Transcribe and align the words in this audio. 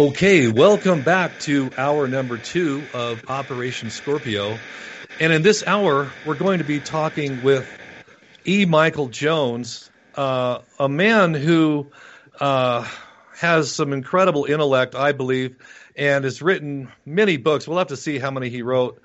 Okay, 0.00 0.48
welcome 0.48 1.02
back 1.02 1.40
to 1.40 1.70
hour 1.76 2.08
number 2.08 2.38
two 2.38 2.82
of 2.94 3.28
Operation 3.28 3.90
Scorpio. 3.90 4.56
And 5.20 5.30
in 5.30 5.42
this 5.42 5.62
hour, 5.66 6.10
we're 6.26 6.36
going 6.36 6.56
to 6.60 6.64
be 6.64 6.80
talking 6.80 7.42
with 7.42 7.70
E. 8.46 8.64
Michael 8.64 9.08
Jones, 9.08 9.90
uh, 10.14 10.60
a 10.78 10.88
man 10.88 11.34
who 11.34 11.88
uh, 12.40 12.88
has 13.36 13.72
some 13.72 13.92
incredible 13.92 14.46
intellect, 14.46 14.94
I 14.94 15.12
believe, 15.12 15.58
and 15.94 16.24
has 16.24 16.40
written 16.40 16.90
many 17.04 17.36
books. 17.36 17.68
We'll 17.68 17.76
have 17.76 17.88
to 17.88 17.98
see 17.98 18.18
how 18.18 18.30
many 18.30 18.48
he 18.48 18.62
wrote. 18.62 19.02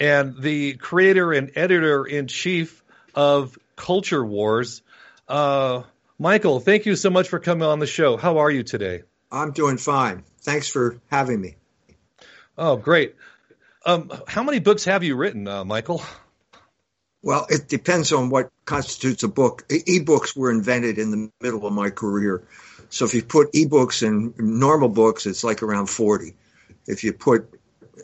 And 0.00 0.40
the 0.40 0.76
creator 0.76 1.30
and 1.30 1.52
editor 1.56 2.06
in 2.06 2.26
chief 2.26 2.82
of 3.14 3.58
Culture 3.76 4.24
Wars. 4.24 4.80
Uh, 5.28 5.82
Michael, 6.18 6.58
thank 6.58 6.86
you 6.86 6.96
so 6.96 7.10
much 7.10 7.28
for 7.28 7.38
coming 7.38 7.68
on 7.68 7.80
the 7.80 7.86
show. 7.86 8.16
How 8.16 8.38
are 8.38 8.50
you 8.50 8.62
today? 8.62 9.02
I'm 9.30 9.52
doing 9.52 9.76
fine. 9.76 10.24
Thanks 10.40 10.68
for 10.68 11.00
having 11.10 11.40
me. 11.40 11.56
Oh, 12.56 12.76
great. 12.76 13.14
Um, 13.84 14.10
how 14.26 14.42
many 14.42 14.58
books 14.58 14.84
have 14.84 15.04
you 15.04 15.16
written, 15.16 15.46
uh, 15.46 15.64
Michael? 15.64 16.02
Well, 17.22 17.46
it 17.50 17.68
depends 17.68 18.12
on 18.12 18.30
what 18.30 18.50
constitutes 18.64 19.22
a 19.22 19.28
book. 19.28 19.64
E-books 19.70 20.36
were 20.36 20.50
invented 20.50 20.98
in 20.98 21.10
the 21.10 21.30
middle 21.40 21.66
of 21.66 21.72
my 21.72 21.90
career. 21.90 22.42
So 22.90 23.04
if 23.04 23.14
you 23.14 23.22
put 23.22 23.54
e-books 23.54 24.02
and 24.02 24.36
normal 24.38 24.88
books, 24.88 25.26
it's 25.26 25.44
like 25.44 25.62
around 25.62 25.86
40. 25.86 26.34
If 26.86 27.04
you 27.04 27.12
put, 27.12 27.48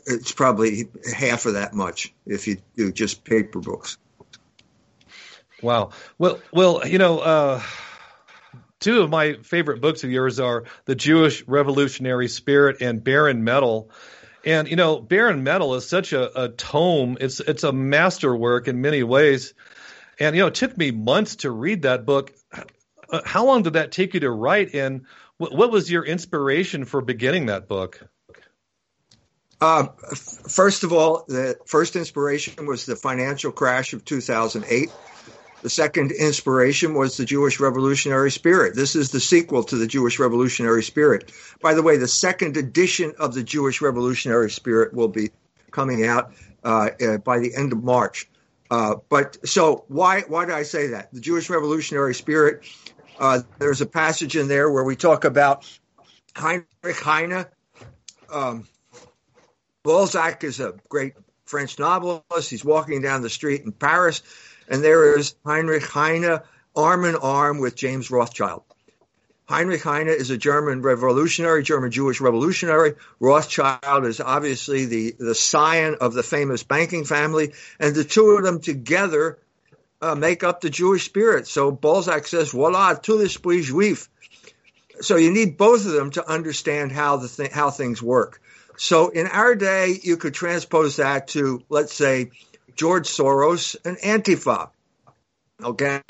it's 0.07 0.33
probably 0.33 0.89
half 1.15 1.47
of 1.47 1.55
that 1.55 1.75
much 1.75 2.13
if 2.27 2.49
you 2.49 2.59
do 2.77 2.93
just 2.93 3.25
paper 3.25 3.61
books. 3.61 3.99
Wow. 5.63 5.91
Well, 6.19 6.41
well, 6.53 6.87
you 6.87 6.99
know, 6.99 7.21
uh, 7.21 7.63
two 8.81 9.03
of 9.03 9.11
my 9.11 9.35
favorite 9.43 9.81
books 9.81 10.05
of 10.05 10.11
yours 10.11 10.41
are 10.41 10.65
The 10.85 10.95
Jewish 10.95 11.47
Revolutionary 11.47 12.29
Spirit 12.29 12.81
and 12.81 13.03
Barren 13.03 13.45
Metal. 13.45 13.91
And 14.45 14.69
you 14.69 14.77
know, 14.77 15.01
Barren 15.01 15.43
Metal 15.43 15.75
is 15.75 15.89
such 15.89 16.13
a, 16.13 16.45
a 16.45 16.49
tome. 16.51 17.17
It's 17.21 17.41
it's 17.41 17.65
a 17.65 17.73
masterwork 17.73 18.69
in 18.69 18.81
many 18.81 19.03
ways. 19.03 19.55
And 20.19 20.37
you 20.37 20.43
know, 20.43 20.49
it 20.49 20.55
took 20.55 20.77
me 20.77 20.91
months 20.91 21.37
to 21.37 21.51
read 21.51 21.83
that 21.83 22.05
book. 22.05 22.33
Uh, 23.11 23.21
how 23.25 23.47
long 23.47 23.63
did 23.63 23.75
that 23.75 23.93
take 23.93 24.15
you 24.15 24.21
to 24.21 24.31
write? 24.31 24.75
And 24.75 25.07
what, 25.39 25.55
what 25.55 25.71
was 25.71 25.91
your 25.91 26.05
inspiration 26.05 26.85
for 26.85 27.01
beginning 27.01 27.47
that 27.47 27.69
book? 27.69 28.01
Uh, 29.61 29.87
first 30.49 30.85
of 30.85 30.93
all, 30.93 31.25
the 31.27 31.57
first 31.65 31.97
inspiration 31.97 32.67
was 32.67 32.85
the 32.87 32.97
financial 32.97 33.51
crash 33.51 33.93
of 33.95 34.05
2008 34.05 34.91
the 35.65 35.71
second 35.71 36.13
inspiration 36.13 36.93
was 36.93 37.17
the 37.17 37.25
Jewish 37.25 37.59
Revolutionary 37.59 38.31
Spirit. 38.31 38.75
This 38.77 38.95
is 38.95 39.11
the 39.11 39.19
sequel 39.19 39.65
to 39.65 39.77
the 39.77 39.87
Jewish 39.87 40.19
Revolutionary 40.19 40.83
Spirit. 40.83 41.33
By 41.63 41.73
the 41.73 41.83
way, 41.83 41.97
the 41.97 42.07
second 42.07 42.59
edition 42.59 43.15
of 43.19 43.33
the 43.33 43.43
Jewish 43.43 43.81
Revolutionary 43.81 44.51
Spirit 44.51 44.93
will 44.93 45.09
be 45.09 45.31
coming 45.71 46.05
out 46.05 46.35
uh, 46.65 46.91
uh, 47.01 47.17
by 47.17 47.39
the 47.39 47.55
end 47.57 47.73
of 47.73 47.83
March. 47.83 48.29
Uh, 48.71 48.97
but 49.09 49.39
so 49.49 49.87
why 49.89 50.21
why 50.29 50.45
did 50.45 50.55
I 50.55 50.65
say 50.65 50.89
that? 50.89 51.11
The 51.15 51.21
Jewish 51.21 51.49
Revolutionary 51.49 52.15
Spirit. 52.15 52.69
Uh, 53.19 53.41
there's 53.59 53.81
a 53.81 53.87
passage 53.87 54.37
in 54.37 54.49
there 54.49 54.71
where 54.71 54.85
we 54.85 54.97
talk 54.97 55.25
about 55.25 55.67
Heinrich 56.37 57.01
Heine. 57.01 57.47
Um, 58.31 58.69
Balzac 59.83 60.45
is 60.45 60.61
a 60.61 60.75
great 60.91 61.15
French 61.47 61.79
novelist. 61.79 62.51
He's 62.51 62.67
walking 62.67 63.01
down 63.01 63.23
the 63.23 63.31
street 63.31 63.63
in 63.63 63.73
Paris 63.73 64.23
and 64.69 64.83
there 64.83 65.17
is 65.17 65.35
Heinrich 65.45 65.85
Heine 65.85 66.41
arm 66.77 67.05
in 67.05 67.17
arm 67.17 67.59
with 67.59 67.77
James 67.77 68.11
Rothschild. 68.11 68.63
Heinrich 69.47 69.83
Heine 69.83 70.09
is 70.09 70.31
a 70.31 70.39
German 70.39 70.81
revolutionary, 70.81 71.63
German 71.63 71.91
Jewish 71.91 72.21
revolutionary. 72.21 72.95
Rothschild 73.21 74.07
is 74.07 74.21
obviously 74.21 74.87
the, 74.87 75.15
the 75.19 75.35
scion 75.35 75.97
of 76.01 76.15
the 76.15 76.23
famous 76.23 76.63
banking 76.63 77.05
family, 77.05 77.53
and 77.79 77.95
the 77.95 78.05
two 78.05 78.31
of 78.31 78.43
them 78.43 78.61
together 78.61 79.39
uh, 80.01 80.15
make 80.15 80.43
up 80.43 80.61
the 80.61 80.71
Jewish 80.71 81.05
spirit. 81.05 81.47
So 81.47 81.71
Balzac 81.71 82.27
says, 82.27 82.53
voila, 82.53 82.95
tout 82.95 83.19
l'esprit 83.19 83.63
juif. 83.63 84.09
So 85.01 85.17
you 85.17 85.31
need 85.31 85.59
both 85.59 85.85
of 85.85 85.93
them 85.93 86.11
to 86.13 86.27
understand 86.27 86.93
how 86.93 87.19
the 87.19 87.29
th- 87.29 87.53
how 87.53 87.71
things 87.71 88.03
work. 88.03 88.41
So 88.77 89.09
in 89.11 89.27
our 89.27 89.55
day, 89.55 89.99
you 90.03 90.17
could 90.17 90.35
transpose 90.35 90.97
that 90.97 91.29
to, 91.29 91.63
let's 91.69 91.95
say, 91.95 92.31
George 92.77 93.09
Soros 93.09 93.77
and 93.85 93.97
Antifa. 93.99 94.71
Okay. 95.63 96.01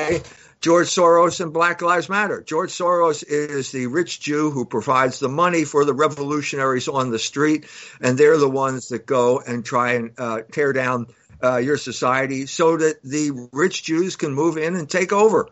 George 0.60 0.88
Soros 0.88 1.40
and 1.40 1.52
Black 1.52 1.82
Lives 1.82 2.08
Matter. 2.08 2.40
George 2.40 2.70
Soros 2.70 3.22
is 3.26 3.70
the 3.70 3.86
rich 3.86 4.18
Jew 4.18 4.50
who 4.50 4.64
provides 4.64 5.18
the 5.18 5.28
money 5.28 5.64
for 5.64 5.84
the 5.84 5.92
revolutionaries 5.92 6.88
on 6.88 7.10
the 7.10 7.18
street, 7.18 7.66
and 8.00 8.16
they're 8.16 8.38
the 8.38 8.48
ones 8.48 8.88
that 8.88 9.04
go 9.04 9.40
and 9.40 9.62
try 9.62 9.92
and 9.92 10.12
uh, 10.16 10.40
tear 10.50 10.72
down 10.72 11.08
uh, 11.42 11.58
your 11.58 11.76
society 11.76 12.46
so 12.46 12.78
that 12.78 13.02
the 13.02 13.48
rich 13.52 13.82
Jews 13.82 14.16
can 14.16 14.32
move 14.32 14.56
in 14.56 14.74
and 14.74 14.88
take 14.88 15.12
over. 15.12 15.50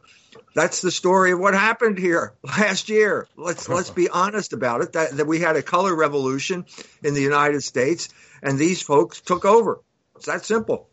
That's 0.54 0.80
the 0.80 0.90
story 0.90 1.32
of 1.32 1.40
what 1.40 1.52
happened 1.52 1.98
here 1.98 2.32
last 2.42 2.88
year. 2.88 3.28
Let's 3.36 3.68
let's 3.68 3.90
be 3.90 4.08
honest 4.12 4.54
about 4.54 4.80
it. 4.80 4.92
That, 4.94 5.16
that 5.18 5.26
we 5.26 5.40
had 5.40 5.56
a 5.56 5.62
color 5.62 5.94
revolution 5.94 6.64
in 7.02 7.12
the 7.12 7.20
United 7.20 7.62
States, 7.62 8.08
and 8.42 8.58
these 8.58 8.80
folks 8.80 9.20
took 9.20 9.44
over. 9.44 9.80
It's 10.16 10.26
that 10.26 10.44
simple. 10.46 10.88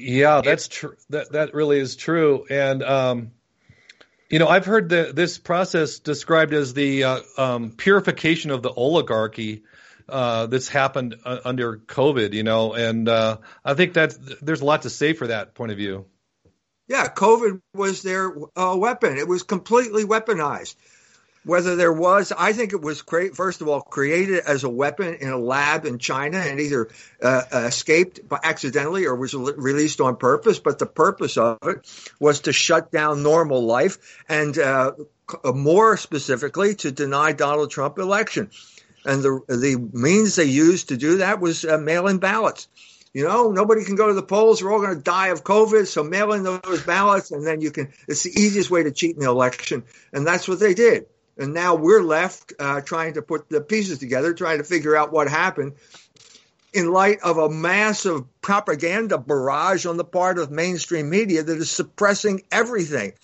Yeah, 0.00 0.40
that's 0.42 0.68
true. 0.68 0.96
That 1.10 1.32
that 1.32 1.54
really 1.54 1.78
is 1.78 1.96
true. 1.96 2.46
And 2.48 2.82
um, 2.82 3.30
you 4.28 4.38
know, 4.38 4.48
I've 4.48 4.64
heard 4.64 4.88
the, 4.88 5.12
this 5.14 5.38
process 5.38 5.98
described 5.98 6.54
as 6.54 6.72
the 6.72 7.04
uh, 7.04 7.20
um, 7.36 7.70
purification 7.72 8.50
of 8.50 8.62
the 8.62 8.70
oligarchy 8.70 9.64
uh, 10.08 10.46
that's 10.46 10.68
happened 10.68 11.16
uh, 11.24 11.38
under 11.44 11.78
COVID. 11.78 12.32
You 12.32 12.42
know, 12.42 12.72
and 12.74 13.08
uh, 13.08 13.38
I 13.64 13.74
think 13.74 13.94
that 13.94 14.14
there's 14.40 14.60
a 14.60 14.64
lot 14.64 14.82
to 14.82 14.90
say 14.90 15.12
for 15.12 15.26
that 15.26 15.54
point 15.54 15.72
of 15.72 15.78
view. 15.78 16.06
Yeah, 16.88 17.06
COVID 17.06 17.60
was 17.74 18.02
their 18.02 18.32
uh, 18.56 18.74
weapon. 18.76 19.16
It 19.16 19.28
was 19.28 19.44
completely 19.44 20.04
weaponized 20.04 20.74
whether 21.44 21.76
there 21.76 21.92
was, 21.92 22.32
I 22.36 22.52
think 22.52 22.72
it 22.72 22.80
was 22.80 23.02
create, 23.02 23.34
first 23.34 23.60
of 23.60 23.68
all 23.68 23.80
created 23.80 24.40
as 24.40 24.64
a 24.64 24.68
weapon 24.68 25.14
in 25.14 25.30
a 25.30 25.38
lab 25.38 25.86
in 25.86 25.98
China 25.98 26.38
and 26.38 26.60
either 26.60 26.90
uh, 27.22 27.42
escaped 27.52 28.20
accidentally 28.42 29.06
or 29.06 29.14
was 29.14 29.34
released 29.34 30.00
on 30.00 30.16
purpose. 30.16 30.58
But 30.58 30.78
the 30.78 30.86
purpose 30.86 31.36
of 31.36 31.58
it 31.62 32.12
was 32.18 32.40
to 32.40 32.52
shut 32.52 32.92
down 32.92 33.22
normal 33.22 33.64
life 33.64 33.96
and 34.28 34.58
uh, 34.58 34.92
more 35.44 35.96
specifically 35.96 36.74
to 36.76 36.90
deny 36.90 37.32
Donald 37.32 37.70
Trump 37.70 37.98
election. 37.98 38.50
And 39.04 39.22
the 39.22 39.40
the 39.48 39.88
means 39.92 40.36
they 40.36 40.44
used 40.44 40.88
to 40.88 40.96
do 40.96 41.18
that 41.18 41.40
was 41.40 41.64
uh, 41.64 41.78
mail-in 41.78 42.18
ballots. 42.18 42.68
You 43.14 43.26
know, 43.26 43.50
nobody 43.50 43.84
can 43.84 43.96
go 43.96 44.08
to 44.08 44.14
the 44.14 44.22
polls. 44.22 44.62
We're 44.62 44.72
all 44.72 44.80
going 44.80 44.96
to 44.96 45.02
die 45.02 45.28
of 45.28 45.42
COVID. 45.42 45.86
So 45.86 46.04
mail 46.04 46.32
in 46.32 46.44
those 46.44 46.82
ballots, 46.84 47.30
and 47.30 47.46
then 47.46 47.62
you 47.62 47.70
can. 47.70 47.92
It's 48.06 48.24
the 48.24 48.30
easiest 48.30 48.70
way 48.70 48.82
to 48.82 48.92
cheat 48.92 49.16
in 49.16 49.22
the 49.22 49.28
election, 49.28 49.84
and 50.12 50.26
that's 50.26 50.46
what 50.46 50.60
they 50.60 50.74
did. 50.74 51.06
And 51.40 51.54
now 51.54 51.74
we're 51.74 52.02
left 52.02 52.52
uh, 52.58 52.82
trying 52.82 53.14
to 53.14 53.22
put 53.22 53.48
the 53.48 53.62
pieces 53.62 53.98
together, 53.98 54.34
trying 54.34 54.58
to 54.58 54.64
figure 54.64 54.94
out 54.94 55.10
what 55.10 55.26
happened 55.26 55.72
in 56.74 56.92
light 56.92 57.18
of 57.22 57.38
a 57.38 57.48
massive 57.48 58.24
propaganda 58.42 59.16
barrage 59.16 59.86
on 59.86 59.96
the 59.96 60.04
part 60.04 60.38
of 60.38 60.50
mainstream 60.50 61.08
media 61.08 61.42
that 61.42 61.56
is 61.56 61.70
suppressing 61.70 62.42
everything. 62.52 63.14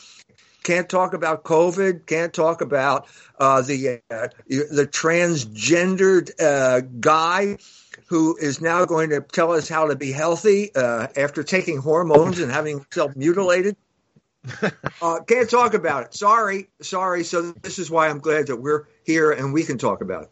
Can't 0.62 0.88
talk 0.88 1.12
about 1.12 1.44
COVID. 1.44 2.06
Can't 2.06 2.32
talk 2.32 2.62
about 2.62 3.06
uh, 3.38 3.60
the 3.60 4.00
uh, 4.10 4.28
the 4.48 4.88
transgendered 4.90 6.30
uh, 6.40 6.80
guy 6.98 7.58
who 8.06 8.36
is 8.36 8.60
now 8.60 8.84
going 8.86 9.10
to 9.10 9.20
tell 9.20 9.52
us 9.52 9.68
how 9.68 9.88
to 9.88 9.94
be 9.94 10.10
healthy 10.10 10.74
uh, 10.74 11.06
after 11.16 11.42
taking 11.42 11.78
hormones 11.78 12.40
and 12.40 12.50
having 12.50 12.78
himself 12.78 13.14
mutilated. 13.14 13.76
Uh, 15.02 15.20
can't 15.26 15.50
talk 15.50 15.74
about 15.74 16.04
it. 16.04 16.14
Sorry, 16.14 16.68
sorry. 16.80 17.24
So 17.24 17.52
this 17.52 17.78
is 17.78 17.90
why 17.90 18.08
I'm 18.08 18.20
glad 18.20 18.48
that 18.48 18.56
we're 18.56 18.86
here 19.04 19.32
and 19.32 19.52
we 19.52 19.64
can 19.64 19.78
talk 19.78 20.00
about 20.00 20.24
it. 20.24 20.30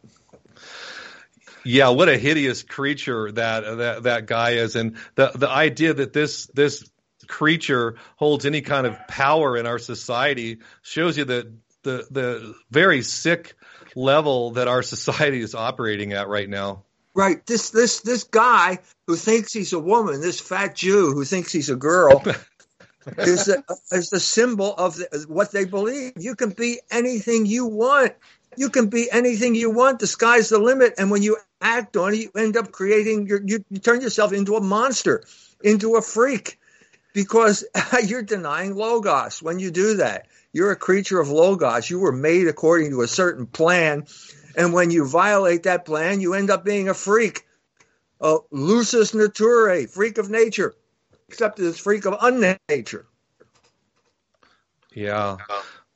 Yeah, 1.64 1.88
what 1.88 2.08
a 2.10 2.18
hideous 2.18 2.62
creature 2.62 3.32
that 3.32 3.78
that 3.78 4.02
that 4.02 4.26
guy 4.26 4.50
is, 4.50 4.76
and 4.76 4.96
the 5.14 5.30
the 5.34 5.48
idea 5.48 5.94
that 5.94 6.12
this 6.12 6.46
this 6.48 6.88
creature 7.26 7.96
holds 8.16 8.44
any 8.44 8.60
kind 8.60 8.86
of 8.86 8.98
power 9.08 9.56
in 9.56 9.66
our 9.66 9.78
society 9.78 10.58
shows 10.82 11.16
you 11.16 11.24
that 11.24 11.50
the 11.82 12.06
the 12.10 12.54
very 12.70 13.02
sick 13.02 13.54
level 13.96 14.52
that 14.52 14.68
our 14.68 14.82
society 14.82 15.40
is 15.40 15.54
operating 15.54 16.12
at 16.12 16.28
right 16.28 16.48
now. 16.48 16.84
Right. 17.14 17.44
This 17.46 17.70
this 17.70 18.00
this 18.00 18.24
guy 18.24 18.80
who 19.06 19.16
thinks 19.16 19.52
he's 19.52 19.72
a 19.72 19.78
woman, 19.78 20.20
this 20.20 20.40
fat 20.40 20.74
Jew 20.74 21.12
who 21.12 21.24
thinks 21.24 21.52
he's 21.52 21.70
a 21.70 21.76
girl, 21.76 22.22
is 23.18 23.46
the, 23.46 23.62
is 23.92 24.24
symbol 24.24 24.74
of 24.74 24.96
the, 24.96 25.24
what 25.28 25.52
they 25.52 25.64
believe. 25.64 26.12
You 26.16 26.34
can 26.34 26.50
be 26.50 26.80
anything 26.90 27.46
you 27.46 27.66
want. 27.66 28.12
You 28.56 28.70
can 28.70 28.88
be 28.88 29.10
anything 29.10 29.54
you 29.54 29.70
want. 29.70 29.98
The 29.98 30.06
sky's 30.06 30.48
the 30.48 30.58
limit. 30.58 30.94
And 30.98 31.10
when 31.10 31.22
you 31.22 31.36
act 31.60 31.96
on 31.96 32.14
it, 32.14 32.20
you 32.20 32.30
end 32.36 32.56
up 32.56 32.72
creating, 32.72 33.26
your, 33.26 33.40
you, 33.44 33.64
you 33.70 33.78
turn 33.78 34.00
yourself 34.00 34.32
into 34.32 34.56
a 34.56 34.60
monster, 34.60 35.24
into 35.62 35.96
a 35.96 36.02
freak, 36.02 36.58
because 37.12 37.64
you're 38.06 38.22
denying 38.22 38.74
logos 38.74 39.42
when 39.42 39.58
you 39.58 39.70
do 39.70 39.96
that. 39.96 40.26
You're 40.54 40.70
a 40.70 40.76
creature 40.76 41.20
of 41.20 41.28
Logos. 41.30 41.90
You 41.90 41.98
were 41.98 42.12
made 42.12 42.46
according 42.46 42.90
to 42.90 43.02
a 43.02 43.08
certain 43.08 43.46
plan. 43.46 44.06
And 44.56 44.72
when 44.72 44.92
you 44.92 45.04
violate 45.06 45.64
that 45.64 45.84
plan, 45.84 46.20
you 46.20 46.34
end 46.34 46.48
up 46.48 46.64
being 46.64 46.88
a 46.88 46.94
freak, 46.94 47.44
a 48.20 48.38
lusus 48.52 49.12
naturae, 49.12 49.90
freak 49.90 50.16
of 50.18 50.30
nature, 50.30 50.74
except 51.28 51.58
it's 51.60 51.78
freak 51.78 52.06
of 52.06 52.14
unnature. 52.14 53.04
Yeah. 54.92 55.36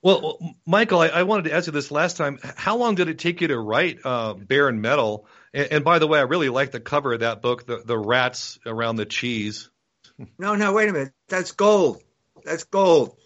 Well, 0.02 0.38
Michael, 0.66 1.00
I, 1.00 1.08
I, 1.08 1.22
wanted 1.24 1.44
to 1.44 1.54
ask 1.54 1.66
you 1.66 1.72
this 1.72 1.90
last 1.90 2.16
time. 2.16 2.38
How 2.56 2.76
long 2.76 2.94
did 2.94 3.08
it 3.08 3.18
take 3.18 3.40
you 3.40 3.48
to 3.48 3.58
write 3.58 3.98
uh, 4.04 4.34
Barren 4.34 4.80
Metal? 4.80 5.26
And, 5.52 5.68
and, 5.72 5.84
by 5.84 5.98
the 5.98 6.06
way, 6.06 6.18
I 6.18 6.22
really 6.22 6.48
like 6.48 6.70
the 6.70 6.80
cover 6.80 7.14
of 7.14 7.20
that 7.20 7.42
book, 7.42 7.66
the, 7.66 7.82
the 7.84 7.98
rats 7.98 8.58
around 8.64 8.96
the 8.96 9.06
cheese. 9.06 9.70
No, 10.38 10.54
no, 10.54 10.72
wait 10.72 10.88
a 10.88 10.92
minute. 10.92 11.12
That's 11.28 11.52
gold. 11.52 12.02
That's 12.44 12.64
gold. 12.64 13.16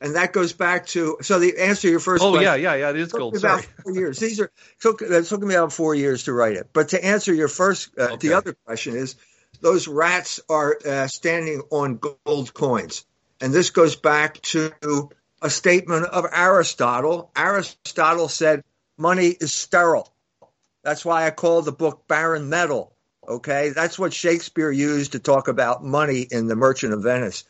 And 0.00 0.14
that 0.14 0.32
goes 0.32 0.52
back 0.52 0.86
to 0.88 1.18
so 1.22 1.40
the 1.40 1.58
answer 1.58 1.82
to 1.82 1.90
your 1.90 2.00
first. 2.00 2.22
Oh 2.22 2.30
question, 2.30 2.44
yeah, 2.44 2.54
yeah, 2.54 2.74
yeah. 2.76 2.90
It 2.90 2.96
is 2.96 3.12
gold. 3.12 3.36
Sorry. 3.36 3.54
About 3.54 3.64
four 3.82 3.92
years. 3.92 4.18
These 4.20 4.38
are 4.38 4.50
took. 4.80 5.02
It 5.02 5.24
took 5.24 5.42
me 5.42 5.54
about 5.54 5.72
four 5.72 5.92
years 5.92 6.24
to 6.24 6.32
write 6.32 6.54
it. 6.54 6.70
But 6.72 6.90
to 6.90 7.04
answer 7.04 7.34
your 7.34 7.48
first, 7.48 7.90
uh, 7.98 8.02
okay. 8.12 8.28
the 8.28 8.34
other 8.34 8.54
question 8.64 8.94
is, 8.94 9.16
those 9.60 9.88
rats 9.88 10.40
are 10.48 10.78
uh, 10.86 11.06
standing 11.08 11.62
on 11.70 12.00
gold 12.24 12.54
coins, 12.54 13.04
and 13.40 13.52
this 13.52 13.70
goes 13.70 13.96
back 13.96 14.40
to 14.42 15.10
a 15.42 15.50
statement 15.50 16.06
of 16.06 16.26
Aristotle. 16.32 17.30
Aristotle 17.36 18.28
said 18.28 18.62
money 18.96 19.28
is 19.28 19.52
sterile. 19.52 20.12
That's 20.82 21.04
why 21.04 21.26
I 21.26 21.30
call 21.30 21.62
the 21.62 21.72
book 21.72 22.06
Barren 22.08 22.48
Metal. 22.48 22.92
Okay, 23.26 23.70
that's 23.70 23.98
what 23.98 24.14
Shakespeare 24.14 24.70
used 24.70 25.12
to 25.12 25.18
talk 25.18 25.48
about 25.48 25.84
money 25.84 26.26
in 26.30 26.46
The 26.46 26.56
Merchant 26.56 26.94
of 26.94 27.02
Venice. 27.02 27.44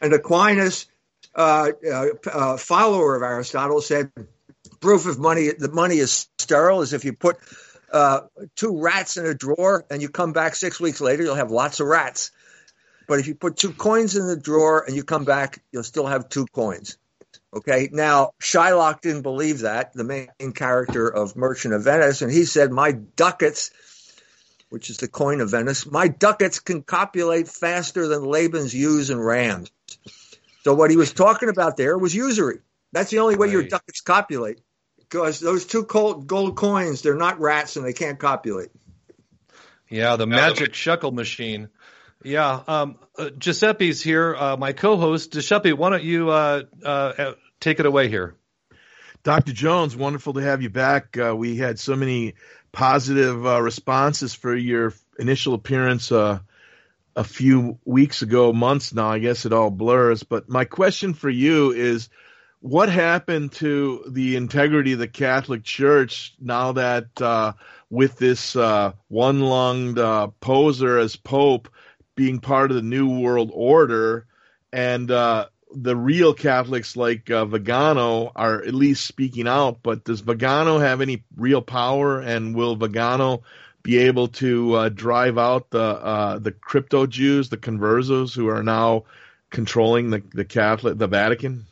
And 0.00 0.12
Aquinas, 0.12 0.86
uh, 1.34 1.72
uh, 1.90 2.06
uh, 2.32 2.56
follower 2.56 3.16
of 3.16 3.22
Aristotle, 3.22 3.80
said 3.80 4.12
proof 4.80 5.06
of 5.06 5.18
money 5.18 5.50
the 5.56 5.70
money 5.70 5.98
is 5.98 6.28
sterile 6.38 6.82
is 6.82 6.92
if 6.92 7.04
you 7.04 7.12
put 7.12 7.38
uh, 7.92 8.20
two 8.56 8.80
rats 8.80 9.16
in 9.16 9.26
a 9.26 9.34
drawer 9.34 9.84
and 9.90 10.02
you 10.02 10.08
come 10.08 10.32
back 10.32 10.54
six 10.54 10.80
weeks 10.80 11.00
later, 11.00 11.22
you'll 11.22 11.34
have 11.34 11.50
lots 11.50 11.80
of 11.80 11.86
rats. 11.86 12.30
But 13.06 13.18
if 13.18 13.26
you 13.26 13.34
put 13.34 13.56
two 13.56 13.72
coins 13.72 14.16
in 14.16 14.26
the 14.26 14.36
drawer 14.36 14.84
and 14.86 14.94
you 14.94 15.02
come 15.02 15.24
back, 15.24 15.62
you'll 15.72 15.82
still 15.82 16.06
have 16.06 16.28
two 16.28 16.46
coins. 16.46 16.96
Okay, 17.52 17.88
now 17.90 18.30
Shylock 18.40 19.00
didn't 19.00 19.22
believe 19.22 19.60
that, 19.60 19.92
the 19.92 20.04
main 20.04 20.52
character 20.52 21.08
of 21.08 21.34
Merchant 21.34 21.74
of 21.74 21.82
Venice, 21.82 22.22
and 22.22 22.30
he 22.30 22.44
said, 22.44 22.70
My 22.70 22.92
ducats, 22.92 23.72
which 24.68 24.88
is 24.88 24.98
the 24.98 25.08
coin 25.08 25.40
of 25.40 25.50
Venice, 25.50 25.84
my 25.84 26.06
ducats 26.06 26.60
can 26.60 26.82
copulate 26.82 27.48
faster 27.48 28.06
than 28.06 28.22
Laban's 28.22 28.72
ewes 28.72 29.10
and 29.10 29.24
rams. 29.24 29.72
So 30.62 30.74
what 30.74 30.90
he 30.90 30.96
was 30.96 31.12
talking 31.12 31.48
about 31.48 31.76
there 31.76 31.98
was 31.98 32.14
usury. 32.14 32.60
That's 32.92 33.10
the 33.10 33.18
only 33.18 33.34
way 33.34 33.48
right. 33.48 33.52
your 33.52 33.62
ducats 33.64 34.00
copulate. 34.00 34.60
Because 35.10 35.40
those 35.40 35.66
two 35.66 35.84
gold, 35.84 36.26
gold 36.28 36.56
coins, 36.56 37.02
they're 37.02 37.16
not 37.16 37.40
rats 37.40 37.76
and 37.76 37.84
they 37.84 37.92
can't 37.92 38.18
copulate. 38.18 38.70
Yeah, 39.88 40.14
the 40.14 40.26
magic 40.26 40.74
shekel 40.74 41.10
machine. 41.10 41.68
Yeah, 42.22 42.60
um, 42.68 42.98
uh, 43.18 43.30
Giuseppe's 43.30 44.00
here, 44.00 44.36
uh, 44.36 44.56
my 44.56 44.72
co-host. 44.72 45.32
Giuseppe, 45.32 45.72
why 45.72 45.90
don't 45.90 46.04
you 46.04 46.30
uh, 46.30 46.62
uh 46.84 47.32
take 47.58 47.80
it 47.80 47.86
away 47.86 48.08
here? 48.08 48.36
Dr. 49.24 49.52
Jones, 49.52 49.96
wonderful 49.96 50.34
to 50.34 50.40
have 50.40 50.62
you 50.62 50.70
back. 50.70 51.18
Uh, 51.18 51.34
we 51.36 51.56
had 51.56 51.78
so 51.78 51.96
many 51.96 52.34
positive 52.72 53.44
uh, 53.44 53.60
responses 53.60 54.32
for 54.32 54.54
your 54.54 54.94
initial 55.18 55.54
appearance 55.54 56.12
a 56.12 57.24
few 57.24 57.78
weeks 57.84 58.22
ago, 58.22 58.52
months 58.52 58.94
now. 58.94 59.10
I 59.10 59.18
guess 59.18 59.44
it 59.44 59.52
all 59.52 59.70
blurs. 59.70 60.22
But 60.22 60.48
my 60.48 60.64
question 60.64 61.14
for 61.14 61.28
you 61.28 61.72
is 61.72 62.08
what 62.60 62.88
happened 62.88 63.52
to 63.52 64.04
the 64.08 64.36
integrity 64.36 64.92
of 64.92 64.98
the 64.98 65.08
Catholic 65.08 65.64
Church 65.64 66.34
now 66.40 66.72
that 66.72 67.56
with 67.90 68.18
this 68.18 68.54
one 68.54 69.40
lunged 69.40 69.98
poser 70.40 70.98
as 70.98 71.16
Pope, 71.16 71.68
being 72.14 72.38
part 72.38 72.70
of 72.70 72.76
the 72.76 72.82
New 72.82 73.20
World 73.20 73.50
Order, 73.54 74.26
and 74.72 75.10
uh, 75.10 75.46
the 75.74 75.96
real 75.96 76.34
Catholics 76.34 76.96
like 76.96 77.30
uh, 77.30 77.46
Vigano 77.46 78.30
are 78.36 78.62
at 78.62 78.74
least 78.74 79.06
speaking 79.06 79.48
out. 79.48 79.78
But 79.82 80.04
does 80.04 80.20
Vigano 80.20 80.78
have 80.78 81.00
any 81.00 81.24
real 81.36 81.62
power, 81.62 82.20
and 82.20 82.54
will 82.54 82.76
Vigano 82.76 83.42
be 83.82 83.98
able 83.98 84.28
to 84.28 84.74
uh, 84.74 84.88
drive 84.90 85.38
out 85.38 85.70
the 85.70 85.80
uh, 85.80 86.38
the 86.38 86.52
crypto 86.52 87.06
Jews, 87.06 87.48
the 87.48 87.56
conversos, 87.56 88.34
who 88.34 88.48
are 88.48 88.62
now 88.62 89.04
controlling 89.50 90.10
the 90.10 90.22
the 90.34 90.44
Catholic, 90.44 90.98
the 90.98 91.06
Vatican? 91.06 91.64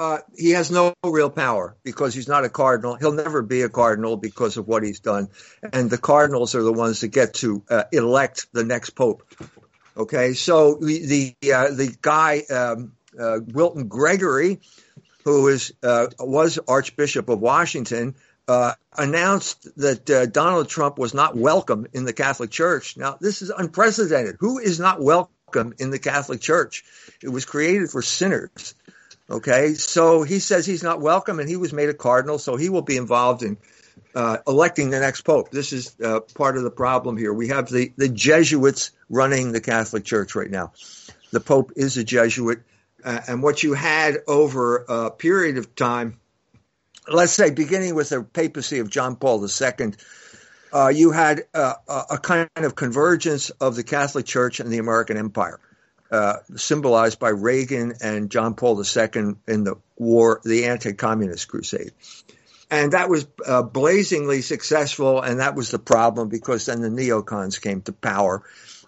Uh, 0.00 0.20
he 0.34 0.52
has 0.52 0.70
no 0.70 0.94
real 1.04 1.28
power 1.28 1.76
because 1.82 2.14
he's 2.14 2.26
not 2.26 2.42
a 2.42 2.48
cardinal. 2.48 2.94
He'll 2.94 3.12
never 3.12 3.42
be 3.42 3.60
a 3.60 3.68
cardinal 3.68 4.16
because 4.16 4.56
of 4.56 4.66
what 4.66 4.82
he's 4.82 5.00
done. 5.00 5.28
And 5.74 5.90
the 5.90 5.98
cardinals 5.98 6.54
are 6.54 6.62
the 6.62 6.72
ones 6.72 7.02
that 7.02 7.08
get 7.08 7.34
to 7.34 7.62
uh, 7.68 7.82
elect 7.92 8.46
the 8.54 8.64
next 8.64 8.90
pope. 8.90 9.22
Okay, 9.94 10.32
so 10.32 10.76
the 10.76 11.34
the, 11.42 11.52
uh, 11.52 11.70
the 11.72 11.94
guy 12.00 12.40
um, 12.50 12.92
uh, 13.18 13.40
Wilton 13.52 13.88
Gregory, 13.88 14.60
who 15.24 15.48
is 15.48 15.74
uh, 15.82 16.06
was 16.18 16.58
Archbishop 16.66 17.28
of 17.28 17.40
Washington, 17.40 18.14
uh, 18.48 18.72
announced 18.96 19.68
that 19.76 20.30
Donald 20.32 20.70
Trump 20.70 20.98
was 20.98 21.12
not 21.12 21.36
welcome 21.36 21.86
in 21.92 22.06
the 22.06 22.14
Catholic 22.14 22.50
Church. 22.50 22.96
Now, 22.96 23.18
this 23.20 23.42
is 23.42 23.50
unprecedented. 23.50 24.36
Who 24.40 24.60
is 24.60 24.80
not 24.80 25.02
welcome 25.02 25.74
in 25.78 25.90
the 25.90 25.98
Catholic 25.98 26.40
Church? 26.40 26.84
It 27.22 27.28
was 27.28 27.44
created 27.44 27.90
for 27.90 28.00
sinners. 28.00 28.74
Okay, 29.30 29.74
so 29.74 30.24
he 30.24 30.40
says 30.40 30.66
he's 30.66 30.82
not 30.82 31.00
welcome, 31.00 31.38
and 31.38 31.48
he 31.48 31.56
was 31.56 31.72
made 31.72 31.88
a 31.88 31.94
cardinal, 31.94 32.38
so 32.38 32.56
he 32.56 32.68
will 32.68 32.82
be 32.82 32.96
involved 32.96 33.44
in 33.44 33.58
uh, 34.12 34.38
electing 34.44 34.90
the 34.90 34.98
next 34.98 35.22
pope. 35.22 35.50
This 35.52 35.72
is 35.72 35.94
uh, 36.02 36.20
part 36.34 36.56
of 36.56 36.64
the 36.64 36.70
problem 36.70 37.16
here. 37.16 37.32
We 37.32 37.48
have 37.48 37.68
the, 37.68 37.92
the 37.96 38.08
Jesuits 38.08 38.90
running 39.08 39.52
the 39.52 39.60
Catholic 39.60 40.04
Church 40.04 40.34
right 40.34 40.50
now. 40.50 40.72
The 41.30 41.38
pope 41.38 41.72
is 41.76 41.96
a 41.96 42.02
Jesuit, 42.02 42.62
uh, 43.04 43.20
and 43.28 43.40
what 43.40 43.62
you 43.62 43.72
had 43.74 44.18
over 44.26 44.84
a 44.88 45.10
period 45.12 45.58
of 45.58 45.76
time, 45.76 46.18
let's 47.06 47.32
say 47.32 47.50
beginning 47.50 47.94
with 47.94 48.08
the 48.08 48.24
papacy 48.24 48.80
of 48.80 48.90
John 48.90 49.14
Paul 49.14 49.46
II, 49.46 49.92
uh, 50.72 50.88
you 50.88 51.12
had 51.12 51.44
uh, 51.54 51.74
a 52.10 52.18
kind 52.18 52.48
of 52.56 52.74
convergence 52.74 53.50
of 53.50 53.76
the 53.76 53.84
Catholic 53.84 54.26
Church 54.26 54.58
and 54.58 54.72
the 54.72 54.78
American 54.78 55.16
Empire. 55.16 55.60
Uh, 56.10 56.38
symbolized 56.56 57.20
by 57.20 57.28
Reagan 57.28 57.94
and 58.02 58.30
John 58.30 58.54
Paul 58.54 58.82
II 58.82 59.34
in 59.46 59.62
the 59.62 59.76
war, 59.96 60.40
the 60.44 60.66
anti-communist 60.66 61.46
crusade. 61.46 61.92
And 62.68 62.92
that 62.92 63.08
was 63.08 63.26
uh, 63.46 63.62
blazingly 63.62 64.42
successful, 64.42 65.20
and 65.20 65.38
that 65.38 65.54
was 65.54 65.70
the 65.70 65.78
problem 65.78 66.28
because 66.28 66.66
then 66.66 66.80
the 66.80 66.88
neocons 66.88 67.60
came 67.60 67.82
to 67.82 67.92
power 67.92 68.42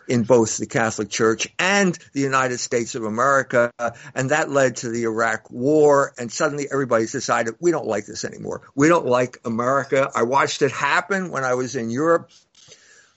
in 0.08 0.24
both 0.24 0.58
the 0.58 0.66
Catholic 0.66 1.10
Church 1.10 1.48
and 1.58 1.96
the 2.12 2.20
United 2.20 2.58
States 2.58 2.94
of 2.94 3.04
America. 3.04 3.72
And 4.14 4.30
that 4.30 4.50
led 4.50 4.76
to 4.76 4.88
the 4.88 5.04
Iraq 5.04 5.50
War. 5.50 6.12
And 6.18 6.30
suddenly 6.30 6.66
everybody's 6.70 7.12
decided 7.12 7.54
we 7.60 7.70
don't 7.70 7.86
like 7.86 8.06
this 8.06 8.24
anymore. 8.24 8.62
We 8.74 8.88
don't 8.88 9.06
like 9.06 9.38
America. 9.44 10.10
I 10.14 10.24
watched 10.24 10.62
it 10.62 10.72
happen 10.72 11.30
when 11.30 11.44
I 11.44 11.54
was 11.54 11.76
in 11.76 11.90
Europe. 11.90 12.30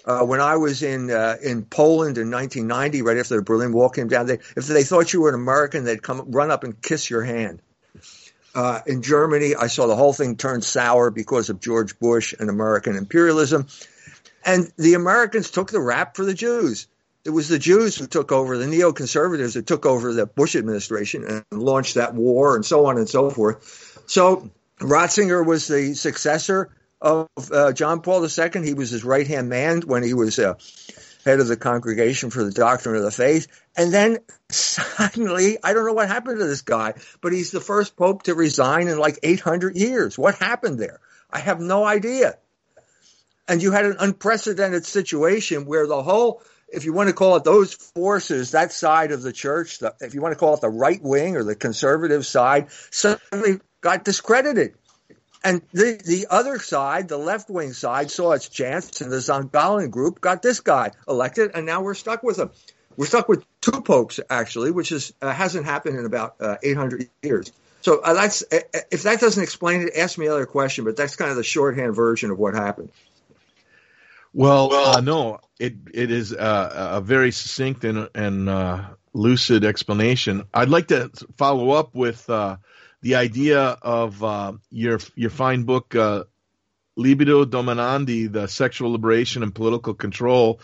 Uh, 0.06 0.24
when 0.24 0.40
I 0.40 0.58
was 0.58 0.84
in 0.84 1.10
uh, 1.10 1.38
in 1.42 1.66
Poland 1.66 2.20
in 2.20 2.30
1990, 2.30 3.02
right 3.02 3.18
after 3.18 3.38
the 3.38 3.42
Berlin 3.42 3.74
Wall 3.74 3.90
came 3.90 4.08
down, 4.08 4.28
they, 4.28 4.40
if 4.56 4.68
they 4.68 4.84
thought 4.84 5.12
you 5.12 5.22
were 5.22 5.30
an 5.30 5.36
American, 5.36 5.84
they'd 5.84 6.04
come 6.04 6.32
run 6.32 6.52
up 6.52 6.64
and 6.64 6.80
kiss 6.80 7.10
your 7.10 7.24
hand. 7.24 7.60
Uh, 8.54 8.82
in 8.86 9.02
Germany, 9.02 9.56
I 9.56 9.68
saw 9.68 9.88
the 9.88 9.96
whole 9.96 10.14
thing 10.14 10.38
turn 10.38 10.62
sour 10.62 11.10
because 11.10 11.50
of 11.50 11.60
George 11.60 12.00
Bush 12.00 12.36
and 12.40 12.50
American 12.52 12.96
imperialism, 12.96 13.68
and 14.46 14.72
the 14.78 14.94
Americans 14.94 15.50
took 15.50 15.72
the 15.72 15.82
rap 15.82 16.16
for 16.16 16.24
the 16.24 16.36
Jews. 16.36 16.88
It 17.26 17.32
was 17.32 17.50
the 17.50 17.58
Jews 17.58 17.96
who 17.98 18.06
took 18.06 18.32
over, 18.32 18.60
the 18.60 18.66
neoconservatives 18.66 19.56
that 19.56 19.66
took 19.66 19.88
over 19.88 20.14
the 20.14 20.28
Bush 20.28 20.56
administration 20.56 21.26
and 21.26 21.44
launched 21.52 21.96
that 21.96 22.14
war, 22.14 22.56
and 22.56 22.64
so 22.64 22.86
on 22.86 23.00
and 23.00 23.10
so 23.10 23.32
forth. 23.32 24.04
So 24.06 24.52
Ratzinger 24.80 25.44
was 25.44 25.68
the 25.68 25.96
successor 25.96 26.70
of 27.06 27.30
uh, 27.52 27.72
John 27.72 28.02
Paul 28.02 28.26
II. 28.26 28.66
He 28.66 28.74
was 28.74 28.90
his 28.90 29.04
right 29.04 29.28
hand 29.28 29.48
man 29.48 29.82
when 29.82 30.02
he 30.02 30.16
was 30.16 30.40
uh, 30.40 30.56
head 31.24 31.40
of 31.40 31.48
the 31.48 31.56
Congregation 31.56 32.32
for 32.32 32.44
the 32.44 32.52
Doctrine 32.52 32.96
of 32.96 33.04
the 33.04 33.12
Faith. 33.12 33.48
And 33.78 33.94
then 33.94 34.18
suddenly, 34.50 35.60
I 35.64 35.74
don't 35.74 35.86
know 35.86 35.94
what 35.94 36.08
happened 36.08 36.40
to 36.40 36.48
this 36.48 36.64
guy, 36.64 36.96
but 37.22 37.32
he's 37.32 37.52
the 37.52 37.62
first 37.62 37.96
pope 37.96 38.24
to 38.24 38.34
resign 38.34 38.88
in 38.88 38.98
like 38.98 39.20
800 39.22 39.76
years. 39.76 40.18
What 40.18 40.36
happened 40.36 40.80
there? 40.80 41.00
I 41.30 41.40
have 41.40 41.60
no 41.60 41.86
idea. 41.86 42.40
And 43.48 43.62
you 43.62 43.72
had 43.72 43.86
an 43.86 43.98
unprecedented 44.00 44.86
situation 44.86 45.66
where 45.66 45.86
the 45.86 46.02
whole, 46.02 46.42
if 46.68 46.86
you 46.86 46.94
want 46.94 47.10
to 47.10 47.14
call 47.14 47.36
it 47.36 47.44
those 47.44 47.76
forces, 47.76 48.52
that 48.52 48.72
side 48.72 49.12
of 49.12 49.22
the 49.22 49.32
church, 49.32 49.78
the, 49.78 49.94
if 50.02 50.16
you 50.16 50.22
want 50.22 50.32
to 50.32 50.40
call 50.40 50.56
it 50.56 50.62
the 50.62 50.70
right 50.70 51.02
wing 51.04 51.36
or 51.38 51.44
the 51.44 51.56
conservative 51.56 52.26
side, 52.26 52.72
suddenly 52.90 53.60
got 53.82 54.04
discredited 54.04 54.74
and 55.44 55.62
the, 55.72 56.02
the 56.04 56.28
other 56.30 56.60
side, 56.60 57.08
the 57.08 57.18
left 57.18 57.50
wing 57.50 57.74
side, 57.74 58.12
saw 58.12 58.32
its 58.32 58.50
chance, 58.50 59.02
and 59.02 59.12
the 59.12 59.22
St. 59.22 59.52
Group 59.92 60.22
got 60.22 60.42
this 60.42 60.60
guy 60.60 60.92
elected, 61.08 61.52
and 61.54 61.66
now 61.66 61.82
we're 61.82 61.94
stuck 61.94 62.24
with 62.24 62.40
him. 62.40 62.50
We're 62.98 63.06
stuck 63.06 63.28
with 63.28 63.44
two 63.62 63.82
popes, 63.82 64.20
actually, 64.30 64.72
which 64.72 64.92
is 64.92 65.14
uh, 65.22 65.32
hasn't 65.32 65.66
happened 65.66 66.00
in 66.00 66.06
about 66.06 66.36
uh, 66.40 66.58
800 66.64 67.10
years. 67.22 67.52
So 67.82 68.00
uh, 68.00 68.14
that's 68.14 68.44
if 68.52 69.04
that 69.04 69.20
doesn't 69.20 69.44
explain 69.44 69.82
it, 69.82 69.96
ask 69.96 70.18
me 70.18 70.26
another 70.26 70.46
question. 70.46 70.86
But 70.86 70.98
that's 70.98 71.16
kind 71.16 71.30
of 71.30 71.38
the 71.38 71.44
shorthand 71.44 71.96
version 71.96 72.32
of 72.32 72.40
what 72.40 72.56
happened. 72.56 72.90
Well, 74.34 74.74
uh, 74.74 75.02
no, 75.02 75.40
it 75.60 75.76
it 75.94 76.10
is 76.10 76.34
uh, 76.34 76.92
a 76.94 77.02
very 77.02 77.32
succinct 77.32 77.84
and 77.84 78.10
and 78.16 78.50
uh, 78.50 78.86
lucid 79.14 79.64
explanation. 79.64 80.46
I'd 80.54 80.70
like 80.70 80.88
to 80.88 81.12
follow 81.38 81.72
up 81.72 81.94
with 81.94 82.30
uh, 82.30 82.58
the 83.06 83.16
idea 83.16 83.62
of 83.62 84.24
uh, 84.24 84.54
your 84.72 85.00
your 85.16 85.30
fine 85.30 85.64
book, 85.64 85.96
Libido 86.96 87.46
Dominandi: 87.46 88.32
The 88.32 88.48
Sexual 88.48 88.92
Liberation 88.92 89.44
and 89.44 89.54
Political 89.54 89.94
Control, 89.94 90.60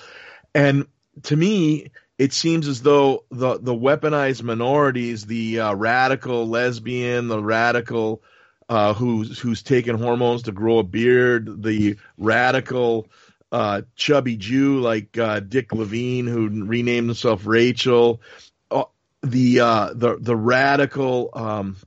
and 0.55 0.87
to 1.23 1.35
me, 1.35 1.91
it 2.17 2.33
seems 2.33 2.67
as 2.67 2.81
though 2.81 3.25
the 3.31 3.57
the 3.59 3.73
weaponized 3.73 4.43
minorities, 4.43 5.25
the 5.25 5.59
uh, 5.59 5.73
radical 5.73 6.47
lesbian, 6.47 7.27
the 7.27 7.41
radical 7.41 8.21
uh, 8.69 8.93
who's 8.93 9.39
who's 9.39 9.63
taken 9.63 9.97
hormones 9.97 10.43
to 10.43 10.51
grow 10.51 10.79
a 10.79 10.83
beard, 10.83 11.63
the 11.63 11.97
radical 12.17 13.07
uh, 13.51 13.81
chubby 13.95 14.37
Jew 14.37 14.79
like 14.79 15.17
uh, 15.17 15.39
Dick 15.39 15.73
Levine 15.73 16.27
who 16.27 16.47
renamed 16.65 17.07
himself 17.07 17.45
Rachel, 17.45 18.21
uh, 18.69 18.83
the 19.23 19.59
uh, 19.59 19.93
the 19.93 20.17
the 20.19 20.35
radical. 20.35 21.31
Um, 21.33 21.77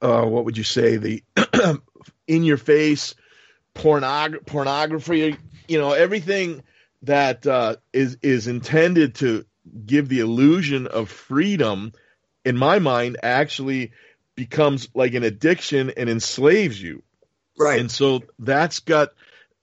what 0.00 0.44
would 0.44 0.56
you 0.56 0.64
say? 0.64 0.96
The 0.96 1.22
in 2.26 2.44
your 2.44 2.56
face 2.56 3.14
pornog- 3.74 4.46
pornography, 4.46 5.36
you 5.66 5.78
know, 5.78 5.92
everything 5.92 6.62
that 7.02 7.46
uh, 7.46 7.76
is 7.92 8.18
is 8.22 8.46
intended 8.46 9.16
to 9.16 9.44
give 9.84 10.08
the 10.08 10.20
illusion 10.20 10.86
of 10.86 11.10
freedom, 11.10 11.92
in 12.44 12.56
my 12.56 12.78
mind, 12.78 13.18
actually 13.22 13.92
becomes 14.34 14.88
like 14.94 15.14
an 15.14 15.24
addiction 15.24 15.90
and 15.96 16.08
enslaves 16.08 16.80
you. 16.80 17.02
Right. 17.58 17.80
And 17.80 17.90
so 17.90 18.22
that's 18.38 18.80
got 18.80 19.10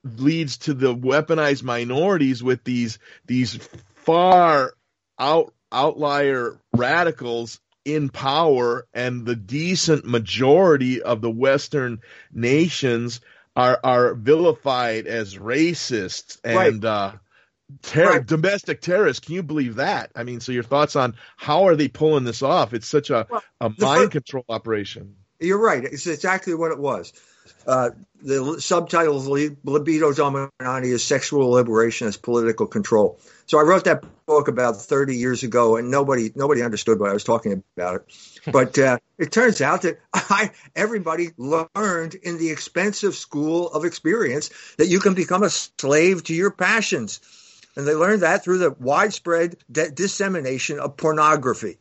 leads 0.03 0.57
to 0.59 0.73
the 0.73 0.93
weaponized 0.95 1.63
minorities 1.63 2.43
with 2.43 2.63
these 2.63 2.99
these 3.25 3.55
far 3.95 4.73
out 5.17 5.53
outlier 5.71 6.59
radicals 6.73 7.59
in 7.85 8.09
power 8.09 8.87
and 8.93 9.25
the 9.25 9.35
decent 9.35 10.05
majority 10.05 11.01
of 11.01 11.21
the 11.21 11.31
western 11.31 12.01
nations 12.33 13.21
are 13.55 13.79
are 13.83 14.15
vilified 14.15 15.07
as 15.07 15.35
racists 15.35 16.39
and 16.43 16.83
right. 16.83 16.85
uh, 16.85 17.11
Ter- 17.81 18.09
right. 18.09 18.25
domestic 18.25 18.81
terrorists. 18.81 19.25
Can 19.25 19.33
you 19.35 19.43
believe 19.43 19.75
that? 19.75 20.11
I 20.15 20.23
mean, 20.23 20.39
so 20.39 20.51
your 20.51 20.63
thoughts 20.63 20.95
on 20.95 21.15
how 21.35 21.63
are 21.67 21.75
they 21.75 21.87
pulling 21.87 22.23
this 22.23 22.43
off? 22.43 22.73
It's 22.73 22.87
such 22.87 23.09
a, 23.09 23.25
well, 23.29 23.43
a 23.59 23.69
mind 23.69 23.79
first, 23.79 24.11
control 24.11 24.45
operation. 24.49 25.15
You're 25.39 25.61
right. 25.61 25.83
It's 25.83 26.05
exactly 26.05 26.53
what 26.53 26.71
it 26.71 26.77
was. 26.77 27.11
Uh, 27.65 27.91
the 28.21 28.59
subtitle 28.59 29.17
of 29.17 29.27
Libido 29.27 30.11
Dominandi 30.11 30.85
is 30.85 31.03
Sexual 31.03 31.49
Liberation 31.49 32.07
as 32.07 32.17
Political 32.17 32.67
Control. 32.67 33.19
So 33.45 33.59
I 33.59 33.61
wrote 33.61 33.83
that 33.83 34.03
book 34.25 34.47
about 34.47 34.81
30 34.81 35.15
years 35.15 35.43
ago, 35.43 35.75
and 35.77 35.91
nobody 35.91 36.31
nobody 36.35 36.63
understood 36.63 36.99
what 36.99 37.11
I 37.11 37.13
was 37.13 37.23
talking 37.23 37.63
about 37.77 37.95
it. 37.95 38.05
But 38.51 38.77
uh, 38.77 38.99
it 39.17 39.31
turns 39.31 39.59
out 39.59 39.81
that 39.83 39.99
I, 40.13 40.51
everybody 40.75 41.29
learned 41.37 42.13
in 42.13 42.37
the 42.37 42.51
expensive 42.51 43.15
school 43.15 43.69
of 43.69 43.85
experience 43.85 44.51
that 44.77 44.85
you 44.85 44.99
can 44.99 45.15
become 45.15 45.41
a 45.41 45.49
slave 45.49 46.23
to 46.25 46.33
your 46.35 46.51
passions 46.51 47.21
and 47.75 47.85
they 47.85 47.93
learned 47.93 48.21
that 48.21 48.43
through 48.43 48.59
the 48.59 48.71
widespread 48.71 49.57
de- 49.71 49.91
dissemination 49.91 50.79
of 50.79 50.97
pornography. 50.97 51.77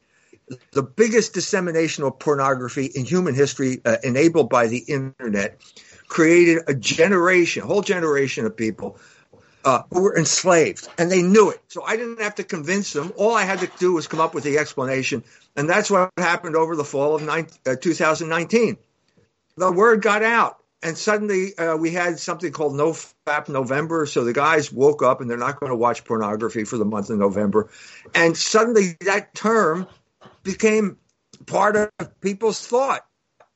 The 0.73 0.83
biggest 0.83 1.33
dissemination 1.33 2.05
of 2.05 2.19
pornography 2.19 2.87
in 2.87 3.05
human 3.05 3.35
history, 3.35 3.81
uh, 3.85 3.97
enabled 4.03 4.51
by 4.51 4.67
the 4.67 4.79
internet, 4.79 5.61
created 6.07 6.63
a 6.67 6.75
generation, 6.75 7.63
a 7.63 7.67
whole 7.67 7.83
generation 7.83 8.45
of 8.45 8.57
people 8.57 8.99
uh, 9.65 9.83
who 9.91 10.03
were 10.03 10.17
enslaved, 10.17 10.89
and 10.99 11.11
they 11.11 11.23
knew 11.23 11.51
it. 11.51 11.61
So 11.69 11.83
I 11.83 11.97
didn't 11.97 12.21
have 12.21 12.35
to 12.37 12.45
convince 12.45 12.93
them. 12.93 13.13
All 13.17 13.35
I 13.35 13.45
had 13.45 13.61
to 13.61 13.71
do 13.79 13.95
was 13.95 14.07
come 14.07 14.21
up 14.21 14.35
with 14.35 14.45
the 14.45 14.59
explanation, 14.59 15.25
and 15.57 15.69
that's 15.69 15.91
what 15.91 16.11
happened 16.19 16.57
over 16.57 16.77
the 16.77 16.85
fall 16.85 17.15
of 17.15 17.23
19, 17.23 17.59
uh, 17.67 17.77
2019. 17.81 18.77
The 19.57 19.73
word 19.73 20.03
got 20.03 20.23
out 20.23 20.59
and 20.85 20.99
suddenly 20.99 21.57
uh, 21.57 21.77
we 21.77 21.91
had 21.91 22.19
something 22.19 22.53
called 22.53 22.77
No 22.77 22.93
Fap 23.27 23.49
November. 23.49 24.05
So 24.05 24.23
the 24.23 24.35
guys 24.35 24.71
woke 24.71 25.03
up 25.03 25.23
and 25.23 25.31
they're 25.31 25.39
not 25.39 25.59
going 25.59 25.71
to 25.71 25.77
watch 25.77 26.05
pornography 26.05 26.65
for 26.65 26.77
the 26.77 26.85
month 26.85 27.09
of 27.09 27.19
November. 27.19 27.71
And 28.15 28.37
suddenly 28.37 28.97
that 29.01 29.35
term 29.35 29.89
became 30.43 30.99
part 31.47 31.76
of 31.76 32.21
people's 32.21 32.66
thought. 32.66 33.04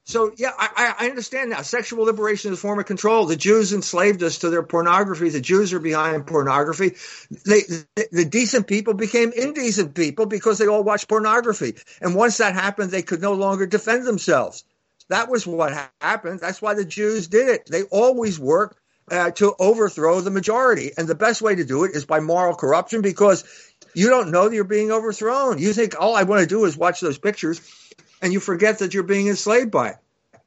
So 0.04 0.32
yeah, 0.38 0.52
I, 0.58 0.94
I 1.00 1.10
understand 1.10 1.50
now. 1.50 1.60
Sexual 1.60 2.06
liberation 2.06 2.50
is 2.50 2.58
a 2.58 2.60
form 2.62 2.78
of 2.78 2.86
control. 2.86 3.26
The 3.26 3.36
Jews 3.36 3.74
enslaved 3.74 4.22
us 4.22 4.38
to 4.38 4.48
their 4.48 4.62
pornography. 4.62 5.28
The 5.28 5.42
Jews 5.42 5.74
are 5.74 5.80
behind 5.80 6.26
pornography. 6.26 6.94
They, 7.44 7.60
the, 7.60 8.08
the 8.10 8.24
decent 8.24 8.66
people 8.66 8.94
became 8.94 9.32
indecent 9.32 9.94
people 9.94 10.24
because 10.24 10.56
they 10.56 10.66
all 10.66 10.82
watched 10.82 11.08
pornography. 11.08 11.74
And 12.00 12.14
once 12.14 12.38
that 12.38 12.54
happened, 12.54 12.90
they 12.90 13.02
could 13.02 13.20
no 13.20 13.34
longer 13.34 13.66
defend 13.66 14.06
themselves. 14.06 14.64
That 15.10 15.28
was 15.28 15.46
what 15.46 15.90
happened. 16.00 16.40
That's 16.40 16.62
why 16.62 16.72
the 16.72 16.86
Jews 16.86 17.28
did 17.28 17.48
it. 17.50 17.66
They 17.66 17.82
always 17.82 18.40
work 18.40 18.78
uh, 19.10 19.30
to 19.32 19.54
overthrow 19.58 20.20
the 20.20 20.30
majority. 20.30 20.92
And 20.96 21.06
the 21.06 21.14
best 21.14 21.42
way 21.42 21.54
to 21.54 21.64
do 21.64 21.84
it 21.84 21.94
is 21.94 22.06
by 22.06 22.20
moral 22.20 22.54
corruption 22.54 23.02
because 23.02 23.44
you 23.98 24.10
don't 24.10 24.30
know 24.30 24.48
that 24.48 24.54
you're 24.54 24.62
being 24.62 24.92
overthrown. 24.92 25.58
You 25.58 25.72
think, 25.72 25.96
all 25.98 26.14
I 26.14 26.22
want 26.22 26.40
to 26.40 26.46
do 26.46 26.64
is 26.66 26.76
watch 26.76 27.00
those 27.00 27.18
pictures, 27.18 27.60
and 28.22 28.32
you 28.32 28.38
forget 28.38 28.78
that 28.78 28.94
you're 28.94 29.02
being 29.02 29.26
enslaved 29.26 29.72
by 29.72 29.88
it. 29.88 29.96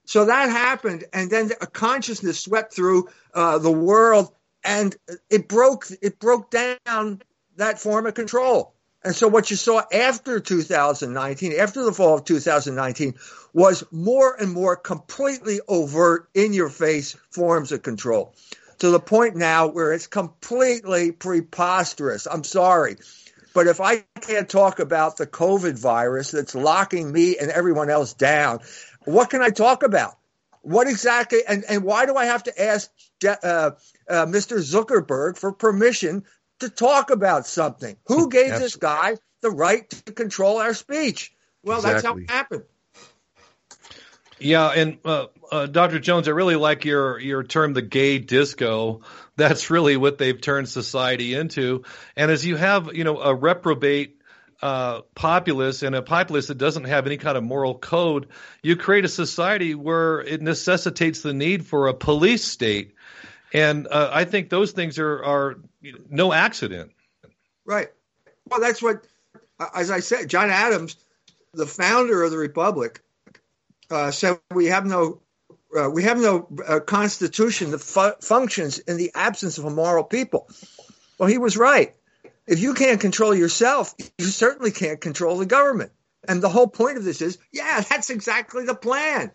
So 0.05 0.25
that 0.25 0.50
happened. 0.50 1.03
And 1.12 1.29
then 1.29 1.51
a 1.60 1.67
consciousness 1.67 2.39
swept 2.39 2.74
through 2.74 3.10
uh, 3.34 3.58
the 3.58 3.72
world 3.72 4.34
and 4.63 4.96
it 5.29 5.48
broke, 5.48 5.88
it 6.01 6.20
broke 6.20 6.50
down 6.51 7.22
that 7.58 7.79
form 7.79 8.05
of 8.05 8.13
control. 8.13 8.74
And 9.03 9.15
so 9.15 9.27
what 9.27 9.50
you 9.50 9.58
saw 9.58 9.81
after 9.91 10.39
2019, 10.39 11.53
after 11.60 11.84
the 11.84 11.91
fall 11.91 12.15
of 12.15 12.24
2019, 12.24 13.15
was 13.53 13.84
more 13.91 14.36
and 14.39 14.51
more 14.51 14.75
completely 14.75 15.60
overt, 15.67 16.29
in 16.34 16.53
your 16.53 16.70
face 16.70 17.17
forms 17.31 17.72
of 17.72 17.81
control 17.81 18.34
to 18.81 18.89
the 18.89 19.00
point 19.00 19.36
now 19.36 19.67
where 19.67 19.93
it's 19.93 20.08
completely 20.08 21.12
preposterous. 21.12 22.25
I'm 22.25 22.43
sorry. 22.43 22.98
But 23.53 23.67
if 23.67 23.81
I 23.81 24.03
can't 24.22 24.50
talk 24.50 24.79
about 24.79 25.17
the 25.17 25.27
COVID 25.27 25.77
virus 25.77 26.31
that's 26.31 26.55
locking 26.55 27.12
me 27.12 27.38
and 27.38 27.51
everyone 27.51 27.89
else 27.89 28.13
down, 28.13 28.60
what 29.05 29.29
can 29.29 29.41
I 29.41 29.50
talk 29.50 29.84
about? 29.84 30.17
What 30.62 30.88
exactly? 30.88 31.39
And, 31.48 31.63
and 31.67 31.84
why 31.84 32.05
do 32.05 32.15
I 32.15 32.25
have 32.25 32.43
to 32.43 32.62
ask 32.62 32.89
uh, 33.25 33.72
uh, 34.10 34.25
Mr. 34.25 34.60
Zuckerberg 34.60 35.38
for 35.38 35.51
permission 35.51 36.24
to 36.60 36.70
talk 36.70 37.10
about 37.10 37.48
something? 37.48 37.98
Who 38.05 38.29
gave 38.29 38.51
this 38.51 38.75
guy 38.75 39.17
the 39.41 39.50
right 39.50 39.89
to 39.89 40.12
control 40.13 40.60
our 40.60 40.74
speech? 40.74 41.34
Well, 41.63 41.77
exactly. 41.79 41.93
that's 41.93 42.05
how 42.05 42.17
it 42.17 42.29
happened. 42.29 42.63
Yeah, 44.41 44.69
and 44.69 44.98
uh, 45.05 45.27
uh, 45.51 45.67
Dr. 45.67 46.00
Jones, 46.00 46.27
I 46.27 46.31
really 46.31 46.55
like 46.55 46.83
your 46.83 47.19
your 47.19 47.43
term, 47.43 47.74
the 47.74 47.83
gay 47.83 48.17
disco. 48.17 49.01
That's 49.36 49.69
really 49.69 49.98
what 49.98 50.17
they've 50.17 50.39
turned 50.39 50.67
society 50.67 51.36
into. 51.36 51.83
And 52.15 52.31
as 52.31 52.45
you 52.45 52.55
have, 52.55 52.95
you 52.95 53.03
know, 53.03 53.19
a 53.19 53.36
reprobate 53.36 54.19
uh, 54.62 55.01
populace 55.13 55.83
and 55.83 55.95
a 55.95 56.01
populace 56.01 56.48
that 56.48 56.57
doesn't 56.57 56.86
have 56.86 57.05
any 57.05 57.17
kind 57.17 57.38
of 57.38 57.43
moral 57.43 57.77
code, 57.77 58.29
you 58.63 58.75
create 58.75 59.05
a 59.05 59.10
society 59.10 59.75
where 59.75 60.21
it 60.21 60.41
necessitates 60.41 61.21
the 61.21 61.33
need 61.33 61.65
for 61.65 61.88
a 61.88 61.93
police 61.93 62.43
state. 62.43 62.95
And 63.53 63.88
uh, 63.88 64.10
I 64.12 64.25
think 64.25 64.50
those 64.50 64.71
things 64.71 64.98
are 64.98 65.24
are 65.24 65.55
no 66.10 66.33
accident. 66.33 66.93
Right. 67.63 67.89
Well, 68.50 68.60
that's 68.60 68.81
what, 68.81 69.05
as 69.75 69.91
I 69.91 70.00
said, 70.00 70.29
John 70.29 70.50
Adams, 70.50 70.95
the 71.53 71.67
founder 71.67 72.24
of 72.24 72.31
the 72.31 72.38
republic 72.38 73.01
uh, 73.91 74.12
said 74.12 74.39
we 74.53 74.67
have 74.67 74.86
no 74.86 75.21
uh, 75.77 75.89
we 75.89 76.03
have 76.03 76.19
no 76.19 76.48
uh, 76.67 76.79
constitution 76.79 77.71
that 77.71 77.79
fu- 77.79 78.25
functions 78.25 78.79
in 78.79 78.98
the 78.98 79.12
absence 79.15 79.57
of 79.57 79.65
a 79.65 79.69
moral 79.69 80.03
people. 80.03 80.50
Well, 81.17 81.29
he 81.29 81.38
was 81.38 81.57
right. 81.57 81.93
If 82.48 82.60
you 82.60 82.74
can't 82.74 83.00
control 83.00 83.33
yourself, 83.33 83.93
you 84.17 84.25
certainly 84.25 84.71
can't 84.71 85.00
control 85.00 85.38
the 85.38 85.45
government. 85.45 85.91
And 86.27 86.41
the 86.41 86.50
whole 86.50 86.67
point 86.67 86.98
of 86.98 87.03
this 87.03 87.21
is, 87.21 87.38
yeah, 87.51 87.81
that's 87.89 88.10
exactly 88.10 88.65
the 88.65 88.75
plan. 88.75 89.31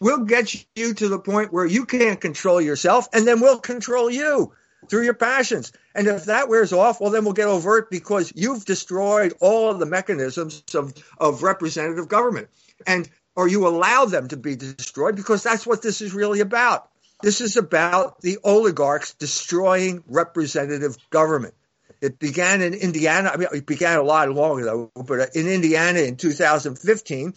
We'll 0.00 0.24
get 0.24 0.54
you 0.76 0.94
to 0.94 1.08
the 1.08 1.18
point 1.18 1.52
where 1.52 1.66
you 1.66 1.86
can't 1.86 2.20
control 2.20 2.60
yourself, 2.60 3.08
and 3.12 3.26
then 3.26 3.40
we'll 3.40 3.60
control 3.60 4.10
you 4.10 4.52
through 4.88 5.04
your 5.04 5.14
passions. 5.14 5.72
And 5.94 6.06
if 6.06 6.26
that 6.26 6.48
wears 6.48 6.72
off, 6.72 7.00
well, 7.00 7.10
then 7.10 7.24
we'll 7.24 7.32
get 7.32 7.48
overt 7.48 7.90
because 7.90 8.32
you've 8.34 8.64
destroyed 8.64 9.34
all 9.40 9.70
of 9.70 9.78
the 9.78 9.86
mechanisms 9.86 10.62
of, 10.74 10.94
of 11.18 11.42
representative 11.42 12.08
government. 12.08 12.48
And 12.86 13.08
or 13.38 13.46
you 13.46 13.68
allow 13.68 14.04
them 14.04 14.26
to 14.26 14.36
be 14.36 14.56
destroyed 14.56 15.14
because 15.14 15.44
that's 15.44 15.64
what 15.64 15.80
this 15.80 16.00
is 16.00 16.12
really 16.12 16.40
about. 16.40 16.90
This 17.22 17.40
is 17.40 17.56
about 17.56 18.20
the 18.20 18.38
oligarchs 18.42 19.14
destroying 19.14 20.02
representative 20.08 20.96
government. 21.10 21.54
It 22.00 22.18
began 22.18 22.62
in 22.62 22.74
Indiana. 22.74 23.30
I 23.32 23.36
mean, 23.36 23.48
it 23.52 23.64
began 23.64 23.96
a 23.96 24.02
lot 24.02 24.28
longer 24.28 24.62
ago, 24.62 24.90
but 25.06 25.36
in 25.36 25.46
Indiana 25.46 26.00
in 26.00 26.16
2015, 26.16 27.32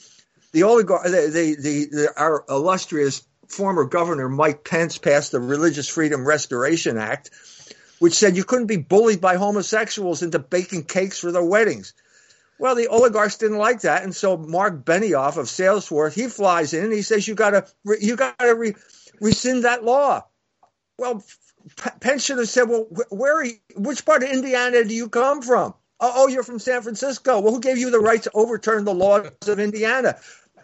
the 0.53 0.63
oligarch, 0.63 1.03
the, 1.03 1.55
the, 1.62 1.86
the, 1.86 2.13
our 2.17 2.46
illustrious 2.50 3.22
former 3.48 3.84
governor 3.84 4.27
Mike 4.27 4.63
Pence 4.63 4.98
passed 4.98 5.31
the 5.31 5.39
Religious 5.39 5.88
Freedom 5.88 6.25
Restoration 6.25 6.98
Act, 6.98 7.29
which 8.00 8.15
said 8.15 8.36
you 8.36 8.43
couldn't 8.43 8.65
be 8.65 8.77
bullied 8.77 9.22
by 9.22 9.36
homosexuals 9.36 10.24
into 10.24 10.39
baking 10.39 10.86
cakes 10.86 11.20
for 11.20 11.31
their 11.31 11.43
weddings. 11.43 11.93
Well, 12.62 12.75
the 12.75 12.89
oligarchs 12.89 13.38
didn't 13.38 13.58
like 13.58 13.82
that, 13.82 14.03
and 14.03 14.15
so 14.15 14.38
Mark 14.38 14.86
Benioff 14.86 15.38
of 15.38 15.48
Salesforce 15.48 16.13
he 16.13 16.27
flies 16.27 16.75
in 16.75 16.84
and 16.84 16.94
he 16.94 17.01
says 17.01 17.27
you 17.27 17.34
got 17.34 17.50
to 17.50 17.65
you 18.00 18.15
got 18.15 18.38
to 18.38 18.53
re- 18.53 18.75
rescind 19.20 19.63
that 19.63 19.84
law. 19.84 20.25
Well, 20.96 21.24
should 22.20 22.38
have 22.38 22.48
said, 22.48 22.70
"Well, 22.70 22.86
where? 23.10 23.38
are 23.38 23.46
You, 23.46 23.56
which 23.75 24.06
part 24.06 24.22
of 24.22 24.30
Indiana 24.30 24.84
do 24.84 24.94
you 24.94 25.10
come 25.10 25.41
from?" 25.41 25.74
Oh, 26.00 26.13
oh, 26.15 26.27
you're 26.27 26.44
from 26.44 26.60
San 26.60 26.84
Francisco. 26.84 27.39
Well, 27.39 27.51
who 27.51 27.62
gave 27.62 27.80
you 27.80 27.89
the 27.89 28.00
right 28.00 28.22
to 28.22 28.32
overturn 28.36 28.86
the 28.86 28.94
laws 28.94 29.32
of 29.48 29.60
Indiana? 29.60 30.20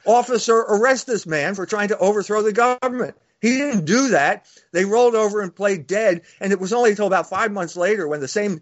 Officer, 0.06 0.56
arrest 0.56 1.08
this 1.08 1.26
man 1.26 1.56
for 1.56 1.66
trying 1.66 1.88
to 1.88 1.98
overthrow 1.98 2.44
the 2.44 2.54
government. 2.54 3.16
He 3.42 3.58
didn't 3.58 3.86
do 3.86 4.10
that. 4.10 4.46
They 4.72 4.86
rolled 4.86 5.16
over 5.16 5.42
and 5.42 5.56
played 5.56 5.88
dead. 5.88 6.22
And 6.40 6.52
it 6.52 6.60
was 6.60 6.74
only 6.74 6.92
until 6.92 7.08
about 7.08 7.30
five 7.30 7.52
months 7.52 7.76
later 7.76 8.08
when 8.08 8.20
the 8.20 8.28
same 8.28 8.62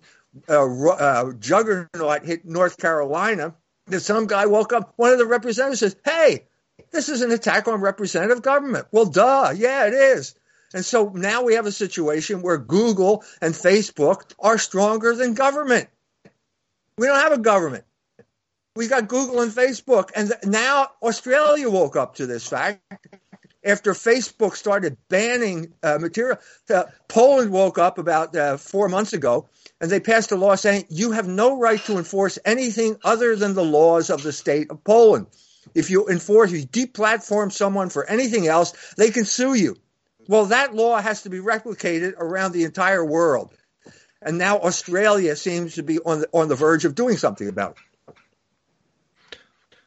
uh, 0.49 0.89
uh, 0.89 1.33
juggernaut 1.33 2.25
hit 2.25 2.45
North 2.45 2.77
Carolina 2.77 3.55
that 3.87 4.01
some 4.01 4.27
guy 4.27 4.45
woke 4.45 4.73
up. 4.73 4.93
One 4.95 5.11
of 5.11 5.17
the 5.17 5.25
representatives 5.25 5.79
says, 5.79 5.95
Hey, 6.03 6.45
this 6.91 7.09
is 7.09 7.21
an 7.21 7.31
attack 7.31 7.67
on 7.67 7.81
representative 7.81 8.41
government. 8.41 8.87
Well, 8.91 9.05
duh. 9.05 9.53
Yeah, 9.55 9.87
it 9.87 9.93
is. 9.93 10.35
And 10.73 10.83
so 10.83 11.09
now 11.09 11.43
we 11.43 11.53
have 11.53 11.65
a 11.65 11.71
situation 11.71 12.41
where 12.41 12.57
Google 12.57 13.23
and 13.41 13.53
Facebook 13.53 14.33
are 14.39 14.57
stronger 14.57 15.15
than 15.15 15.33
government. 15.33 15.87
We 16.97 17.07
don't 17.07 17.19
have 17.19 17.31
a 17.31 17.37
government. 17.37 17.85
We've 18.75 18.89
got 18.89 19.07
Google 19.07 19.41
and 19.41 19.51
Facebook. 19.51 20.09
And 20.15 20.33
now 20.43 20.89
Australia 21.01 21.69
woke 21.69 21.95
up 21.95 22.15
to 22.15 22.25
this 22.25 22.47
fact 22.47 22.81
after 23.65 23.93
Facebook 23.93 24.55
started 24.55 24.97
banning 25.09 25.73
uh, 25.81 25.97
material. 25.99 26.37
Uh, 26.69 26.83
Poland 27.07 27.51
woke 27.51 27.77
up 27.77 27.97
about 27.97 28.35
uh, 28.35 28.57
four 28.57 28.87
months 28.87 29.13
ago 29.13 29.49
and 29.81 29.89
they 29.89 29.99
passed 29.99 30.31
a 30.31 30.35
law 30.35 30.55
saying 30.55 30.85
you 30.89 31.11
have 31.11 31.27
no 31.27 31.59
right 31.59 31.83
to 31.85 31.97
enforce 31.97 32.39
anything 32.45 32.97
other 33.03 33.35
than 33.35 33.55
the 33.55 33.63
laws 33.63 34.09
of 34.09 34.23
the 34.23 34.31
state 34.31 34.69
of 34.69 34.83
Poland. 34.83 35.27
If 35.73 35.89
you 35.89 36.07
enforce, 36.07 36.53
if 36.53 36.59
you 36.59 36.67
deplatform 36.67 37.51
someone 37.51 37.89
for 37.89 38.05
anything 38.05 38.47
else, 38.47 38.93
they 38.95 39.09
can 39.09 39.25
sue 39.25 39.55
you. 39.55 39.75
Well, 40.27 40.45
that 40.45 40.73
law 40.73 40.99
has 40.99 41.23
to 41.23 41.29
be 41.29 41.39
replicated 41.39 42.13
around 42.17 42.51
the 42.51 42.63
entire 42.63 43.03
world. 43.03 43.53
And 44.21 44.37
now 44.37 44.59
Australia 44.59 45.35
seems 45.35 45.75
to 45.75 45.83
be 45.83 45.99
on 45.99 46.21
the, 46.21 46.29
on 46.33 46.47
the 46.47 46.55
verge 46.55 46.85
of 46.85 46.95
doing 46.95 47.17
something 47.17 47.47
about 47.47 47.71
it. 47.71 47.77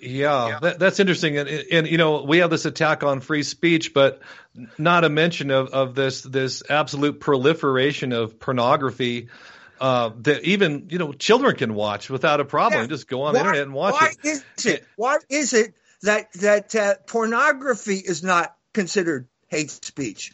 Yeah, 0.00 0.48
yeah. 0.48 0.58
That, 0.60 0.78
that's 0.78 1.00
interesting, 1.00 1.38
and, 1.38 1.48
and 1.48 1.86
you 1.88 1.98
know 1.98 2.22
we 2.22 2.38
have 2.38 2.50
this 2.50 2.66
attack 2.66 3.02
on 3.02 3.20
free 3.20 3.42
speech, 3.42 3.92
but 3.92 4.20
not 4.78 5.04
a 5.04 5.08
mention 5.08 5.50
of, 5.50 5.70
of 5.70 5.94
this 5.94 6.22
this 6.22 6.62
absolute 6.70 7.18
proliferation 7.18 8.12
of 8.12 8.38
pornography 8.38 9.28
uh, 9.80 10.10
that 10.20 10.44
even 10.44 10.86
you 10.90 10.98
know 10.98 11.12
children 11.12 11.56
can 11.56 11.74
watch 11.74 12.10
without 12.10 12.40
a 12.40 12.44
problem. 12.44 12.82
Yeah. 12.82 12.86
Just 12.86 13.08
go 13.08 13.22
on 13.22 13.34
why, 13.34 13.40
the 13.40 13.40
internet 13.40 13.62
and 13.62 13.74
watch 13.74 13.94
why 13.94 14.12
it. 14.22 14.42
Is 14.56 14.66
it. 14.66 14.86
Why 14.96 15.18
is 15.28 15.52
it 15.52 15.74
that 16.02 16.32
that 16.34 16.74
uh, 16.74 16.94
pornography 17.06 17.96
is 17.96 18.22
not 18.22 18.54
considered 18.72 19.26
hate 19.48 19.70
speech? 19.70 20.32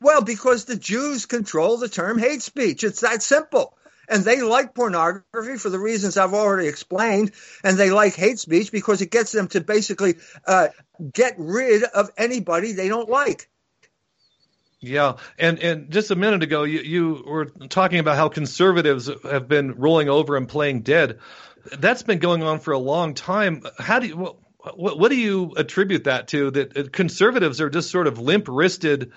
Well, 0.00 0.22
because 0.22 0.64
the 0.64 0.76
Jews 0.76 1.26
control 1.26 1.78
the 1.78 1.88
term 1.88 2.18
hate 2.18 2.42
speech. 2.42 2.84
It's 2.84 3.00
that 3.00 3.22
simple. 3.22 3.76
And 4.08 4.24
they 4.24 4.42
like 4.42 4.74
pornography 4.74 5.56
for 5.58 5.70
the 5.70 5.78
reasons 5.78 6.16
I've 6.16 6.34
already 6.34 6.68
explained. 6.68 7.32
And 7.62 7.76
they 7.76 7.90
like 7.90 8.14
hate 8.14 8.38
speech 8.38 8.72
because 8.72 9.00
it 9.00 9.10
gets 9.10 9.32
them 9.32 9.48
to 9.48 9.60
basically 9.60 10.16
uh, 10.46 10.68
get 11.12 11.34
rid 11.38 11.82
of 11.84 12.10
anybody 12.16 12.72
they 12.72 12.88
don't 12.88 13.08
like. 13.08 13.48
Yeah, 14.80 15.16
and 15.38 15.58
and 15.60 15.90
just 15.90 16.10
a 16.10 16.14
minute 16.14 16.42
ago, 16.42 16.64
you, 16.64 16.80
you 16.80 17.24
were 17.26 17.46
talking 17.46 18.00
about 18.00 18.16
how 18.16 18.28
conservatives 18.28 19.08
have 19.22 19.48
been 19.48 19.76
rolling 19.76 20.10
over 20.10 20.36
and 20.36 20.46
playing 20.46 20.82
dead. 20.82 21.20
That's 21.78 22.02
been 22.02 22.18
going 22.18 22.42
on 22.42 22.60
for 22.60 22.72
a 22.72 22.78
long 22.78 23.14
time. 23.14 23.62
How 23.78 23.98
do 23.98 24.08
you 24.08 24.36
what, 24.74 24.98
what 24.98 25.10
do 25.10 25.16
you 25.16 25.52
attribute 25.56 26.04
that 26.04 26.28
to? 26.28 26.50
That 26.50 26.92
conservatives 26.92 27.60
are 27.62 27.70
just 27.70 27.90
sort 27.90 28.06
of 28.06 28.18
limp 28.18 28.46
wristed 28.48 29.12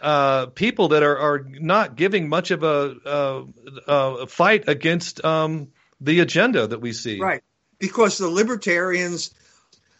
uh, 0.00 0.46
people 0.46 0.88
that 0.88 1.02
are, 1.02 1.18
are 1.18 1.38
not 1.48 1.96
giving 1.96 2.28
much 2.28 2.50
of 2.50 2.62
a, 2.62 2.96
uh, 3.06 3.44
a 3.86 4.26
fight 4.26 4.68
against 4.68 5.24
um, 5.24 5.68
the 6.00 6.20
agenda 6.20 6.66
that 6.66 6.80
we 6.80 6.92
see. 6.92 7.20
Right, 7.20 7.42
because 7.78 8.18
the 8.18 8.28
libertarians, 8.28 9.34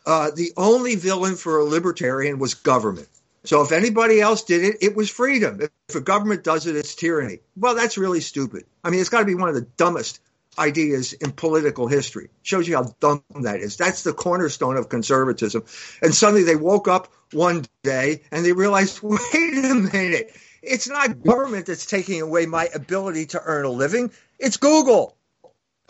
uh, 0.06 0.30
the 0.34 0.52
only 0.56 0.96
villain 0.96 1.36
for 1.36 1.58
a 1.58 1.64
libertarian 1.64 2.38
was 2.38 2.54
government. 2.54 3.08
So 3.44 3.62
if 3.62 3.72
anybody 3.72 4.20
else 4.20 4.42
did 4.44 4.64
it, 4.64 4.76
it 4.82 4.96
was 4.96 5.08
freedom. 5.08 5.60
If 5.88 5.94
a 5.94 6.00
government 6.00 6.44
does 6.44 6.66
it, 6.66 6.76
it's 6.76 6.94
tyranny. 6.94 7.38
Well, 7.56 7.74
that's 7.74 7.96
really 7.96 8.20
stupid. 8.20 8.64
I 8.84 8.90
mean, 8.90 9.00
it's 9.00 9.08
got 9.08 9.20
to 9.20 9.24
be 9.24 9.34
one 9.34 9.48
of 9.48 9.54
the 9.54 9.66
dumbest 9.76 10.20
ideas 10.58 11.12
in 11.12 11.32
political 11.32 11.86
history. 11.86 12.30
Shows 12.42 12.68
you 12.68 12.76
how 12.76 12.94
dumb 13.00 13.22
that 13.42 13.60
is. 13.60 13.76
That's 13.76 14.02
the 14.02 14.12
cornerstone 14.12 14.76
of 14.76 14.88
conservatism. 14.88 15.64
And 16.02 16.14
suddenly 16.14 16.44
they 16.44 16.56
woke 16.56 16.88
up 16.88 17.12
one 17.32 17.64
day 17.82 18.22
and 18.30 18.44
they 18.44 18.52
realized, 18.52 19.00
wait 19.02 19.64
a 19.64 19.74
minute, 19.74 20.36
it's 20.62 20.88
not 20.88 21.22
government 21.22 21.66
that's 21.66 21.86
taking 21.86 22.20
away 22.20 22.46
my 22.46 22.68
ability 22.74 23.26
to 23.26 23.40
earn 23.42 23.64
a 23.64 23.70
living. 23.70 24.10
It's 24.38 24.56
Google. 24.56 25.16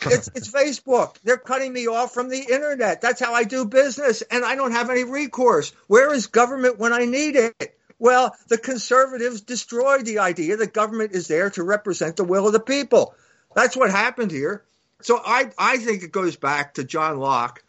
It's, 0.03 0.29
it's 0.35 0.49
Facebook. 0.53 1.17
They're 1.25 1.39
cutting 1.39 1.73
me 1.73 1.87
off 1.87 2.15
from 2.15 2.29
the 2.29 2.41
internet. 2.41 3.01
That's 3.01 3.21
how 3.21 3.35
I 3.35 3.45
do 3.45 3.65
business, 3.65 4.23
and 4.23 4.45
I 4.45 4.55
don't 4.55 4.73
have 4.73 4.91
any 4.91 5.05
recourse. 5.05 5.73
Where 5.87 6.13
is 6.13 6.27
government 6.27 6.79
when 6.79 6.93
I 6.93 7.05
need 7.05 7.37
it? 7.37 7.75
Well, 7.99 8.37
the 8.47 8.59
conservatives 8.59 9.41
destroyed 9.41 10.05
the 10.05 10.21
idea 10.21 10.57
that 10.57 10.73
government 10.73 11.13
is 11.13 11.27
there 11.27 11.51
to 11.51 11.65
represent 11.65 12.17
the 12.17 12.25
will 12.25 12.47
of 12.47 12.53
the 12.53 12.61
people. 12.61 13.15
That's 13.59 13.77
what 13.77 13.91
happened 13.91 14.31
here. 14.31 14.63
So 15.03 15.21
I, 15.25 15.51
I 15.59 15.79
think 15.79 16.05
it 16.05 16.13
goes 16.13 16.37
back 16.37 16.75
to 16.75 16.85
John 16.85 17.19
Locke 17.19 17.65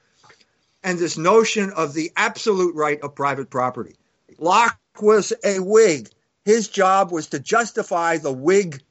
and 0.83 0.99
this 0.99 1.17
notion 1.17 1.71
of 1.71 1.95
the 1.95 2.11
absolute 2.15 2.75
right 2.75 3.01
of 3.01 3.15
private 3.15 3.49
property. 3.49 3.95
Locke 4.37 4.77
was 5.01 5.33
a 5.43 5.57
Whig. 5.57 6.09
His 6.45 6.67
job 6.67 7.11
was 7.11 7.29
to 7.29 7.39
justify 7.39 8.17
the 8.17 8.31
Whig 8.31 8.83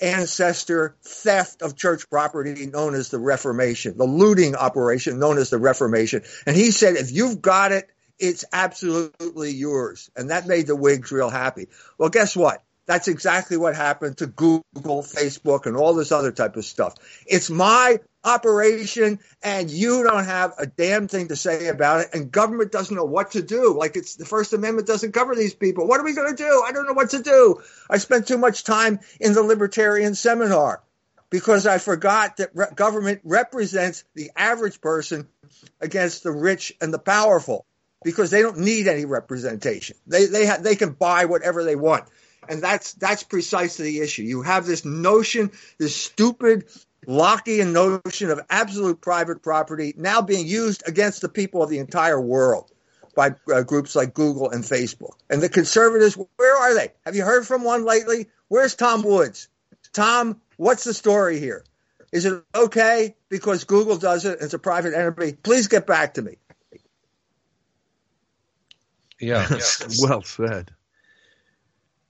ancestor 0.00 0.94
theft 1.02 1.62
of 1.62 1.74
church 1.74 2.08
property 2.08 2.66
known 2.66 2.94
as 2.94 3.08
the 3.08 3.18
Reformation, 3.18 3.98
the 3.98 4.04
looting 4.04 4.54
operation 4.54 5.18
known 5.18 5.38
as 5.38 5.50
the 5.50 5.58
Reformation. 5.58 6.22
And 6.46 6.54
he 6.54 6.70
said, 6.70 6.94
if 6.94 7.10
you've 7.10 7.42
got 7.42 7.72
it, 7.72 7.90
it's 8.20 8.44
absolutely 8.52 9.50
yours. 9.50 10.12
And 10.14 10.30
that 10.30 10.46
made 10.46 10.68
the 10.68 10.76
Whigs 10.76 11.10
real 11.10 11.28
happy. 11.28 11.66
Well, 11.98 12.08
guess 12.08 12.36
what? 12.36 12.62
That's 12.86 13.08
exactly 13.08 13.56
what 13.56 13.74
happened 13.74 14.18
to 14.18 14.26
Google, 14.26 15.02
Facebook, 15.02 15.66
and 15.66 15.76
all 15.76 15.94
this 15.94 16.12
other 16.12 16.30
type 16.30 16.56
of 16.56 16.64
stuff. 16.64 16.94
It's 17.26 17.50
my 17.50 17.98
operation 18.22 19.18
and 19.42 19.70
you 19.70 20.02
don't 20.02 20.24
have 20.24 20.52
a 20.58 20.66
damn 20.66 21.06
thing 21.08 21.28
to 21.28 21.36
say 21.36 21.68
about 21.68 22.00
it 22.00 22.08
and 22.12 22.30
government 22.30 22.72
doesn't 22.72 22.96
know 22.96 23.04
what 23.04 23.32
to 23.32 23.42
do. 23.42 23.76
Like 23.76 23.96
it's 23.96 24.16
the 24.16 24.24
first 24.24 24.52
amendment 24.52 24.86
doesn't 24.86 25.12
cover 25.12 25.34
these 25.34 25.54
people. 25.54 25.86
What 25.86 26.00
are 26.00 26.04
we 26.04 26.14
going 26.14 26.34
to 26.34 26.42
do? 26.42 26.62
I 26.66 26.72
don't 26.72 26.86
know 26.86 26.92
what 26.92 27.10
to 27.10 27.22
do. 27.22 27.62
I 27.88 27.98
spent 27.98 28.26
too 28.26 28.38
much 28.38 28.64
time 28.64 29.00
in 29.20 29.32
the 29.32 29.42
libertarian 29.42 30.14
seminar 30.14 30.82
because 31.28 31.66
i 31.66 31.78
forgot 31.78 32.36
that 32.36 32.50
re- 32.54 32.66
government 32.74 33.20
represents 33.24 34.04
the 34.14 34.30
average 34.36 34.80
person 34.80 35.26
against 35.80 36.22
the 36.22 36.30
rich 36.30 36.72
and 36.80 36.94
the 36.94 36.98
powerful 36.98 37.66
because 38.04 38.30
they 38.30 38.42
don't 38.42 38.58
need 38.58 38.86
any 38.86 39.04
representation. 39.04 39.96
They 40.06 40.26
they 40.26 40.46
ha- 40.46 40.58
they 40.60 40.76
can 40.76 40.92
buy 40.92 41.24
whatever 41.24 41.64
they 41.64 41.76
want 41.76 42.04
and 42.48 42.62
that's 42.62 42.94
that's 42.94 43.22
precisely 43.22 43.92
the 43.92 44.00
issue. 44.00 44.22
You 44.22 44.42
have 44.42 44.66
this 44.66 44.84
notion, 44.84 45.50
this 45.78 45.94
stupid 45.94 46.66
Lockean 47.06 47.72
notion 47.72 48.30
of 48.30 48.40
absolute 48.50 49.00
private 49.00 49.42
property 49.42 49.94
now 49.96 50.22
being 50.22 50.46
used 50.46 50.82
against 50.86 51.20
the 51.20 51.28
people 51.28 51.62
of 51.62 51.70
the 51.70 51.78
entire 51.78 52.20
world 52.20 52.70
by 53.14 53.34
uh, 53.52 53.62
groups 53.62 53.94
like 53.94 54.12
Google 54.12 54.50
and 54.50 54.64
Facebook. 54.64 55.14
And 55.30 55.40
the 55.40 55.48
conservatives, 55.48 56.16
where 56.36 56.56
are 56.56 56.74
they? 56.74 56.92
Have 57.04 57.16
you 57.16 57.24
heard 57.24 57.46
from 57.46 57.64
one 57.64 57.84
lately? 57.84 58.28
Where's 58.48 58.74
Tom 58.74 59.02
Woods? 59.02 59.48
Tom, 59.92 60.40
what's 60.56 60.84
the 60.84 60.92
story 60.92 61.38
here? 61.38 61.64
Is 62.12 62.24
it 62.24 62.42
okay 62.54 63.16
because 63.28 63.64
Google 63.64 63.96
does 63.96 64.24
it? 64.24 64.38
It's 64.40 64.54
a 64.54 64.58
private 64.58 64.94
entity. 64.94 65.32
Please 65.32 65.68
get 65.68 65.86
back 65.86 66.14
to 66.14 66.22
me. 66.22 66.38
Yeah, 69.20 69.48
well 70.00 70.22
said. 70.22 70.70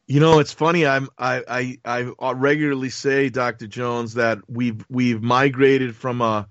You 0.07 0.21
know, 0.21 0.38
it's 0.38 0.53
funny. 0.53 0.87
I'm 0.87 1.09
I 1.19 1.42
I 1.49 1.79
I 1.85 2.12
uh, 2.23 2.35
regularly 2.35 2.90
say, 2.90 3.29
Dr. 3.29 3.66
Jones, 3.66 4.14
that 4.14 4.38
we've 4.49 4.85
we've 4.88 5.21
migrated 5.21 5.97
from 5.97 6.21
a 6.21 6.49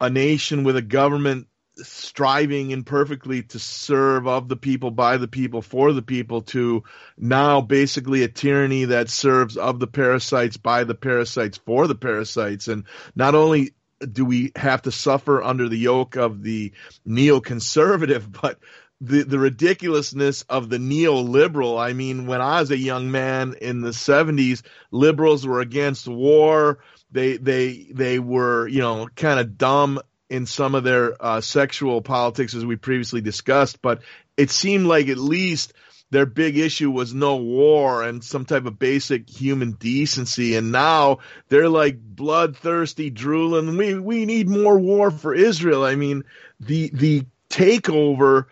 a 0.00 0.08
nation 0.08 0.64
with 0.64 0.76
a 0.76 0.82
government 0.82 1.48
striving 1.82 2.70
imperfectly 2.70 3.42
to 3.42 3.58
serve 3.58 4.26
of 4.26 4.48
the 4.48 4.56
people, 4.56 4.90
by 4.90 5.18
the 5.18 5.28
people, 5.28 5.60
for 5.60 5.92
the 5.92 6.02
people, 6.02 6.40
to 6.40 6.84
now 7.18 7.60
basically 7.60 8.22
a 8.22 8.28
tyranny 8.28 8.86
that 8.86 9.10
serves 9.10 9.58
of 9.58 9.78
the 9.78 9.86
parasites, 9.86 10.56
by 10.56 10.84
the 10.84 10.94
parasites, 10.94 11.58
for 11.58 11.86
the 11.86 11.94
parasites. 11.94 12.68
And 12.68 12.84
not 13.14 13.34
only 13.34 13.74
do 14.10 14.24
we 14.24 14.52
have 14.56 14.82
to 14.82 14.92
suffer 14.92 15.42
under 15.42 15.68
the 15.68 15.78
yoke 15.78 16.16
of 16.16 16.42
the 16.42 16.72
neoconservative, 17.06 18.30
but 18.42 18.58
the 19.00 19.22
the 19.22 19.38
ridiculousness 19.38 20.42
of 20.42 20.68
the 20.68 20.78
neoliberal. 20.78 21.78
I 21.78 21.92
mean, 21.92 22.26
when 22.26 22.40
I 22.40 22.60
was 22.60 22.70
a 22.70 22.78
young 22.78 23.10
man 23.10 23.54
in 23.60 23.80
the 23.80 23.90
'70s, 23.90 24.62
liberals 24.90 25.46
were 25.46 25.60
against 25.60 26.08
war. 26.08 26.78
They 27.10 27.36
they 27.36 27.88
they 27.92 28.18
were 28.18 28.66
you 28.68 28.80
know 28.80 29.08
kind 29.14 29.38
of 29.38 29.58
dumb 29.58 30.00
in 30.28 30.46
some 30.46 30.74
of 30.74 30.84
their 30.84 31.22
uh, 31.24 31.40
sexual 31.40 32.02
politics, 32.02 32.54
as 32.54 32.64
we 32.64 32.76
previously 32.76 33.20
discussed. 33.20 33.82
But 33.82 34.02
it 34.36 34.50
seemed 34.50 34.86
like 34.86 35.08
at 35.08 35.18
least 35.18 35.72
their 36.10 36.26
big 36.26 36.56
issue 36.56 36.90
was 36.90 37.12
no 37.12 37.36
war 37.36 38.02
and 38.02 38.22
some 38.22 38.44
type 38.44 38.64
of 38.64 38.78
basic 38.78 39.28
human 39.28 39.72
decency. 39.72 40.54
And 40.54 40.72
now 40.72 41.18
they're 41.48 41.68
like 41.68 41.98
bloodthirsty, 42.00 43.10
drooling. 43.10 43.76
We 43.76 43.98
we 43.98 44.24
need 44.24 44.48
more 44.48 44.78
war 44.78 45.10
for 45.10 45.34
Israel. 45.34 45.84
I 45.84 45.96
mean, 45.96 46.24
the 46.60 46.90
the 46.94 47.26
takeover 47.50 48.46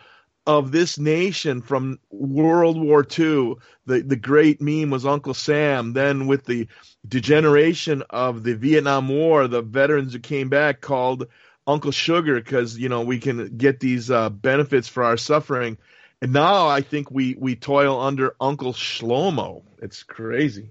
of 0.46 0.70
this 0.72 0.98
nation 0.98 1.62
from 1.62 1.98
World 2.10 2.80
War 2.80 3.00
II. 3.02 3.54
The 3.86 4.00
the 4.00 4.16
great 4.16 4.60
meme 4.60 4.90
was 4.90 5.06
Uncle 5.06 5.34
Sam. 5.34 5.92
Then 5.92 6.26
with 6.26 6.44
the 6.44 6.68
degeneration 7.06 8.02
of 8.10 8.42
the 8.42 8.54
Vietnam 8.54 9.08
War, 9.08 9.48
the 9.48 9.62
veterans 9.62 10.12
who 10.12 10.18
came 10.18 10.48
back 10.48 10.80
called 10.80 11.28
Uncle 11.66 11.92
Sugar 11.92 12.36
because 12.36 12.78
you 12.78 12.88
know 12.88 13.02
we 13.02 13.18
can 13.18 13.56
get 13.56 13.80
these 13.80 14.10
uh, 14.10 14.30
benefits 14.30 14.88
for 14.88 15.04
our 15.04 15.16
suffering. 15.16 15.78
And 16.20 16.32
now 16.32 16.68
I 16.68 16.80
think 16.80 17.10
we 17.10 17.34
we 17.38 17.56
toil 17.56 18.00
under 18.00 18.34
Uncle 18.40 18.72
Shlomo. 18.72 19.62
It's 19.80 20.02
crazy. 20.02 20.70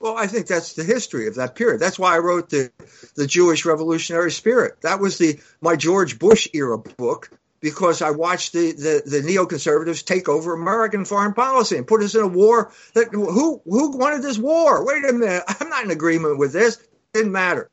Well, 0.00 0.16
I 0.16 0.28
think 0.28 0.46
that's 0.46 0.74
the 0.74 0.84
history 0.84 1.26
of 1.26 1.34
that 1.36 1.56
period. 1.56 1.80
That's 1.80 1.98
why 1.98 2.14
I 2.14 2.18
wrote 2.18 2.50
the 2.50 2.70
the 3.16 3.26
Jewish 3.26 3.64
Revolutionary 3.64 4.30
Spirit. 4.30 4.80
That 4.82 5.00
was 5.00 5.18
the 5.18 5.40
my 5.60 5.76
George 5.76 6.18
Bush 6.18 6.48
era 6.54 6.78
book 6.78 7.30
because 7.60 8.02
I 8.02 8.10
watched 8.10 8.52
the, 8.52 8.72
the, 8.72 9.02
the 9.04 9.20
neoconservatives 9.20 10.04
take 10.04 10.28
over 10.28 10.54
American 10.54 11.04
foreign 11.04 11.34
policy 11.34 11.76
and 11.76 11.86
put 11.86 12.02
us 12.02 12.14
in 12.14 12.22
a 12.22 12.26
war. 12.26 12.72
That 12.94 13.08
who 13.12 13.60
who 13.64 13.96
wanted 13.96 14.22
this 14.22 14.38
war? 14.38 14.84
Wait 14.84 15.04
a 15.04 15.12
minute, 15.12 15.42
I'm 15.60 15.68
not 15.68 15.84
in 15.84 15.90
agreement 15.90 16.38
with 16.38 16.52
this. 16.52 16.78
Didn't 17.12 17.32
matter. 17.32 17.70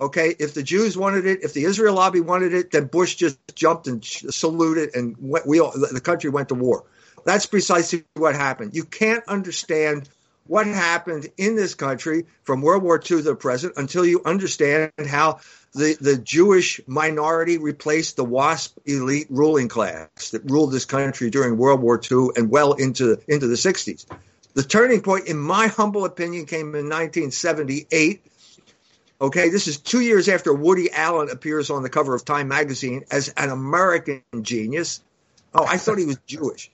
Okay, 0.00 0.34
if 0.38 0.54
the 0.54 0.62
Jews 0.62 0.96
wanted 0.96 1.26
it, 1.26 1.42
if 1.42 1.54
the 1.54 1.64
Israel 1.64 1.94
lobby 1.94 2.20
wanted 2.20 2.54
it, 2.54 2.70
then 2.70 2.86
Bush 2.86 3.16
just 3.16 3.38
jumped 3.56 3.88
and 3.88 4.04
saluted, 4.04 4.94
and 4.94 5.16
went, 5.18 5.44
we 5.44 5.58
all, 5.58 5.72
the 5.72 6.00
country 6.00 6.30
went 6.30 6.50
to 6.50 6.54
war. 6.54 6.84
That's 7.24 7.46
precisely 7.46 8.04
what 8.14 8.36
happened. 8.36 8.76
You 8.76 8.84
can't 8.84 9.24
understand 9.26 10.08
what 10.48 10.66
happened 10.66 11.28
in 11.36 11.54
this 11.54 11.74
country 11.74 12.26
from 12.42 12.62
World 12.62 12.82
War 12.82 12.96
II 12.96 13.18
to 13.18 13.22
the 13.22 13.36
present 13.36 13.74
until 13.76 14.04
you 14.04 14.22
understand 14.24 14.92
how 15.06 15.40
the, 15.74 15.96
the 16.00 16.16
Jewish 16.16 16.80
minority 16.86 17.58
replaced 17.58 18.16
the 18.16 18.24
WASP 18.24 18.78
elite 18.86 19.26
ruling 19.30 19.68
class 19.68 20.30
that 20.30 20.50
ruled 20.50 20.72
this 20.72 20.86
country 20.86 21.30
during 21.30 21.58
World 21.58 21.80
War 21.80 22.00
II 22.00 22.30
and 22.36 22.50
well 22.50 22.72
into, 22.72 23.18
into 23.28 23.46
the 23.46 23.54
60s. 23.54 24.06
The 24.54 24.62
turning 24.62 25.02
point, 25.02 25.26
in 25.26 25.38
my 25.38 25.68
humble 25.68 26.04
opinion, 26.04 26.46
came 26.46 26.74
in 26.74 26.88
1978. 26.88 28.24
Okay, 29.20 29.50
this 29.50 29.68
is 29.68 29.78
two 29.78 30.00
years 30.00 30.28
after 30.28 30.52
Woody 30.52 30.90
Allen 30.90 31.28
appears 31.28 31.70
on 31.70 31.82
the 31.82 31.90
cover 31.90 32.14
of 32.14 32.24
Time 32.24 32.48
magazine 32.48 33.04
as 33.10 33.28
an 33.36 33.50
American 33.50 34.22
genius. 34.42 35.02
Oh, 35.54 35.66
I 35.66 35.76
thought 35.76 35.98
he 35.98 36.06
was 36.06 36.18
Jewish. 36.26 36.70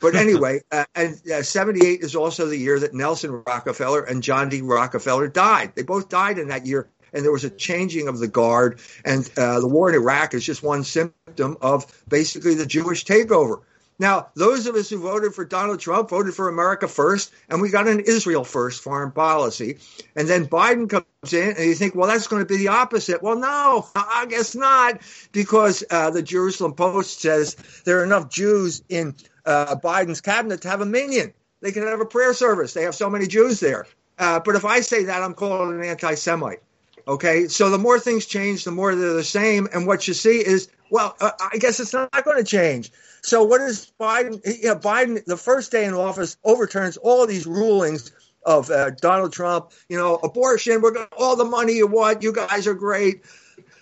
But 0.00 0.14
anyway, 0.14 0.60
uh, 0.72 0.84
and 0.94 1.20
uh, 1.30 1.42
78 1.42 2.00
is 2.00 2.14
also 2.14 2.46
the 2.46 2.56
year 2.56 2.78
that 2.80 2.94
Nelson 2.94 3.42
Rockefeller 3.46 4.02
and 4.02 4.22
John 4.22 4.48
D. 4.48 4.62
Rockefeller 4.62 5.28
died. 5.28 5.72
They 5.74 5.82
both 5.82 6.08
died 6.08 6.38
in 6.38 6.48
that 6.48 6.66
year 6.66 6.88
and 7.12 7.24
there 7.24 7.32
was 7.32 7.44
a 7.44 7.50
changing 7.50 8.08
of 8.08 8.18
the 8.18 8.28
guard. 8.28 8.80
And 9.04 9.28
uh, 9.36 9.60
the 9.60 9.68
war 9.68 9.88
in 9.88 9.94
Iraq 9.94 10.34
is 10.34 10.44
just 10.44 10.62
one 10.62 10.84
symptom 10.84 11.56
of 11.60 11.86
basically 12.08 12.54
the 12.54 12.66
Jewish 12.66 13.04
takeover. 13.04 13.62
Now, 14.00 14.28
those 14.36 14.68
of 14.68 14.76
us 14.76 14.88
who 14.88 15.00
voted 15.00 15.34
for 15.34 15.44
Donald 15.44 15.80
Trump 15.80 16.10
voted 16.10 16.32
for 16.32 16.48
America 16.48 16.86
first, 16.86 17.32
and 17.48 17.60
we 17.60 17.68
got 17.68 17.88
an 17.88 17.98
Israel 17.98 18.44
first 18.44 18.80
foreign 18.80 19.10
policy. 19.10 19.78
And 20.14 20.28
then 20.28 20.46
Biden 20.46 20.88
comes 20.88 21.32
in, 21.32 21.56
and 21.56 21.64
you 21.64 21.74
think, 21.74 21.96
well, 21.96 22.08
that's 22.08 22.28
going 22.28 22.40
to 22.40 22.46
be 22.46 22.58
the 22.58 22.68
opposite. 22.68 23.24
Well, 23.24 23.36
no, 23.36 23.88
I 23.96 24.26
guess 24.28 24.54
not, 24.54 25.00
because 25.32 25.82
uh, 25.90 26.10
the 26.10 26.22
Jerusalem 26.22 26.74
Post 26.74 27.20
says 27.20 27.56
there 27.84 27.98
are 27.98 28.04
enough 28.04 28.30
Jews 28.30 28.84
in 28.88 29.16
uh, 29.48 29.76
Biden's 29.76 30.20
cabinet 30.20 30.60
to 30.62 30.68
have 30.68 30.80
a 30.82 30.86
minyan. 30.86 31.32
They 31.60 31.72
can 31.72 31.82
have 31.84 32.00
a 32.00 32.06
prayer 32.06 32.34
service. 32.34 32.74
They 32.74 32.82
have 32.82 32.94
so 32.94 33.10
many 33.10 33.26
Jews 33.26 33.60
there. 33.60 33.86
Uh, 34.18 34.40
but 34.40 34.54
if 34.54 34.64
I 34.64 34.80
say 34.80 35.04
that, 35.04 35.22
I'm 35.22 35.34
called 35.34 35.72
an 35.72 35.82
anti 35.82 36.14
Semite. 36.14 36.62
Okay, 37.08 37.48
so 37.48 37.70
the 37.70 37.78
more 37.78 37.98
things 37.98 38.26
change, 38.26 38.64
the 38.64 38.70
more 38.70 38.94
they're 38.94 39.14
the 39.14 39.24
same. 39.24 39.66
And 39.72 39.86
what 39.86 40.06
you 40.06 40.12
see 40.12 40.44
is, 40.46 40.68
well, 40.90 41.16
uh, 41.20 41.30
I 41.52 41.56
guess 41.56 41.80
it's 41.80 41.94
not 41.94 42.10
going 42.24 42.36
to 42.36 42.44
change. 42.44 42.92
So 43.22 43.42
what 43.42 43.62
is 43.62 43.90
Biden? 43.98 44.40
You 44.44 44.68
know, 44.68 44.76
Biden, 44.76 45.24
the 45.24 45.38
first 45.38 45.72
day 45.72 45.86
in 45.86 45.94
office, 45.94 46.36
overturns 46.44 46.98
all 46.98 47.26
these 47.26 47.46
rulings 47.46 48.12
of 48.44 48.70
uh, 48.70 48.90
Donald 48.90 49.32
Trump. 49.32 49.72
You 49.88 49.96
know, 49.96 50.16
abortion. 50.16 50.82
We're 50.82 50.90
going 50.90 51.08
all 51.16 51.34
the 51.34 51.46
money 51.46 51.72
you 51.72 51.86
want. 51.86 52.22
You 52.22 52.32
guys 52.32 52.66
are 52.66 52.74
great. 52.74 53.24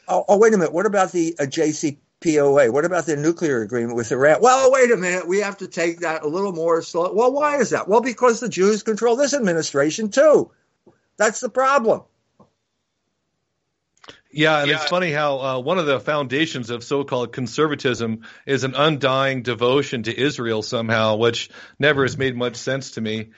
Oh, 0.06 0.24
oh 0.28 0.38
wait 0.38 0.54
a 0.54 0.56
minute. 0.56 0.72
What 0.72 0.86
about 0.86 1.10
the 1.10 1.34
uh, 1.40 1.46
JCPOA? 2.22 2.72
What 2.72 2.84
about 2.84 3.06
the 3.06 3.16
nuclear 3.16 3.62
agreement 3.62 3.96
with 3.96 4.12
Iran? 4.12 4.38
Well, 4.40 4.72
wait 4.72 4.90
a 4.90 4.96
minute. 4.96 5.26
We 5.26 5.40
have 5.40 5.58
to 5.58 5.68
take 5.68 6.00
that 6.00 6.22
a 6.22 6.28
little 6.28 6.52
more 6.52 6.82
slow. 6.82 7.12
Well, 7.12 7.32
why 7.32 7.58
is 7.58 7.70
that? 7.70 7.88
Well, 7.88 8.00
because 8.00 8.40
the 8.40 8.48
Jews 8.48 8.82
control 8.82 9.16
this 9.16 9.34
administration 9.34 10.10
too. 10.10 10.50
That's 11.16 11.40
the 11.40 11.48
problem. 11.48 12.02
Yeah, 14.30 14.60
and 14.60 14.68
yeah. 14.68 14.76
it's 14.76 14.90
funny 14.90 15.12
how 15.12 15.40
uh, 15.40 15.60
one 15.60 15.78
of 15.78 15.86
the 15.86 15.98
foundations 15.98 16.68
of 16.68 16.84
so-called 16.84 17.32
conservatism 17.32 18.26
is 18.44 18.64
an 18.64 18.74
undying 18.74 19.42
devotion 19.42 20.02
to 20.02 20.18
Israel 20.18 20.60
somehow, 20.60 21.16
which 21.16 21.48
never 21.78 22.02
has 22.02 22.18
made 22.18 22.36
much 22.36 22.56
sense 22.56 22.92
to 22.92 23.00
me. 23.00 23.30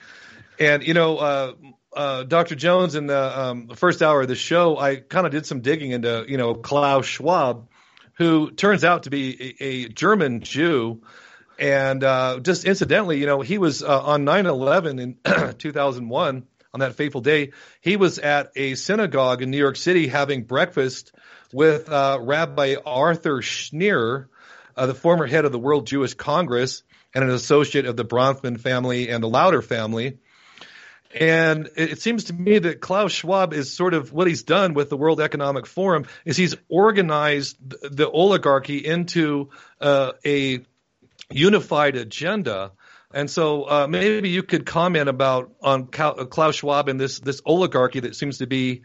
And 0.59 0.85
you 0.85 0.93
know, 0.93 1.17
uh, 1.17 1.53
uh, 1.95 2.23
Dr. 2.23 2.55
Jones, 2.55 2.95
in 2.95 3.07
the, 3.07 3.39
um, 3.39 3.67
the, 3.67 3.77
first 3.77 4.01
hour 4.01 4.21
of 4.21 4.27
the 4.27 4.35
show, 4.35 4.77
I 4.77 4.97
kind 4.97 5.25
of 5.25 5.31
did 5.31 5.45
some 5.45 5.61
digging 5.61 5.91
into 5.91 6.25
you 6.27 6.37
know 6.37 6.53
Klaus 6.53 7.05
Schwab, 7.05 7.69
who 8.19 8.51
turns 8.51 8.83
out 8.83 9.03
to 9.03 9.09
be 9.09 9.55
a, 9.59 9.63
a 9.63 9.89
German 9.89 10.41
Jew. 10.41 11.01
And 11.57 12.03
uh, 12.03 12.39
just 12.41 12.65
incidentally, 12.65 13.17
you 13.17 13.25
know, 13.25 13.41
he 13.41 13.57
was 13.57 13.81
uh, 13.81 14.01
on 14.01 14.25
9/11 14.25 15.01
in 15.01 15.53
2001 15.57 16.45
on 16.71 16.79
that 16.81 16.95
fateful 16.95 17.21
day, 17.21 17.51
he 17.81 17.97
was 17.97 18.19
at 18.19 18.51
a 18.55 18.75
synagogue 18.75 19.41
in 19.41 19.49
New 19.49 19.57
York 19.57 19.75
City 19.75 20.07
having 20.07 20.43
breakfast 20.43 21.11
with 21.51 21.89
uh, 21.89 22.19
Rabbi 22.21 22.75
Arthur 22.85 23.37
Schneier, 23.37 24.27
uh, 24.77 24.85
the 24.85 24.93
former 24.93 25.25
head 25.25 25.45
of 25.45 25.51
the 25.51 25.57
World 25.57 25.87
Jewish 25.87 26.13
Congress 26.13 26.83
and 27.15 27.23
an 27.23 27.31
associate 27.31 27.87
of 27.87 27.97
the 27.97 28.05
Bronfman 28.05 28.59
family 28.59 29.09
and 29.09 29.23
the 29.23 29.29
Lauder 29.29 29.63
family. 29.63 30.19
And 31.13 31.69
it 31.75 32.01
seems 32.01 32.25
to 32.25 32.33
me 32.33 32.59
that 32.59 32.81
Klaus 32.81 33.11
Schwab 33.11 33.53
is 33.53 33.73
sort 33.73 33.95
of 33.95 34.13
what 34.13 34.27
he's 34.27 34.43
done 34.43 34.75
with 34.75 34.89
the 34.89 34.97
World 34.97 35.19
Economic 35.19 35.65
Forum 35.65 36.05
is 36.23 36.37
he's 36.37 36.55
organized 36.69 37.57
the 37.81 38.09
oligarchy 38.09 38.77
into 38.77 39.49
uh, 39.81 40.11
a 40.23 40.59
unified 41.31 41.95
agenda 41.95 42.71
and 43.11 43.29
so 43.29 43.63
uh, 43.63 43.87
maybe 43.87 44.29
you 44.29 44.43
could 44.43 44.65
comment 44.65 45.09
about 45.09 45.51
on 45.61 45.89
uh, 45.97 46.25
Klaus 46.25 46.55
Schwab 46.55 46.89
and 46.89 46.99
this 46.99 47.19
this 47.19 47.41
oligarchy 47.43 48.01
that 48.01 48.15
seems 48.15 48.37
to 48.37 48.47
be 48.47 48.83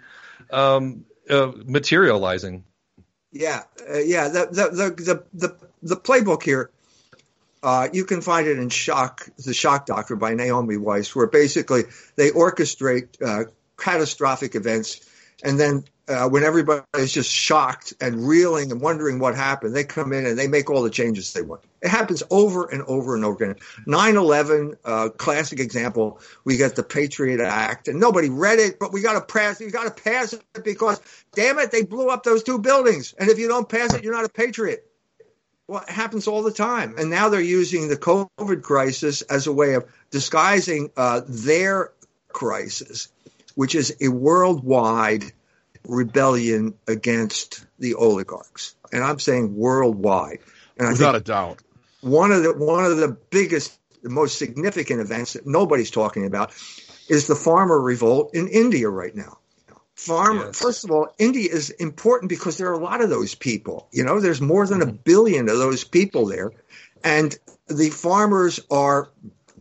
um, 0.51 1.05
uh, 1.29 1.53
materializing. 1.67 2.65
Yeah, 3.33 3.65
uh, 3.89 3.99
yeah. 3.99 4.29
The, 4.29 4.47
the 4.47 4.91
the 4.91 5.25
the 5.35 5.57
the 5.83 5.97
playbook 5.97 6.43
here. 6.43 6.71
Uh, 7.65 7.89
you 7.93 8.05
can 8.05 8.21
find 8.21 8.47
it 8.47 8.59
in 8.59 8.69
Shock, 8.69 9.27
the 9.39 9.55
Shock 9.55 9.87
Doctrine 9.87 10.19
by 10.19 10.35
Naomi 10.35 10.77
Weiss, 10.77 11.17
where 11.17 11.27
basically 11.27 11.85
they 12.17 12.31
orchestrate 12.31 13.21
uh, 13.23 13.51
catastrophic 13.77 14.55
events 14.55 15.01
and 15.45 15.59
then 15.61 15.85
uh, 16.07 16.29
when 16.29 16.43
everybody's 16.43 17.13
just 17.13 17.31
shocked 17.31 17.95
and 18.01 18.29
reeling 18.29 18.71
and 18.71 18.81
wondering 18.81 19.19
what 19.19 19.35
happened, 19.35 19.75
they 19.75 19.85
come 19.85 20.13
in 20.13 20.27
and 20.27 20.39
they 20.39 20.49
make 20.49 20.69
all 20.69 20.83
the 20.83 20.91
changes 20.91 21.33
they 21.33 21.43
want. 21.43 21.63
It 21.81 21.89
happens 21.89 22.23
over 22.31 22.67
and 22.67 22.83
over 22.83 23.15
and 23.15 23.25
over 23.25 23.45
again. 23.45 23.57
9 23.87 24.17
11, 24.17 24.77
uh, 24.85 25.09
classic 25.11 25.61
example, 25.61 26.21
we 26.45 26.57
get 26.57 26.77
the 26.77 26.83
Patriot 26.83 27.41
Act, 27.41 27.89
and 27.89 28.01
nobody 28.01 28.29
read 28.29 28.59
it, 28.59 28.79
but 28.79 28.93
we 28.93 29.01
got 29.01 29.15
to 29.15 29.21
pass 29.21 29.61
it. 29.61 29.65
You 29.65 29.71
got 29.71 29.97
to 29.97 30.03
pass 30.03 30.33
it 30.33 30.43
because, 30.63 31.01
damn 31.35 31.59
it, 31.59 31.71
they 31.71 31.83
blew 31.83 32.09
up 32.09 32.23
those 32.23 32.43
two 32.43 32.59
buildings. 32.59 33.15
And 33.19 33.31
if 33.31 33.39
you 33.39 33.49
don't 33.49 33.69
pass 33.69 33.95
it, 33.95 34.05
you're 34.05 34.15
not 34.15 34.25
a 34.25 34.31
patriot. 34.31 34.87
Well, 35.67 35.83
it 35.83 35.91
happens 35.91 36.29
all 36.29 36.43
the 36.43 36.53
time. 36.53 36.95
And 36.99 37.09
now 37.11 37.29
they're 37.31 37.41
using 37.41 37.89
the 37.89 37.97
COVID 37.97 38.63
crisis 38.63 39.23
as 39.23 39.47
a 39.47 39.53
way 39.53 39.75
of 39.75 39.85
disguising 40.11 40.91
uh, 40.97 41.23
their 41.27 41.93
crisis, 42.29 43.09
which 43.55 43.75
is 43.75 43.97
a 44.01 44.09
worldwide 44.09 45.33
rebellion 45.87 46.75
against 46.89 47.65
the 47.79 47.95
oligarchs, 47.95 48.75
and 48.93 49.03
I'm 49.03 49.19
saying 49.19 49.57
worldwide. 49.57 50.39
And 50.79 50.89
Without 50.89 51.15
a 51.15 51.21
doubt, 51.21 51.61
one 52.01 52.33
of 52.33 52.43
the 52.43 52.53
one 52.53 52.85
of 52.85 52.97
the 52.97 53.17
biggest, 53.31 53.79
the 54.03 54.11
most 54.11 54.39
significant 54.39 55.01
events 55.01 55.35
that 55.35 55.47
nobody's 55.47 55.91
talking 55.91 56.27
about 56.27 56.53
is 57.09 57.27
the 57.27 57.35
farmer 57.35 57.81
revolt 57.81 58.35
in 58.35 58.49
India 58.49 58.89
right 58.89 59.15
now. 59.15 59.39
Farm. 59.95 60.39
Yes. 60.39 60.61
First 60.61 60.85
of 60.85 60.91
all, 60.91 61.09
India 61.19 61.49
is 61.51 61.71
important 61.71 62.29
because 62.29 62.59
there 62.59 62.69
are 62.69 62.75
a 62.75 62.85
lot 62.85 63.01
of 63.01 63.11
those 63.11 63.35
people. 63.35 63.89
You 63.93 64.05
know, 64.05 64.21
there's 64.21 64.41
more 64.41 64.67
than 64.67 64.83
a 64.83 64.87
billion 64.87 65.49
of 65.49 65.59
those 65.59 65.85
people 65.85 66.27
there, 66.27 66.53
and 67.03 67.37
the 67.69 67.91
farmers 67.91 68.61
are 68.71 69.09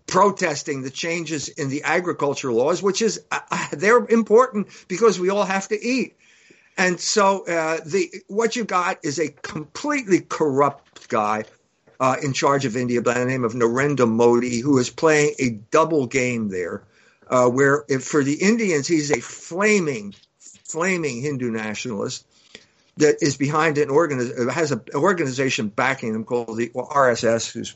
protesting 0.07 0.81
the 0.81 0.89
changes 0.89 1.47
in 1.49 1.69
the 1.69 1.83
agriculture 1.83 2.51
laws, 2.51 2.83
which 2.83 3.01
is 3.01 3.21
uh, 3.31 3.39
uh, 3.51 3.67
they're 3.71 4.05
important 4.05 4.67
because 4.87 5.19
we 5.19 5.29
all 5.29 5.45
have 5.45 5.67
to 5.69 5.81
eat. 5.81 6.15
And 6.77 6.99
so 6.99 7.45
uh, 7.45 7.79
the 7.85 8.11
what 8.27 8.55
you 8.55 8.63
got 8.63 8.99
is 9.03 9.19
a 9.19 9.29
completely 9.29 10.21
corrupt 10.21 11.07
guy 11.07 11.45
uh, 11.99 12.15
in 12.21 12.33
charge 12.33 12.65
of 12.65 12.75
India 12.75 13.01
by 13.01 13.13
the 13.13 13.25
name 13.25 13.43
of 13.43 13.53
Narendra 13.53 14.09
Modi, 14.09 14.59
who 14.59 14.77
is 14.79 14.89
playing 14.89 15.35
a 15.39 15.49
double 15.49 16.07
game 16.07 16.49
there, 16.49 16.83
uh, 17.33 17.49
where 17.49 17.83
for 17.99 18.23
the 18.23 18.35
Indians 18.35 18.87
he's 18.87 19.09
a 19.09 19.19
flaming, 19.19 20.13
flaming 20.65 21.19
Hindu 21.19 21.49
nationalist 21.49 22.27
that 22.97 23.23
is 23.23 23.37
behind 23.37 23.79
an 23.79 23.89
organiz- 23.89 24.51
has 24.51 24.71
an 24.71 24.81
organization 24.93 25.69
backing 25.69 26.13
him 26.13 26.25
called 26.25 26.55
the 26.55 26.69
RSS, 26.69 27.51
whose 27.51 27.75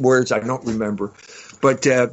words 0.00 0.30
I 0.30 0.38
don't 0.40 0.64
remember, 0.64 1.12
but. 1.60 1.86
Uh, 1.86 2.08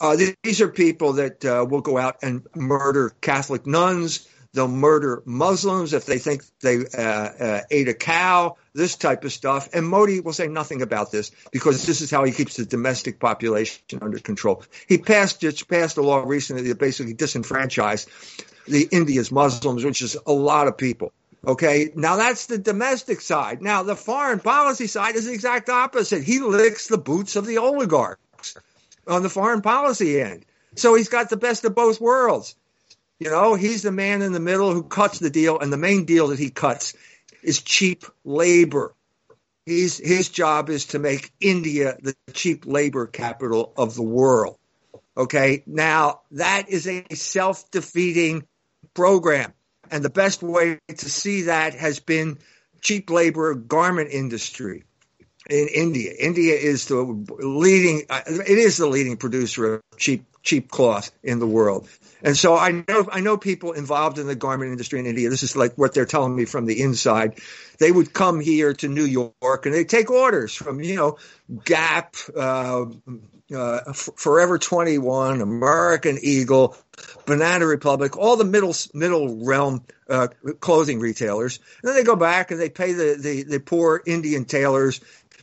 uh, 0.00 0.16
these 0.42 0.60
are 0.60 0.66
people 0.66 1.12
that 1.12 1.44
uh, 1.44 1.64
will 1.68 1.80
go 1.80 1.96
out 1.96 2.16
and 2.24 2.44
murder 2.56 3.14
Catholic 3.20 3.68
nuns. 3.68 4.26
They'll 4.54 4.68
murder 4.68 5.22
Muslims 5.24 5.94
if 5.94 6.04
they 6.04 6.18
think 6.18 6.42
they 6.60 6.84
uh, 6.86 7.00
uh, 7.00 7.60
ate 7.70 7.88
a 7.88 7.94
cow, 7.94 8.56
this 8.74 8.96
type 8.96 9.24
of 9.24 9.32
stuff. 9.32 9.70
And 9.72 9.86
Modi 9.86 10.20
will 10.20 10.34
say 10.34 10.46
nothing 10.46 10.82
about 10.82 11.10
this 11.10 11.30
because 11.52 11.86
this 11.86 12.02
is 12.02 12.10
how 12.10 12.24
he 12.24 12.32
keeps 12.32 12.56
the 12.56 12.66
domestic 12.66 13.18
population 13.18 13.80
under 14.02 14.18
control. 14.18 14.62
He 14.86 14.98
passed 14.98 15.40
just 15.40 15.68
passed 15.68 15.96
a 15.96 16.02
law 16.02 16.22
recently 16.24 16.68
that 16.68 16.78
basically 16.78 17.14
disenfranchised 17.14 18.10
the 18.68 18.88
India's 18.92 19.32
Muslims, 19.32 19.84
which 19.84 20.02
is 20.02 20.18
a 20.26 20.32
lot 20.32 20.68
of 20.68 20.76
people. 20.76 21.12
Okay, 21.46 21.90
now 21.96 22.16
that's 22.16 22.46
the 22.46 22.58
domestic 22.58 23.20
side. 23.22 23.62
Now 23.62 23.82
the 23.82 23.96
foreign 23.96 24.38
policy 24.38 24.86
side 24.86 25.16
is 25.16 25.24
the 25.24 25.32
exact 25.32 25.70
opposite. 25.70 26.22
He 26.22 26.40
licks 26.40 26.88
the 26.88 26.98
boots 26.98 27.36
of 27.36 27.46
the 27.46 27.58
oligarchs 27.58 28.54
on 29.06 29.22
the 29.22 29.30
foreign 29.30 29.62
policy 29.62 30.20
end. 30.20 30.44
So 30.76 30.94
he's 30.94 31.08
got 31.08 31.30
the 31.30 31.36
best 31.36 31.64
of 31.64 31.74
both 31.74 32.00
worlds. 32.00 32.54
You 33.22 33.30
know, 33.30 33.54
he's 33.54 33.82
the 33.82 33.92
man 33.92 34.20
in 34.20 34.32
the 34.32 34.40
middle 34.40 34.72
who 34.72 34.82
cuts 34.82 35.20
the 35.20 35.30
deal, 35.30 35.60
and 35.60 35.72
the 35.72 35.76
main 35.76 36.06
deal 36.06 36.26
that 36.28 36.40
he 36.40 36.50
cuts 36.50 36.94
is 37.40 37.62
cheap 37.62 38.04
labor. 38.24 38.94
He's, 39.64 39.96
his 39.96 40.28
job 40.28 40.68
is 40.68 40.86
to 40.86 40.98
make 40.98 41.30
India 41.40 41.96
the 42.02 42.16
cheap 42.32 42.66
labor 42.66 43.06
capital 43.06 43.74
of 43.76 43.94
the 43.94 44.02
world. 44.02 44.58
Okay, 45.16 45.62
now 45.66 46.22
that 46.32 46.68
is 46.68 46.88
a 46.88 47.04
self 47.14 47.70
defeating 47.70 48.44
program. 48.92 49.52
And 49.88 50.04
the 50.04 50.10
best 50.10 50.42
way 50.42 50.80
to 50.88 51.08
see 51.08 51.42
that 51.42 51.74
has 51.74 52.00
been 52.00 52.38
cheap 52.80 53.08
labor 53.08 53.54
garment 53.54 54.10
industry 54.10 54.82
in 55.48 55.68
India. 55.68 56.12
India 56.18 56.54
is 56.54 56.86
the 56.86 57.02
leading, 57.38 58.02
it 58.10 58.58
is 58.58 58.78
the 58.78 58.88
leading 58.88 59.16
producer 59.16 59.74
of 59.74 59.82
cheap 59.96 60.24
cheap 60.42 60.70
cloth 60.72 61.12
in 61.22 61.38
the 61.38 61.46
world. 61.46 61.88
And 62.22 62.36
so 62.36 62.56
I 62.56 62.70
know 62.70 63.08
I 63.10 63.20
know 63.20 63.36
people 63.36 63.72
involved 63.72 64.18
in 64.18 64.26
the 64.26 64.36
garment 64.36 64.70
industry 64.70 65.00
in 65.00 65.06
India. 65.06 65.28
This 65.28 65.42
is 65.42 65.56
like 65.56 65.74
what 65.74 65.92
they're 65.94 66.06
telling 66.06 66.34
me 66.34 66.44
from 66.44 66.66
the 66.66 66.80
inside. 66.80 67.40
They 67.78 67.90
would 67.90 68.12
come 68.12 68.40
here 68.40 68.74
to 68.74 68.88
New 68.88 69.04
York 69.04 69.66
and 69.66 69.74
they 69.74 69.84
take 69.84 70.10
orders 70.10 70.54
from 70.54 70.80
you 70.80 70.96
know 70.96 71.18
Gap, 71.64 72.14
uh, 72.36 72.86
uh, 73.54 73.92
Forever 73.92 74.58
21, 74.58 75.40
American 75.40 76.18
Eagle, 76.22 76.76
Banana 77.26 77.66
Republic, 77.66 78.16
all 78.16 78.36
the 78.36 78.44
middle 78.44 78.74
middle 78.94 79.44
realm 79.44 79.84
uh, 80.08 80.28
clothing 80.60 81.00
retailers. 81.00 81.58
And 81.82 81.88
then 81.88 81.96
they 81.96 82.04
go 82.04 82.16
back 82.16 82.50
and 82.50 82.60
they 82.60 82.70
pay 82.70 82.92
the, 82.92 83.16
the, 83.20 83.42
the 83.42 83.60
poor 83.60 84.02
Indian 84.06 84.44
tailors 84.44 85.00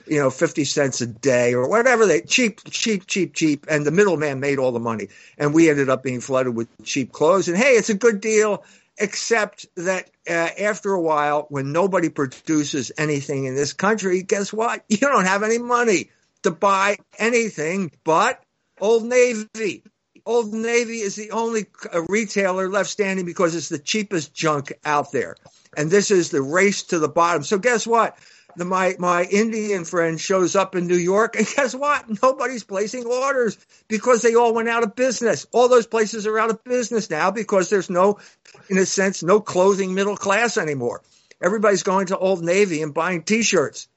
you 0.10 0.20
know, 0.20 0.30
50 0.30 0.64
cents 0.66 1.02
a 1.02 1.08
day 1.08 1.54
or 1.54 1.70
whatever 1.70 2.06
they 2.06 2.22
cheap, 2.22 2.62
cheap, 2.70 3.06
cheap, 3.06 3.34
cheap. 3.34 3.66
And 3.70 3.86
the 3.86 3.92
middleman 3.92 4.40
made 4.40 4.60
all 4.60 4.72
the 4.72 4.80
money. 4.80 5.10
And 5.38 5.54
we 5.54 5.70
ended 5.70 5.90
up 5.90 6.04
being 6.04 6.22
flooded 6.22 6.56
with 6.56 6.68
cheap 6.84 7.12
clothes. 7.12 7.48
And 7.48 7.58
hey, 7.58 7.74
it's 7.74 7.90
a 7.90 7.94
good 7.94 8.20
deal, 8.20 8.64
except 8.98 9.68
that 9.76 10.10
uh, 10.28 10.50
after 10.60 10.94
a 10.94 11.02
while, 11.02 11.46
when 11.50 11.72
nobody 11.72 12.10
produces 12.10 12.92
anything 12.98 13.46
in 13.46 13.56
this 13.56 13.74
country, 13.74 14.24
guess 14.24 14.52
what? 14.52 14.84
You 14.90 14.98
don't 14.98 15.26
have 15.26 15.44
any 15.44 15.60
money 15.60 16.10
to 16.44 16.52
buy 16.52 16.98
anything 17.18 17.92
but 18.04 18.42
Old 18.82 19.06
Navy. 19.06 19.84
Old 20.26 20.54
Navy 20.54 21.00
is 21.00 21.16
the 21.16 21.32
only 21.32 21.66
uh, 21.94 22.02
retailer 22.04 22.70
left 22.70 22.90
standing 22.90 23.26
because 23.26 23.56
it's 23.56 23.70
the 23.70 23.80
cheapest 23.80 24.34
junk 24.34 24.74
out 24.86 25.12
there. 25.12 25.36
And 25.78 25.90
this 25.90 26.12
is 26.12 26.30
the 26.30 26.42
race 26.42 26.84
to 26.84 27.00
the 27.00 27.10
bottom. 27.10 27.44
So 27.44 27.58
guess 27.58 27.88
what? 27.88 28.18
The, 28.56 28.66
my 28.66 28.96
my 29.00 29.24
Indian 29.24 29.86
friend 29.86 30.20
shows 30.20 30.56
up 30.56 30.76
in 30.76 30.88
New 30.88 30.98
York, 30.98 31.36
and 31.36 31.48
guess 31.56 31.74
what? 31.76 32.22
Nobody's 32.22 32.64
placing 32.64 33.06
orders 33.06 33.58
because 33.88 34.22
they 34.22 34.36
all 34.36 34.54
went 34.54 34.70
out 34.70 34.84
of 34.84 34.96
business. 34.96 35.46
All 35.52 35.70
those 35.70 35.88
places 35.88 36.28
are 36.28 36.38
out 36.38 36.50
of 36.50 36.64
business 36.64 37.10
now 37.10 37.32
because 37.32 37.70
there's 37.70 37.90
no, 37.90 38.20
in 38.70 38.78
a 38.78 38.86
sense, 38.86 39.24
no 39.24 39.40
clothing 39.40 39.94
middle 39.94 40.18
class 40.18 40.58
anymore. 40.58 41.02
Everybody's 41.42 41.84
going 41.84 42.08
to 42.08 42.18
Old 42.18 42.44
Navy 42.44 42.82
and 42.82 42.94
buying 42.94 43.24
T-shirts. 43.24 43.88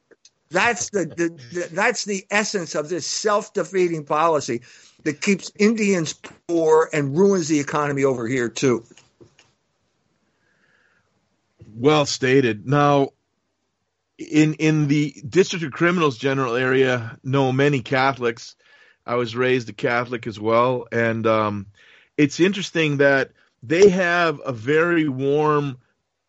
That's 0.51 0.91
the, 0.91 1.07
the, 1.07 1.29
the 1.53 1.69
that's 1.73 2.05
the 2.05 2.27
essence 2.31 2.75
of 2.75 2.89
this 2.89 3.07
self-defeating 3.07 4.05
policy 4.05 4.63
that 5.03 5.21
keeps 5.21 5.51
Indians 5.59 6.15
poor 6.47 6.89
and 6.93 7.17
ruins 7.17 7.49
the 7.49 7.59
economy 7.59 8.05
over 8.05 8.29
here 8.29 8.49
too. 8.49 8.85
Well 11.75 12.05
stated. 12.05 12.67
Now, 12.67 13.11
in 14.23 14.55
in 14.55 14.89
the 14.89 15.15
district 15.29 15.65
of 15.65 15.73
criminals 15.73 16.19
general 16.19 16.55
area 16.55 17.19
know 17.23 17.53
many 17.53 17.81
catholics. 17.81 18.57
I 19.05 19.17
was 19.17 19.35
raised 19.35 19.69
a 19.69 19.73
catholic 19.73 20.27
as 20.27 20.39
well. 20.39 20.87
And 20.93 21.27
um, 21.27 21.67
it's 22.17 22.41
interesting 22.41 22.99
that 22.99 23.33
they 23.63 23.89
have 23.89 24.41
a 24.45 24.53
very 24.53 25.09
warm 25.09 25.79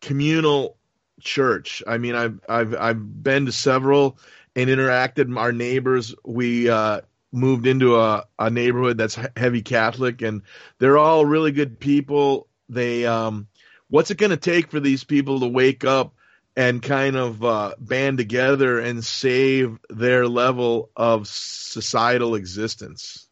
communal 0.00 0.76
church. 1.20 1.82
I 1.86 1.98
mean 1.98 2.14
i've 2.14 2.40
i've 2.48 2.74
i've 2.74 3.22
been 3.22 3.46
to 3.46 3.52
several 3.52 4.18
and 4.56 4.68
interacted. 4.68 5.36
Our 5.36 5.52
neighbors 5.52 6.14
we 6.24 6.68
uh, 6.68 7.00
moved 7.32 7.66
into 7.66 7.96
a, 7.96 8.24
a 8.38 8.50
neighborhood 8.50 8.98
that's 8.98 9.18
heavy 9.36 9.62
catholic 9.62 10.22
and 10.22 10.42
they're 10.78 10.98
all 10.98 11.24
really 11.24 11.52
good 11.52 11.80
people. 11.80 12.48
They 12.68 13.06
um, 13.06 13.48
what's 13.88 14.10
it 14.10 14.18
going 14.18 14.30
to 14.30 14.36
take 14.36 14.70
for 14.70 14.80
these 14.80 15.04
people 15.04 15.40
to 15.40 15.46
wake 15.46 15.84
up 15.84 16.14
and 16.56 16.82
kind 16.82 17.16
of 17.16 17.44
uh, 17.44 17.74
band 17.78 18.18
together 18.18 18.78
and 18.78 19.04
save 19.04 19.78
their 19.90 20.28
level 20.28 20.90
of 20.96 21.26
societal 21.26 22.34
existence. 22.34 23.26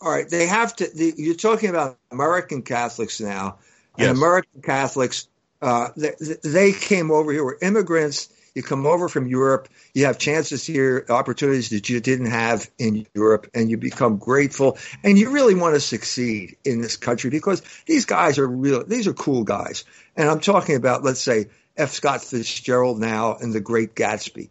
All 0.00 0.10
right, 0.10 0.28
they 0.28 0.46
have 0.46 0.76
to. 0.76 0.86
The, 0.94 1.14
you're 1.16 1.34
talking 1.34 1.70
about 1.70 1.98
American 2.10 2.62
Catholics 2.62 3.20
now, 3.20 3.58
and 3.98 4.10
American 4.10 4.60
Catholics. 4.62 5.28
Uh, 5.62 5.88
they, 5.96 6.12
they 6.44 6.72
came 6.72 7.10
over 7.10 7.32
here. 7.32 7.42
Were 7.42 7.58
immigrants. 7.62 8.28
You 8.54 8.62
come 8.62 8.86
over 8.86 9.08
from 9.10 9.26
Europe. 9.26 9.68
You 9.92 10.06
have 10.06 10.18
chances 10.18 10.64
here, 10.64 11.04
opportunities 11.10 11.70
that 11.70 11.90
you 11.90 12.00
didn't 12.00 12.30
have 12.30 12.70
in 12.78 13.06
Europe, 13.14 13.50
and 13.54 13.70
you 13.70 13.76
become 13.76 14.16
grateful. 14.16 14.78
And 15.04 15.18
you 15.18 15.30
really 15.30 15.54
want 15.54 15.74
to 15.74 15.80
succeed 15.80 16.56
in 16.64 16.80
this 16.80 16.96
country 16.96 17.28
because 17.28 17.62
these 17.84 18.06
guys 18.06 18.38
are 18.38 18.48
real. 18.48 18.82
These 18.84 19.08
are 19.08 19.12
cool 19.12 19.44
guys. 19.44 19.84
And 20.16 20.28
I'm 20.28 20.40
talking 20.40 20.76
about, 20.76 21.04
let's 21.04 21.20
say, 21.20 21.46
F. 21.76 21.92
Scott 21.92 22.22
Fitzgerald 22.22 22.98
now 22.98 23.36
and 23.36 23.52
The 23.52 23.60
Great 23.60 23.94
Gatsby. 23.94 24.48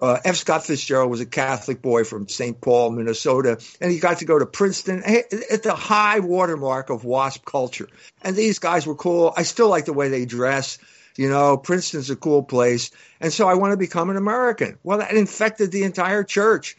Uh, 0.00 0.18
F. 0.24 0.36
Scott 0.36 0.64
Fitzgerald 0.64 1.10
was 1.10 1.20
a 1.20 1.26
Catholic 1.26 1.82
boy 1.82 2.04
from 2.04 2.28
St. 2.28 2.60
Paul, 2.60 2.90
Minnesota, 2.90 3.58
and 3.80 3.90
he 3.90 3.98
got 3.98 4.18
to 4.18 4.24
go 4.24 4.38
to 4.38 4.46
Princeton 4.46 5.02
at 5.04 5.62
the 5.64 5.74
high 5.74 6.20
watermark 6.20 6.90
of 6.90 7.04
WASP 7.04 7.44
culture. 7.44 7.88
And 8.22 8.36
these 8.36 8.60
guys 8.60 8.86
were 8.86 8.94
cool. 8.94 9.34
I 9.36 9.42
still 9.42 9.68
like 9.68 9.86
the 9.86 9.92
way 9.92 10.08
they 10.08 10.24
dress. 10.24 10.78
You 11.16 11.28
know, 11.28 11.56
Princeton's 11.56 12.10
a 12.10 12.16
cool 12.16 12.44
place. 12.44 12.92
And 13.20 13.32
so 13.32 13.48
I 13.48 13.54
want 13.54 13.72
to 13.72 13.76
become 13.76 14.08
an 14.08 14.16
American. 14.16 14.78
Well, 14.84 14.98
that 14.98 15.14
infected 15.14 15.72
the 15.72 15.82
entire 15.82 16.22
church. 16.22 16.76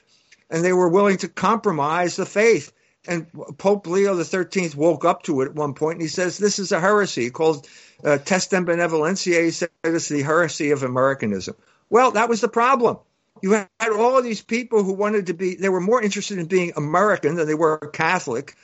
And 0.49 0.63
they 0.63 0.71
were 0.71 0.87
willing 0.87 1.17
to 1.17 1.27
compromise 1.27 2.15
the 2.15 2.25
faith. 2.25 2.71
And 3.09 3.25
Pope 3.57 3.87
Leo 3.87 4.21
XIII 4.21 4.69
woke 4.75 5.03
up 5.03 5.23
to 5.23 5.41
it 5.41 5.47
at 5.47 5.55
one 5.55 5.73
point 5.73 5.95
and 5.95 6.03
he 6.03 6.07
says, 6.07 6.37
This 6.37 6.59
is 6.59 6.71
a 6.71 6.79
heresy. 6.79 7.23
He 7.23 7.29
calls 7.31 7.67
uh, 8.03 8.19
Testem 8.19 8.67
Benevolentiae, 8.67 9.45
he 9.45 9.51
said 9.51 9.69
it's 9.83 10.09
the 10.09 10.21
heresy 10.21 10.69
of 10.69 10.83
Americanism. 10.83 11.55
Well, 11.89 12.11
that 12.11 12.29
was 12.29 12.39
the 12.39 12.47
problem. 12.47 12.99
You 13.41 13.53
had 13.53 13.67
all 13.81 14.17
of 14.17 14.23
these 14.23 14.43
people 14.43 14.83
who 14.83 14.93
wanted 14.93 15.25
to 15.27 15.33
be, 15.33 15.55
they 15.55 15.69
were 15.69 15.81
more 15.81 16.01
interested 16.01 16.37
in 16.37 16.45
being 16.45 16.73
American 16.75 17.35
than 17.35 17.47
they 17.47 17.55
were 17.55 17.79
Catholic. 17.79 18.55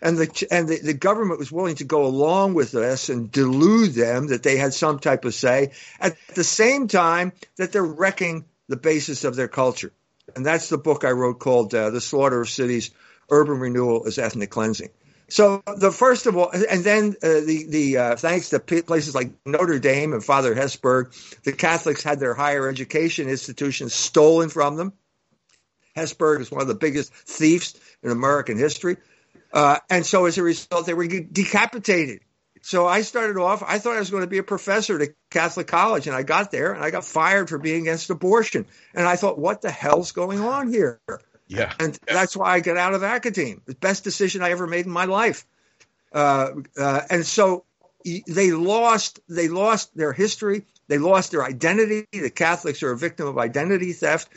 And 0.00 0.16
the 0.16 0.48
and 0.50 0.66
the, 0.66 0.78
the 0.78 0.94
government 0.94 1.38
was 1.38 1.52
willing 1.52 1.76
to 1.76 1.84
go 1.84 2.06
along 2.06 2.54
with 2.54 2.72
this 2.72 3.10
and 3.10 3.30
delude 3.30 3.92
them 3.92 4.28
that 4.28 4.42
they 4.42 4.56
had 4.56 4.72
some 4.72 4.98
type 4.98 5.26
of 5.26 5.34
say 5.34 5.72
at 6.00 6.16
the 6.34 6.42
same 6.42 6.88
time 6.88 7.32
that 7.56 7.70
they're 7.70 7.84
wrecking 7.84 8.46
the 8.66 8.78
basis 8.78 9.24
of 9.24 9.36
their 9.36 9.48
culture. 9.48 9.92
And 10.34 10.46
that's 10.46 10.70
the 10.70 10.78
book 10.78 11.04
I 11.04 11.10
wrote 11.10 11.38
called 11.38 11.74
uh, 11.74 11.90
"The 11.90 12.00
Slaughter 12.00 12.40
of 12.40 12.48
Cities: 12.48 12.92
Urban 13.30 13.58
Renewal 13.58 14.04
is 14.04 14.18
Ethnic 14.18 14.50
Cleansing." 14.50 14.90
So 15.30 15.62
the 15.76 15.92
first 15.92 16.26
of 16.26 16.36
all, 16.36 16.50
and 16.50 16.82
then 16.82 17.14
uh, 17.22 17.28
the 17.28 17.66
the 17.68 17.96
uh, 17.96 18.16
thanks 18.16 18.50
to 18.50 18.58
places 18.58 19.14
like 19.14 19.30
Notre 19.46 19.78
Dame 19.78 20.12
and 20.12 20.24
Father 20.24 20.54
Hesburgh, 20.54 21.14
the 21.44 21.52
Catholics 21.52 22.02
had 22.02 22.18
their 22.18 22.34
higher 22.34 22.68
education 22.68 23.28
institutions 23.28 23.94
stolen 23.94 24.48
from 24.48 24.76
them. 24.76 24.92
Hesburgh 25.96 26.40
is 26.40 26.50
one 26.50 26.62
of 26.62 26.68
the 26.68 26.74
biggest 26.74 27.12
thieves 27.14 27.78
in 28.02 28.10
American 28.10 28.58
history, 28.58 28.96
uh, 29.52 29.78
and 29.88 30.04
so 30.04 30.26
as 30.26 30.36
a 30.36 30.42
result, 30.42 30.86
they 30.86 30.94
were 30.94 31.06
decapitated. 31.06 32.20
So 32.62 32.86
I 32.86 33.02
started 33.02 33.38
off. 33.38 33.62
I 33.62 33.78
thought 33.78 33.96
I 33.96 34.00
was 34.00 34.10
going 34.10 34.22
to 34.22 34.28
be 34.28 34.38
a 34.38 34.42
professor 34.42 34.96
at 34.96 35.08
a 35.08 35.14
Catholic 35.30 35.68
college, 35.68 36.08
and 36.08 36.16
I 36.16 36.24
got 36.24 36.50
there, 36.50 36.72
and 36.72 36.84
I 36.84 36.90
got 36.90 37.04
fired 37.04 37.48
for 37.48 37.58
being 37.58 37.82
against 37.82 38.10
abortion. 38.10 38.66
And 38.94 39.06
I 39.06 39.16
thought, 39.16 39.38
what 39.38 39.62
the 39.62 39.70
hell's 39.70 40.12
going 40.12 40.40
on 40.40 40.72
here? 40.72 41.00
Yeah. 41.50 41.72
And 41.80 41.98
that's 42.06 42.36
why 42.36 42.52
I 42.52 42.60
got 42.60 42.76
out 42.76 42.94
of 42.94 43.02
academe. 43.02 43.60
The 43.66 43.74
best 43.74 44.04
decision 44.04 44.40
I 44.40 44.52
ever 44.52 44.68
made 44.68 44.86
in 44.86 44.92
my 44.92 45.06
life. 45.06 45.44
Uh, 46.12 46.50
uh, 46.78 47.00
and 47.10 47.26
so 47.26 47.64
they 48.04 48.52
lost 48.52 49.18
they 49.28 49.48
lost 49.48 49.96
their 49.96 50.12
history. 50.12 50.64
They 50.86 50.98
lost 50.98 51.32
their 51.32 51.44
identity. 51.44 52.06
The 52.12 52.30
Catholics 52.30 52.84
are 52.84 52.92
a 52.92 52.96
victim 52.96 53.26
of 53.26 53.36
identity 53.36 53.92
theft, 53.92 54.28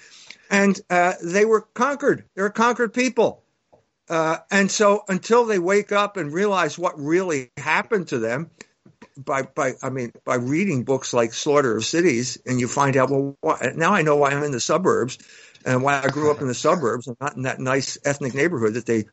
and 0.49 0.79
uh, 0.89 1.13
they 1.23 1.45
were 1.45 1.61
conquered. 1.61 2.25
They're 2.35 2.47
a 2.47 2.51
conquered 2.51 2.93
people. 2.93 3.43
Uh, 4.09 4.37
and 4.51 4.69
so 4.69 5.03
until 5.07 5.45
they 5.45 5.59
wake 5.59 5.91
up 5.91 6.17
and 6.17 6.33
realize 6.33 6.77
what 6.77 6.99
really 6.99 7.51
happened 7.57 8.07
to 8.09 8.17
them, 8.19 8.49
by 9.17 9.43
by 9.43 9.73
I 9.83 9.91
mean 9.91 10.13
by 10.25 10.35
reading 10.35 10.83
books 10.83 11.13
like 11.13 11.33
Slaughter 11.33 11.77
of 11.77 11.85
Cities, 11.85 12.39
and 12.45 12.59
you 12.59 12.67
find 12.67 12.97
out 12.97 13.11
well 13.11 13.37
why, 13.41 13.71
now 13.75 13.93
I 13.93 14.01
know 14.01 14.15
why 14.15 14.31
I'm 14.31 14.43
in 14.43 14.51
the 14.51 14.59
suburbs 14.59 15.19
and 15.65 15.83
why 15.83 16.01
I 16.03 16.07
grew 16.07 16.31
up 16.31 16.41
in 16.41 16.47
the 16.47 16.53
suburbs 16.53 17.07
and 17.07 17.17
not 17.19 17.35
in 17.35 17.43
that 17.43 17.59
nice 17.59 17.97
ethnic 18.03 18.33
neighborhood 18.33 18.75
that 18.75 18.85
they 18.85 19.05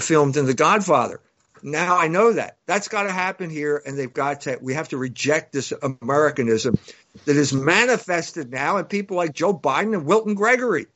filmed 0.00 0.36
in 0.36 0.46
The 0.46 0.54
Godfather. 0.54 1.20
Now 1.62 1.96
I 1.96 2.08
know 2.08 2.34
that. 2.34 2.58
That's 2.66 2.88
got 2.88 3.04
to 3.04 3.12
happen 3.12 3.48
here, 3.48 3.80
and 3.84 3.96
they've 3.96 4.12
got 4.12 4.42
to. 4.42 4.58
We 4.60 4.74
have 4.74 4.90
to 4.90 4.98
reject 4.98 5.52
this 5.52 5.72
Americanism 5.72 6.78
that 7.24 7.36
is 7.36 7.54
manifested 7.54 8.50
now 8.50 8.76
in 8.76 8.84
people 8.84 9.16
like 9.16 9.32
Joe 9.32 9.54
Biden 9.54 9.94
and 9.94 10.04
Wilton 10.04 10.34
Gregory. 10.34 10.86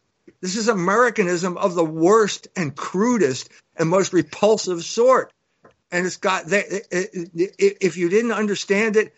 This 0.43 0.57
is 0.57 0.69
Americanism 0.69 1.57
of 1.57 1.75
the 1.75 1.85
worst 1.85 2.49
and 2.55 2.77
crudest 2.77 3.49
and 3.77 3.89
most 3.89 4.13
repulsive 4.13 4.85
sort. 4.85 5.33
And 5.91 6.05
it's 6.05 6.19
got. 6.19 6.47
that. 6.47 6.67
If 6.91 7.97
you 7.97 8.11
didn't 8.11 8.33
understand 8.33 8.97
it, 8.97 9.15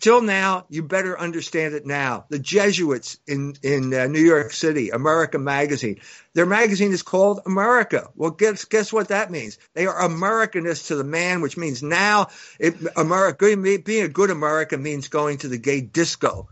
till 0.00 0.22
now, 0.22 0.66
you 0.68 0.82
better 0.82 1.18
understand 1.18 1.74
it 1.74 1.86
now. 1.86 2.24
The 2.28 2.38
Jesuits 2.38 3.18
in 3.26 3.54
in 3.62 3.92
uh, 3.92 4.06
New 4.06 4.20
York 4.20 4.52
City, 4.52 4.90
America 4.90 5.38
Magazine, 5.38 6.00
their 6.34 6.46
magazine 6.46 6.92
is 6.92 7.02
called 7.02 7.40
America. 7.46 8.10
Well, 8.14 8.30
guess 8.30 8.64
guess 8.64 8.92
what 8.92 9.08
that 9.08 9.30
means? 9.30 9.58
They 9.74 9.86
are 9.86 10.08
Americanists 10.08 10.88
to 10.88 10.96
the 10.96 11.04
man, 11.04 11.40
which 11.40 11.56
means 11.56 11.82
now 11.82 12.28
it, 12.58 12.74
America 12.96 13.56
being 13.56 14.04
a 14.04 14.08
good 14.08 14.30
American 14.30 14.82
means 14.82 15.08
going 15.08 15.38
to 15.38 15.48
the 15.48 15.58
gay 15.58 15.80
disco, 15.80 16.48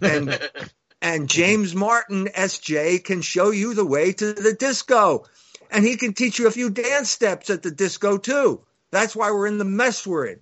and 0.00 0.38
and 1.02 1.28
James 1.28 1.74
Martin 1.74 2.28
S.J. 2.34 3.00
can 3.00 3.22
show 3.22 3.50
you 3.50 3.74
the 3.74 3.86
way 3.86 4.12
to 4.12 4.32
the 4.32 4.54
disco, 4.54 5.26
and 5.70 5.84
he 5.84 5.96
can 5.96 6.14
teach 6.14 6.38
you 6.38 6.46
a 6.46 6.52
few 6.52 6.70
dance 6.70 7.10
steps 7.10 7.50
at 7.50 7.62
the 7.62 7.70
disco 7.70 8.18
too. 8.18 8.62
That's 8.90 9.16
why 9.16 9.30
we're 9.30 9.46
in 9.46 9.58
the 9.58 9.64
mess 9.64 10.06
we're 10.06 10.26
in. 10.26 10.40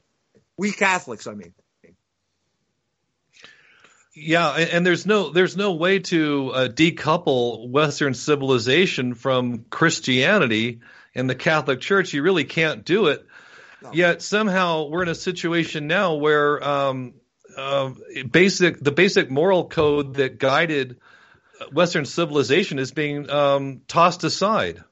We 0.58 0.72
Catholics, 0.72 1.26
I 1.26 1.34
mean. 1.34 1.54
Yeah, 4.14 4.50
and 4.50 4.84
there's 4.84 5.06
no 5.06 5.30
there's 5.30 5.56
no 5.56 5.72
way 5.72 6.00
to 6.00 6.50
uh, 6.52 6.68
decouple 6.68 7.70
Western 7.70 8.12
civilization 8.12 9.14
from 9.14 9.64
Christianity 9.70 10.80
and 11.14 11.30
the 11.30 11.34
Catholic 11.34 11.80
Church. 11.80 12.12
You 12.12 12.22
really 12.22 12.44
can't 12.44 12.84
do 12.84 13.06
it. 13.06 13.26
No. 13.82 13.92
Yet 13.92 14.20
somehow 14.20 14.88
we're 14.88 15.02
in 15.02 15.08
a 15.08 15.14
situation 15.14 15.86
now 15.86 16.14
where 16.14 16.62
um, 16.62 17.14
uh, 17.56 17.92
basic 18.30 18.80
the 18.80 18.92
basic 18.92 19.30
moral 19.30 19.68
code 19.68 20.14
that 20.14 20.38
guided 20.38 20.98
Western 21.72 22.04
civilization 22.04 22.78
is 22.78 22.92
being 22.92 23.30
um, 23.30 23.80
tossed 23.88 24.24
aside. 24.24 24.84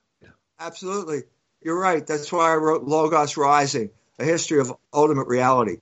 Absolutely, 0.59 1.25
you're 1.63 1.79
right. 1.79 2.07
That's 2.07 2.33
why 2.33 2.53
I 2.53 2.57
wrote 2.57 2.85
Logos 2.85 3.37
Rising: 3.37 3.91
A 4.19 4.25
History 4.25 4.61
of 4.61 4.73
Ultimate 4.95 5.29
Reality. 5.29 5.77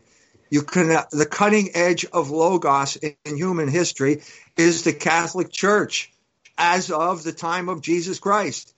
You 0.51 0.63
can 0.63 0.91
uh, 0.91 1.05
the 1.11 1.27
cutting 1.27 1.71
edge 1.75 2.05
of 2.07 2.31
logos 2.31 2.97
in, 2.97 3.15
in 3.25 3.37
human 3.37 3.69
history 3.69 4.23
is 4.57 4.83
the 4.83 4.93
Catholic 4.93 5.51
Church 5.51 6.13
as 6.57 6.91
of 6.91 7.23
the 7.23 7.33
time 7.33 7.69
of 7.69 7.81
Jesus 7.81 8.19
Christ. 8.19 8.75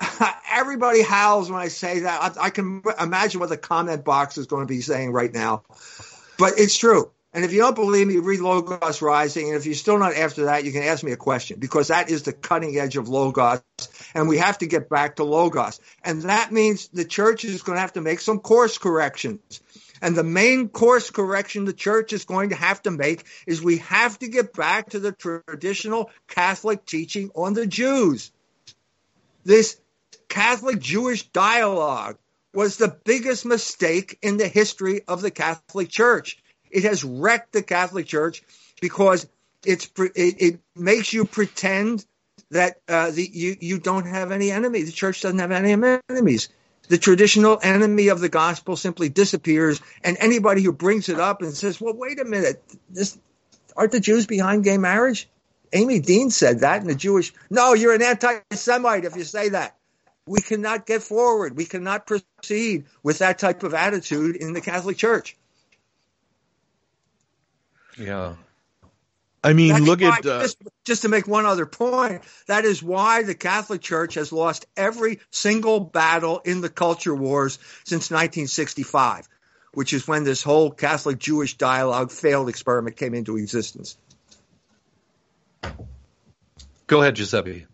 Everybody 0.52 1.02
howls 1.02 1.50
when 1.50 1.60
I 1.60 1.68
say 1.68 2.00
that. 2.00 2.36
I, 2.38 2.46
I, 2.46 2.50
can 2.50 2.82
imagine 2.98 3.40
what 3.40 3.50
the 3.50 3.58
comment 3.58 4.04
box 4.04 4.38
is 4.38 4.46
going 4.46 4.62
to 4.62 4.66
be 4.66 4.80
saying 4.80 5.12
right 5.12 5.32
now, 5.32 5.62
but 6.38 6.54
it's 6.56 6.76
true. 6.76 7.10
And 7.32 7.44
if 7.44 7.52
you 7.52 7.60
don't 7.60 7.76
believe 7.76 8.08
me, 8.08 8.16
read 8.16 8.40
Logos 8.40 9.00
Rising. 9.00 9.48
And 9.48 9.56
if 9.56 9.64
you're 9.64 9.76
still 9.76 9.98
not 9.98 10.16
after 10.16 10.46
that, 10.46 10.64
you 10.64 10.72
can 10.72 10.82
ask 10.82 11.04
me 11.04 11.12
a 11.12 11.16
question 11.16 11.60
because 11.60 11.88
that 11.88 12.10
is 12.10 12.24
the 12.24 12.32
cutting 12.32 12.76
edge 12.76 12.96
of 12.96 13.08
Logos. 13.08 13.62
And 14.14 14.28
we 14.28 14.38
have 14.38 14.58
to 14.58 14.66
get 14.66 14.88
back 14.88 15.16
to 15.16 15.24
Logos. 15.24 15.80
And 16.02 16.22
that 16.22 16.50
means 16.50 16.88
the 16.88 17.04
church 17.04 17.44
is 17.44 17.62
going 17.62 17.76
to 17.76 17.80
have 17.80 17.92
to 17.92 18.00
make 18.00 18.20
some 18.20 18.40
course 18.40 18.78
corrections. 18.78 19.60
And 20.02 20.16
the 20.16 20.24
main 20.24 20.68
course 20.68 21.10
correction 21.10 21.64
the 21.64 21.72
church 21.72 22.12
is 22.12 22.24
going 22.24 22.50
to 22.50 22.56
have 22.56 22.82
to 22.82 22.90
make 22.90 23.24
is 23.46 23.62
we 23.62 23.78
have 23.78 24.18
to 24.20 24.28
get 24.28 24.54
back 24.54 24.90
to 24.90 24.98
the 24.98 25.12
traditional 25.12 26.10
Catholic 26.26 26.86
teaching 26.86 27.30
on 27.34 27.54
the 27.54 27.66
Jews. 27.66 28.32
This 29.44 29.78
Catholic 30.28 30.78
Jewish 30.78 31.28
dialogue 31.28 32.16
was 32.54 32.76
the 32.76 32.96
biggest 33.04 33.44
mistake 33.44 34.18
in 34.22 34.36
the 34.36 34.48
history 34.48 35.02
of 35.06 35.22
the 35.22 35.30
Catholic 35.30 35.88
Church. 35.88 36.38
It 36.70 36.84
has 36.84 37.04
wrecked 37.04 37.52
the 37.52 37.62
Catholic 37.62 38.06
Church 38.06 38.42
because 38.80 39.26
it's 39.64 39.90
it, 39.98 40.36
it 40.40 40.60
makes 40.74 41.12
you 41.12 41.24
pretend 41.26 42.04
that 42.50 42.80
uh, 42.88 43.10
the, 43.10 43.28
you 43.30 43.56
you 43.60 43.78
don't 43.78 44.06
have 44.06 44.32
any 44.32 44.50
enemies. 44.50 44.86
The 44.86 44.92
church 44.92 45.20
doesn't 45.20 45.38
have 45.38 45.52
any 45.52 46.00
enemies 46.08 46.48
the 46.90 46.98
traditional 46.98 47.56
enemy 47.62 48.08
of 48.08 48.18
the 48.18 48.28
gospel 48.28 48.74
simply 48.74 49.08
disappears, 49.08 49.80
and 50.02 50.16
anybody 50.18 50.60
who 50.60 50.72
brings 50.72 51.08
it 51.08 51.20
up 51.20 51.40
and 51.40 51.54
says, 51.54 51.80
"Well, 51.80 51.94
wait 51.94 52.18
a 52.18 52.24
minute, 52.24 52.60
this 52.90 53.16
aren't 53.76 53.92
the 53.92 54.00
Jews 54.00 54.26
behind 54.26 54.64
gay 54.64 54.76
marriage?" 54.76 55.28
Amy 55.72 56.00
Dean 56.00 56.30
said 56.30 56.60
that 56.60 56.82
in 56.82 56.88
the 56.88 56.96
Jewish. 56.96 57.32
No, 57.48 57.74
you're 57.74 57.94
an 57.94 58.02
anti-Semite 58.02 59.04
if 59.04 59.14
you 59.14 59.22
say 59.22 59.50
that. 59.50 59.76
We 60.26 60.40
cannot 60.40 60.84
get 60.84 61.04
forward. 61.04 61.56
We 61.56 61.64
cannot 61.64 62.08
proceed 62.08 62.86
with 63.04 63.18
that 63.18 63.38
type 63.38 63.62
of 63.62 63.72
attitude 63.72 64.34
in 64.34 64.52
the 64.52 64.60
Catholic 64.60 64.96
Church. 64.96 65.36
Yeah, 67.96 68.34
I 69.42 69.54
mean, 69.54 69.72
That's 69.72 69.84
look 69.84 70.00
why, 70.02 70.18
at 70.18 70.26
uh, 70.26 70.40
just, 70.42 70.58
just, 70.84 71.02
to 71.02 71.08
make 71.08 71.26
one 71.26 71.46
other 71.46 71.64
point. 71.64 72.22
That 72.46 72.66
is 72.66 72.82
why 72.82 73.22
the 73.22 73.34
Catholic 73.34 73.80
Church 73.80 74.14
has 74.14 74.32
lost 74.32 74.66
every 74.76 75.20
single 75.30 75.80
battle 75.80 76.40
in 76.44 76.60
the 76.60 76.68
culture 76.68 77.14
wars 77.14 77.58
since 77.84 78.10
1965, 78.10 79.28
which 79.72 79.94
is 79.94 80.06
when 80.06 80.24
this 80.24 80.42
whole 80.42 80.70
Catholic 80.70 81.18
Jewish 81.18 81.56
dialogue 81.56 82.10
failed 82.10 82.50
experiment 82.50 82.96
came 82.96 83.14
into 83.14 83.38
existence. 83.38 83.96
Go 86.86 87.00
ahead, 87.00 87.16
Giuseppe. 87.16 87.66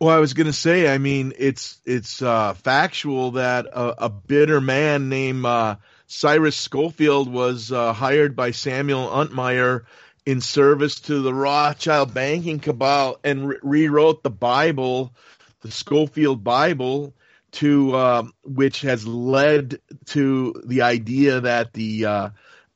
Well, 0.00 0.16
I 0.16 0.20
was 0.20 0.32
going 0.32 0.46
to 0.46 0.52
say, 0.52 0.92
I 0.92 0.98
mean, 0.98 1.32
it's 1.38 1.80
it's 1.84 2.22
uh, 2.22 2.54
factual 2.54 3.32
that 3.32 3.66
a, 3.66 4.04
a, 4.04 4.08
bitter 4.08 4.60
man 4.60 5.08
named 5.08 5.44
uh, 5.44 5.76
Cyrus 6.06 6.56
Scofield 6.56 7.28
was 7.30 7.72
uh, 7.72 7.92
hired 7.92 8.36
by 8.36 8.52
Samuel 8.52 9.08
Untermyer 9.08 9.86
in 10.28 10.42
service 10.42 11.00
to 11.00 11.22
the 11.22 11.32
Rothschild 11.32 12.12
banking 12.12 12.58
cabal 12.58 13.18
and 13.24 13.48
re- 13.48 13.56
rewrote 13.62 14.22
the 14.22 14.28
Bible, 14.28 15.14
the 15.62 15.70
Scofield 15.70 16.44
Bible, 16.44 17.14
to 17.52 17.94
uh, 17.94 18.24
which 18.44 18.82
has 18.82 19.06
led 19.06 19.80
to 20.04 20.52
the 20.66 20.82
idea 20.82 21.40
that 21.40 21.72
the 21.72 22.04
uh, 22.04 22.28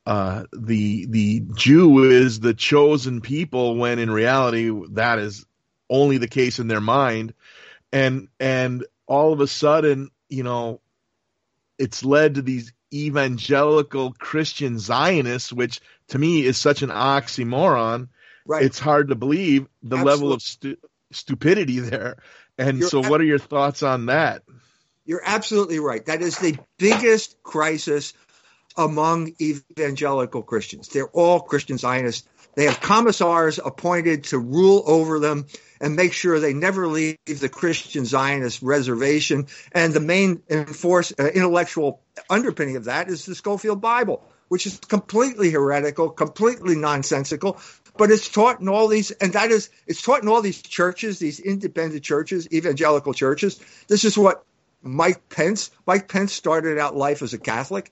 uh, 0.03 0.45
the 0.51 1.05
the 1.05 1.43
Jew 1.53 2.05
is 2.05 2.39
the 2.39 2.55
chosen 2.55 3.21
people, 3.21 3.77
when 3.77 3.99
in 3.99 4.09
reality 4.09 4.71
that 4.93 5.19
is 5.19 5.45
only 5.91 6.17
the 6.17 6.27
case 6.27 6.57
in 6.57 6.67
their 6.67 6.81
mind, 6.81 7.35
and 7.91 8.29
and 8.39 8.83
all 9.05 9.31
of 9.31 9.41
a 9.41 9.47
sudden, 9.47 10.09
you 10.27 10.41
know, 10.41 10.81
it's 11.77 12.03
led 12.03 12.33
to 12.33 12.41
these 12.41 12.73
evangelical 12.91 14.13
Christian 14.13 14.79
Zionists, 14.79 15.53
which 15.53 15.81
to 16.09 16.19
me 16.19 16.45
is 16.45 16.57
such 16.57 16.81
an 16.81 16.89
oxymoron. 16.89 18.09
Right. 18.45 18.63
It's 18.63 18.79
hard 18.79 19.09
to 19.09 19.15
believe 19.15 19.67
the 19.81 19.97
Absolutely. 19.97 20.11
level 20.11 20.33
of 20.33 20.41
stu- 20.41 20.77
stupidity 21.11 21.79
there. 21.79 22.17
And 22.57 22.79
you're 22.79 22.89
so, 22.89 23.03
ab- 23.03 23.09
what 23.09 23.21
are 23.21 23.25
your 23.25 23.39
thoughts 23.39 23.83
on 23.83 24.07
that? 24.07 24.43
You're 25.05 25.23
absolutely 25.23 25.79
right. 25.79 26.05
That 26.05 26.21
is 26.21 26.37
the 26.37 26.57
biggest 26.77 27.41
crisis 27.43 28.13
among 28.77 29.33
evangelical 29.41 30.43
Christians. 30.43 30.87
They're 30.87 31.07
all 31.07 31.41
Christian 31.41 31.77
Zionists. 31.77 32.27
They 32.55 32.65
have 32.65 32.79
commissars 32.79 33.59
appointed 33.63 34.25
to 34.25 34.37
rule 34.37 34.83
over 34.85 35.19
them 35.19 35.47
and 35.81 35.95
make 35.95 36.13
sure 36.13 36.39
they 36.39 36.53
never 36.53 36.87
leave 36.87 37.17
the 37.25 37.49
Christian 37.49 38.05
Zionist 38.05 38.61
reservation. 38.61 39.47
And 39.71 39.93
the 39.93 39.99
main 39.99 40.43
enforce, 40.49 41.11
uh, 41.19 41.25
intellectual 41.25 42.01
underpinning 42.29 42.75
of 42.75 42.85
that 42.85 43.09
is 43.09 43.25
the 43.25 43.35
Scofield 43.35 43.81
Bible, 43.81 44.23
which 44.53 44.67
is 44.67 44.77
completely 44.77 45.49
heretical, 45.49 46.11
completely 46.11 46.75
nonsensical. 46.75 47.59
But 47.97 48.11
it's 48.11 48.29
taught 48.29 48.61
in 48.61 48.69
all 48.69 48.87
these, 48.87 49.09
and 49.09 49.33
that 49.33 49.49
is, 49.49 49.71
it's 49.87 50.03
taught 50.03 50.21
in 50.21 50.29
all 50.29 50.43
these 50.43 50.61
churches, 50.61 51.17
these 51.17 51.39
independent 51.39 52.03
churches, 52.03 52.47
evangelical 52.53 53.15
churches. 53.15 53.59
This 53.87 54.05
is 54.05 54.15
what 54.15 54.45
Mike 54.83 55.27
Pence, 55.29 55.71
Mike 55.87 56.07
Pence 56.07 56.33
started 56.33 56.77
out 56.77 56.95
life 56.95 57.23
as 57.23 57.33
a 57.33 57.39
Catholic 57.39 57.91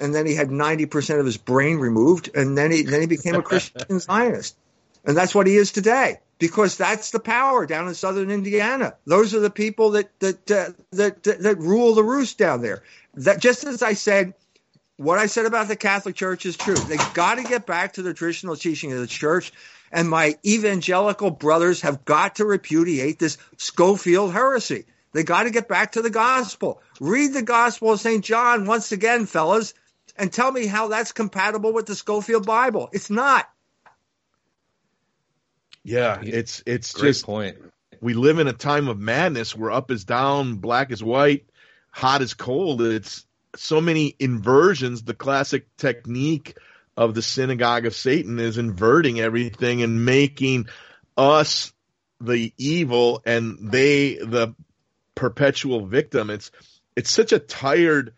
and 0.00 0.14
then 0.14 0.24
he 0.24 0.34
had 0.34 0.48
90% 0.48 1.20
of 1.20 1.26
his 1.26 1.36
brain 1.36 1.76
removed 1.76 2.30
and 2.34 2.56
then 2.56 2.70
he 2.70 2.80
then 2.80 3.02
he 3.02 3.06
became 3.06 3.34
a 3.34 3.42
Christian 3.42 4.00
Zionist. 4.00 4.56
And 5.04 5.14
that's 5.14 5.34
what 5.34 5.46
he 5.46 5.56
is 5.56 5.70
today 5.70 6.20
because 6.38 6.78
that's 6.78 7.10
the 7.10 7.20
power 7.20 7.66
down 7.66 7.88
in 7.88 7.94
southern 7.94 8.30
Indiana. 8.30 8.94
Those 9.04 9.34
are 9.34 9.40
the 9.40 9.50
people 9.50 9.90
that 9.90 10.18
that 10.20 10.50
uh, 10.50 10.72
that, 10.92 11.22
that 11.24 11.42
that 11.42 11.58
rule 11.58 11.94
the 11.94 12.02
roost 12.02 12.38
down 12.38 12.62
there. 12.62 12.82
That 13.14 13.38
just 13.38 13.64
as 13.64 13.82
I 13.82 13.92
said, 13.92 14.32
what 14.96 15.18
I 15.18 15.26
said 15.26 15.46
about 15.46 15.68
the 15.68 15.76
Catholic 15.76 16.14
Church 16.14 16.46
is 16.46 16.56
true. 16.56 16.76
They 16.76 16.96
got 17.14 17.36
to 17.36 17.44
get 17.44 17.66
back 17.66 17.94
to 17.94 18.02
the 18.02 18.14
traditional 18.14 18.56
teaching 18.56 18.92
of 18.92 18.98
the 19.00 19.06
church. 19.06 19.52
And 19.90 20.08
my 20.08 20.36
evangelical 20.44 21.30
brothers 21.30 21.82
have 21.82 22.04
got 22.04 22.36
to 22.36 22.44
repudiate 22.44 23.18
this 23.18 23.38
Scofield 23.58 24.32
heresy. 24.32 24.86
They 25.12 25.22
got 25.22 25.44
to 25.44 25.50
get 25.50 25.68
back 25.68 25.92
to 25.92 26.02
the 26.02 26.10
gospel. 26.10 26.82
Read 27.00 27.32
the 27.32 27.42
gospel 27.42 27.92
of 27.92 28.00
St. 28.00 28.24
John 28.24 28.66
once 28.66 28.90
again, 28.90 29.26
fellas, 29.26 29.72
and 30.16 30.32
tell 30.32 30.50
me 30.50 30.66
how 30.66 30.88
that's 30.88 31.12
compatible 31.12 31.72
with 31.72 31.86
the 31.86 31.94
Scofield 31.94 32.44
Bible. 32.44 32.88
It's 32.92 33.10
not. 33.10 33.48
Yeah, 35.84 36.20
it's 36.22 36.62
it's 36.66 36.92
Great 36.92 37.08
just 37.10 37.26
point. 37.26 37.58
we 38.00 38.14
live 38.14 38.38
in 38.38 38.48
a 38.48 38.52
time 38.52 38.88
of 38.88 38.98
madness 38.98 39.54
where 39.54 39.70
up 39.70 39.90
is 39.90 40.04
down, 40.04 40.56
black 40.56 40.90
is 40.90 41.04
white, 41.04 41.46
hot 41.90 42.22
is 42.22 42.34
cold. 42.34 42.80
It's 42.82 43.26
so 43.56 43.80
many 43.80 44.14
inversions. 44.18 45.02
The 45.02 45.14
classic 45.14 45.66
technique 45.76 46.56
of 46.96 47.14
the 47.14 47.22
synagogue 47.22 47.86
of 47.86 47.94
Satan 47.94 48.38
is 48.38 48.58
inverting 48.58 49.20
everything 49.20 49.82
and 49.82 50.04
making 50.04 50.66
us 51.16 51.72
the 52.20 52.52
evil 52.56 53.22
and 53.26 53.58
they 53.72 54.14
the 54.14 54.54
perpetual 55.14 55.86
victim. 55.86 56.30
It's 56.30 56.50
it's 56.96 57.10
such 57.10 57.32
a 57.32 57.38
tired 57.38 58.14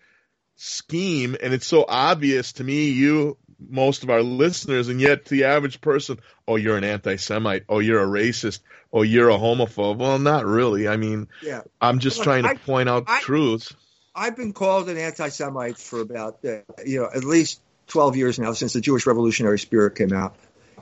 scheme 0.57 1.37
and 1.43 1.53
it's 1.53 1.67
so 1.67 1.85
obvious 1.87 2.53
to 2.55 2.65
me, 2.65 2.91
you 2.91 3.37
most 3.59 4.03
of 4.03 4.11
our 4.11 4.23
listeners, 4.23 4.89
and 4.89 5.01
yet 5.01 5.25
to 5.25 5.31
the 5.31 5.45
average 5.45 5.81
person, 5.81 6.19
oh, 6.47 6.57
you're 6.57 6.77
an 6.77 6.85
anti-Semite, 6.85 7.65
oh, 7.71 7.79
you're 7.79 8.03
a 8.03 8.07
racist, 8.07 8.61
oh, 8.93 9.01
you're 9.01 9.31
a 9.31 9.39
homophobe. 9.39 9.97
Well, 9.97 10.19
not 10.19 10.45
really. 10.45 10.87
I 10.89 10.99
mean, 10.99 11.29
Yeah. 11.43 11.63
I'm 11.81 11.99
just 11.99 12.19
Look, 12.19 12.25
trying 12.25 12.43
to 12.43 12.51
I- 12.51 12.55
point 12.57 12.91
out 12.91 13.05
I- 13.07 13.21
truths. 13.23 13.75
I've 14.17 14.35
been 14.35 14.55
called 14.55 14.89
an 14.89 14.97
anti-Semite 14.97 15.77
for 15.77 16.01
about 16.01 16.43
uh, 16.43 16.61
you 16.85 17.01
know 17.01 17.11
at 17.15 17.23
least 17.23 17.61
twelve 17.87 18.17
years 18.17 18.39
now 18.39 18.55
since 18.55 18.73
the 18.73 18.81
Jewish 18.81 19.07
Revolutionary 19.07 19.59
Spirit 19.59 19.95
came 19.95 20.15
out. 20.15 20.35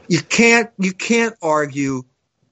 You 0.09 0.21
can't 0.21 0.71
you 0.79 0.93
can't 0.93 1.35
argue 1.43 2.05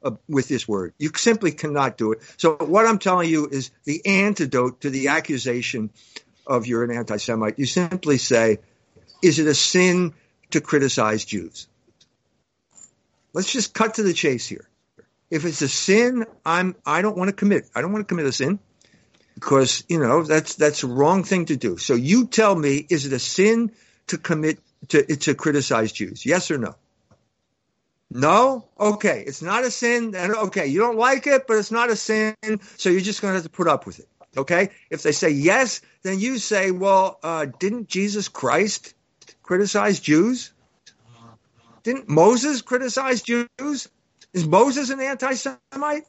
uh, 0.03 0.13
with 0.29 0.49
this 0.49 0.67
word. 0.67 0.93
You 0.99 1.13
simply 1.15 1.53
cannot 1.53 1.97
do 1.97 2.13
it. 2.13 2.19
So 2.37 2.57
what 2.57 2.85
I'm 2.87 2.99
telling 2.99 3.31
you 3.31 3.47
is 3.49 3.71
the 3.85 4.05
antidote 4.05 4.81
to 4.81 4.91
the 4.91 5.09
accusation 5.09 5.91
of 6.49 6.67
you're 6.67 6.83
an 6.83 6.91
anti-Semite. 6.91 7.61
You 7.61 7.67
simply 7.67 8.19
say, 8.19 8.59
"Is 9.23 9.39
it 9.39 9.47
a 9.47 9.55
sin 9.55 10.15
to 10.51 10.61
criticize 10.61 11.25
Jews?" 11.25 11.69
Let's 13.33 13.53
just 13.53 13.73
cut 13.73 13.95
to 13.95 14.03
the 14.03 14.13
chase 14.13 14.47
here. 14.49 14.69
If 15.31 15.45
it's 15.45 15.63
a 15.63 15.69
sin, 15.69 16.27
I'm 16.45 16.75
I 16.85 17.03
don't 17.03 17.17
want 17.17 17.29
to 17.29 17.37
commit. 17.37 17.71
I 17.73 17.83
don't 17.83 17.93
want 17.93 18.03
to 18.07 18.09
commit 18.09 18.27
a 18.27 18.33
sin 18.33 18.59
because 19.43 19.83
you 19.89 19.99
know 19.99 20.23
that's 20.23 20.55
that's 20.55 20.85
a 20.85 20.87
wrong 20.87 21.25
thing 21.25 21.47
to 21.47 21.57
do. 21.57 21.77
So 21.77 21.95
you 21.95 22.27
tell 22.29 22.55
me, 22.55 22.87
is 22.89 23.07
it 23.07 23.13
a 23.13 23.19
sin 23.19 23.73
to 24.07 24.17
commit 24.17 24.61
to 24.89 25.03
to 25.17 25.35
criticize 25.35 25.91
Jews? 25.91 26.25
Yes 26.25 26.51
or 26.51 26.59
no? 26.59 26.77
No. 28.09 28.69
Okay, 28.79 29.25
it's 29.27 29.43
not 29.43 29.65
a 29.65 29.71
sin. 29.71 30.15
And 30.15 30.35
okay, 30.47 30.69
you 30.69 30.79
don't 30.79 30.97
like 30.97 31.27
it, 31.27 31.47
but 31.49 31.57
it's 31.57 31.73
not 31.73 31.91
a 31.91 31.97
sin. 31.97 32.37
So 32.77 32.89
you're 32.89 33.01
just 33.01 33.21
going 33.21 33.33
to 33.33 33.37
have 33.37 33.43
to 33.43 33.51
put 33.51 33.67
up 33.67 33.85
with 33.85 33.99
it. 33.99 34.09
Okay. 34.37 34.71
If 34.91 35.03
they 35.03 35.13
say 35.13 35.31
yes, 35.31 35.81
then 36.03 36.21
you 36.21 36.39
say, 36.39 36.71
well, 36.71 37.19
uh, 37.23 37.47
didn't 37.59 37.89
Jesus 37.89 38.29
Christ 38.29 38.95
criticize 39.43 39.99
Jews? 39.99 40.53
Didn't 41.83 42.09
Moses 42.09 42.63
criticize 42.63 43.23
Jews? 43.23 43.89
Is 44.33 44.47
Moses 44.47 44.91
an 44.91 45.01
anti-Semite? 45.01 46.05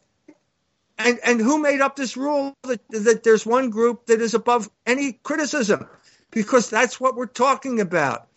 And 0.97 1.19
and 1.23 1.39
who 1.39 1.59
made 1.59 1.81
up 1.81 1.95
this 1.95 2.15
rule 2.15 2.55
that 2.63 2.81
that 2.89 3.23
there's 3.23 3.45
one 3.45 3.69
group 3.69 4.05
that 4.05 4.21
is 4.21 4.33
above 4.33 4.69
any 4.85 5.13
criticism? 5.13 5.87
Because 6.31 6.69
that's 6.69 6.99
what 6.99 7.15
we're 7.15 7.25
talking 7.25 7.79
about. 7.79 8.27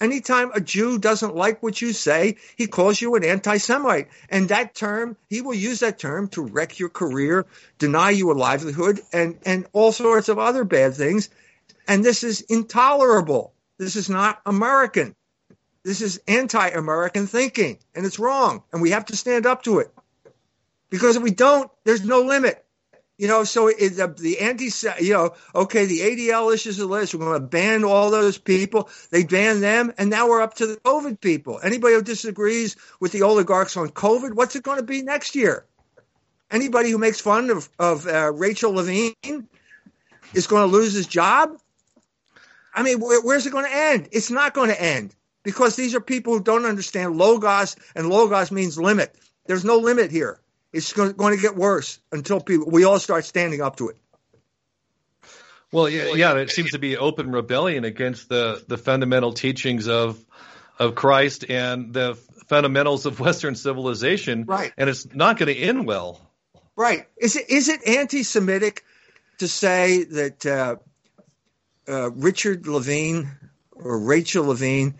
Anytime 0.00 0.52
a 0.54 0.60
Jew 0.60 0.98
doesn't 0.98 1.34
like 1.34 1.62
what 1.62 1.82
you 1.82 1.92
say, 1.92 2.36
he 2.56 2.68
calls 2.68 3.00
you 3.00 3.16
an 3.16 3.24
anti-Semite, 3.24 4.08
and 4.30 4.48
that 4.48 4.74
term 4.74 5.16
he 5.28 5.40
will 5.40 5.54
use 5.54 5.80
that 5.80 5.98
term 5.98 6.28
to 6.28 6.42
wreck 6.42 6.78
your 6.78 6.88
career, 6.88 7.46
deny 7.78 8.10
you 8.10 8.30
a 8.30 8.34
livelihood, 8.34 9.00
and 9.12 9.38
and 9.44 9.66
all 9.72 9.92
sorts 9.92 10.28
of 10.28 10.38
other 10.38 10.64
bad 10.64 10.94
things. 10.94 11.28
And 11.88 12.04
this 12.04 12.22
is 12.22 12.42
intolerable. 12.42 13.52
This 13.78 13.96
is 13.96 14.08
not 14.08 14.40
American. 14.46 15.14
This 15.84 16.00
is 16.00 16.20
anti-American 16.28 17.26
thinking, 17.26 17.78
and 17.94 18.06
it's 18.06 18.18
wrong, 18.18 18.62
and 18.72 18.82
we 18.82 18.90
have 18.90 19.06
to 19.06 19.16
stand 19.16 19.46
up 19.46 19.62
to 19.64 19.78
it 19.78 19.92
because 20.90 21.16
if 21.16 21.22
we 21.22 21.30
don't, 21.30 21.70
there's 21.84 22.04
no 22.04 22.22
limit. 22.22 22.64
You 23.18 23.26
know, 23.26 23.42
so 23.42 23.66
it, 23.66 23.96
the, 23.96 24.38
anti, 24.40 24.70
you 25.00 25.12
know, 25.12 25.34
okay, 25.52 25.86
the 25.86 26.00
ADL 26.00 26.54
issues 26.54 26.78
a 26.78 26.86
list. 26.86 27.14
We're 27.14 27.26
going 27.26 27.40
to 27.40 27.46
ban 27.46 27.82
all 27.82 28.12
those 28.12 28.38
people. 28.38 28.88
They 29.10 29.24
ban 29.24 29.60
them, 29.60 29.92
and 29.98 30.08
now 30.08 30.28
we're 30.28 30.40
up 30.40 30.54
to 30.54 30.66
the 30.68 30.76
COVID 30.76 31.20
people. 31.20 31.58
Anybody 31.60 31.94
who 31.94 32.02
disagrees 32.02 32.76
with 33.00 33.10
the 33.10 33.22
oligarchs 33.22 33.76
on 33.76 33.88
COVID, 33.88 34.34
what's 34.34 34.54
it 34.54 34.62
going 34.62 34.78
to 34.78 34.84
be 34.84 35.02
next 35.02 35.34
year? 35.34 35.66
Anybody 36.48 36.90
who 36.90 36.98
makes 36.98 37.20
fun 37.20 37.50
of 37.50 37.68
of 37.76 38.06
uh, 38.06 38.32
Rachel 38.32 38.72
Levine 38.72 39.14
is 40.32 40.46
going 40.46 40.70
to 40.70 40.72
lose 40.72 40.92
his 40.92 41.08
job. 41.08 41.58
I 42.72 42.84
mean, 42.84 43.00
where, 43.00 43.20
where's 43.20 43.46
it 43.46 43.50
going 43.50 43.64
to 43.64 43.74
end? 43.74 44.08
It's 44.12 44.30
not 44.30 44.54
going 44.54 44.70
to 44.70 44.80
end 44.80 45.12
because 45.42 45.74
these 45.74 45.96
are 45.96 46.00
people 46.00 46.34
who 46.34 46.42
don't 46.42 46.66
understand 46.66 47.16
logos, 47.16 47.74
and 47.96 48.08
logos 48.08 48.52
means 48.52 48.78
limit. 48.78 49.12
There's 49.46 49.64
no 49.64 49.78
limit 49.78 50.12
here. 50.12 50.38
It's 50.72 50.92
going 50.92 51.14
to 51.14 51.40
get 51.40 51.56
worse 51.56 51.98
until 52.12 52.40
people 52.40 52.70
we 52.70 52.84
all 52.84 52.98
start 52.98 53.24
standing 53.24 53.62
up 53.62 53.76
to 53.76 53.88
it. 53.88 53.96
Well, 55.70 55.88
yeah, 55.88 56.14
yeah, 56.14 56.34
it 56.36 56.50
seems 56.50 56.70
to 56.70 56.78
be 56.78 56.96
open 56.96 57.30
rebellion 57.30 57.84
against 57.84 58.30
the, 58.30 58.62
the 58.68 58.78
fundamental 58.78 59.32
teachings 59.32 59.86
of 59.88 60.22
of 60.78 60.94
Christ 60.94 61.44
and 61.48 61.92
the 61.92 62.14
fundamentals 62.46 63.04
of 63.04 63.20
Western 63.20 63.54
civilization. 63.54 64.44
Right. 64.44 64.72
And 64.76 64.88
it's 64.88 65.12
not 65.14 65.38
going 65.38 65.54
to 65.54 65.60
end 65.60 65.86
well. 65.86 66.20
Right? 66.76 67.06
Is 67.16 67.36
it 67.36 67.50
is 67.50 67.68
it 67.68 67.86
anti-Semitic 67.86 68.84
to 69.38 69.48
say 69.48 70.04
that 70.04 70.46
uh, 70.46 70.76
uh, 71.88 72.10
Richard 72.12 72.66
Levine 72.66 73.30
or 73.72 73.98
Rachel 73.98 74.46
Levine 74.46 74.94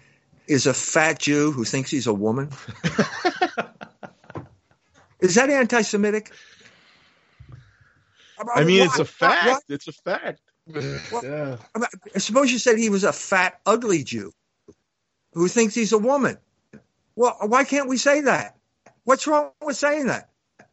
is 0.47 0.67
a 0.67 0.75
fat 0.75 1.21
Jew 1.21 1.53
who 1.53 1.65
thinks 1.65 1.91
he's 1.91 2.07
a 2.07 2.15
woman? 2.15 2.51
is 5.21 5.35
that 5.37 5.51
anti-Semitic? 5.51 6.33
I 8.55 8.65
mean, 8.65 8.83
it's 8.83 8.99
a 8.99 9.05
fact. 9.05 9.47
why- 9.47 9.75
It's 9.75 9.89
a 9.89 9.93
fact. 9.93 10.41
yeah. 10.69 11.57
I 11.75 11.79
mean, 11.79 11.89
suppose 12.19 12.53
you 12.53 12.59
said 12.59 12.79
he 12.79 12.91
was 12.91 13.05
a 13.05 13.13
fat, 13.13 13.61
ugly 13.67 14.05
Jew 14.05 14.33
who 15.33 15.49
thinks 15.49 15.75
he's 15.75 15.93
a 15.93 15.99
woman. 15.99 16.39
Well, 17.17 17.37
why 17.47 17.65
can't 17.65 17.89
we 17.89 17.97
say 17.97 18.23
that? 18.23 18.57
What's 19.05 19.27
wrong 19.27 19.51
with 19.63 19.77
saying 19.77 20.07
that? 20.07 20.29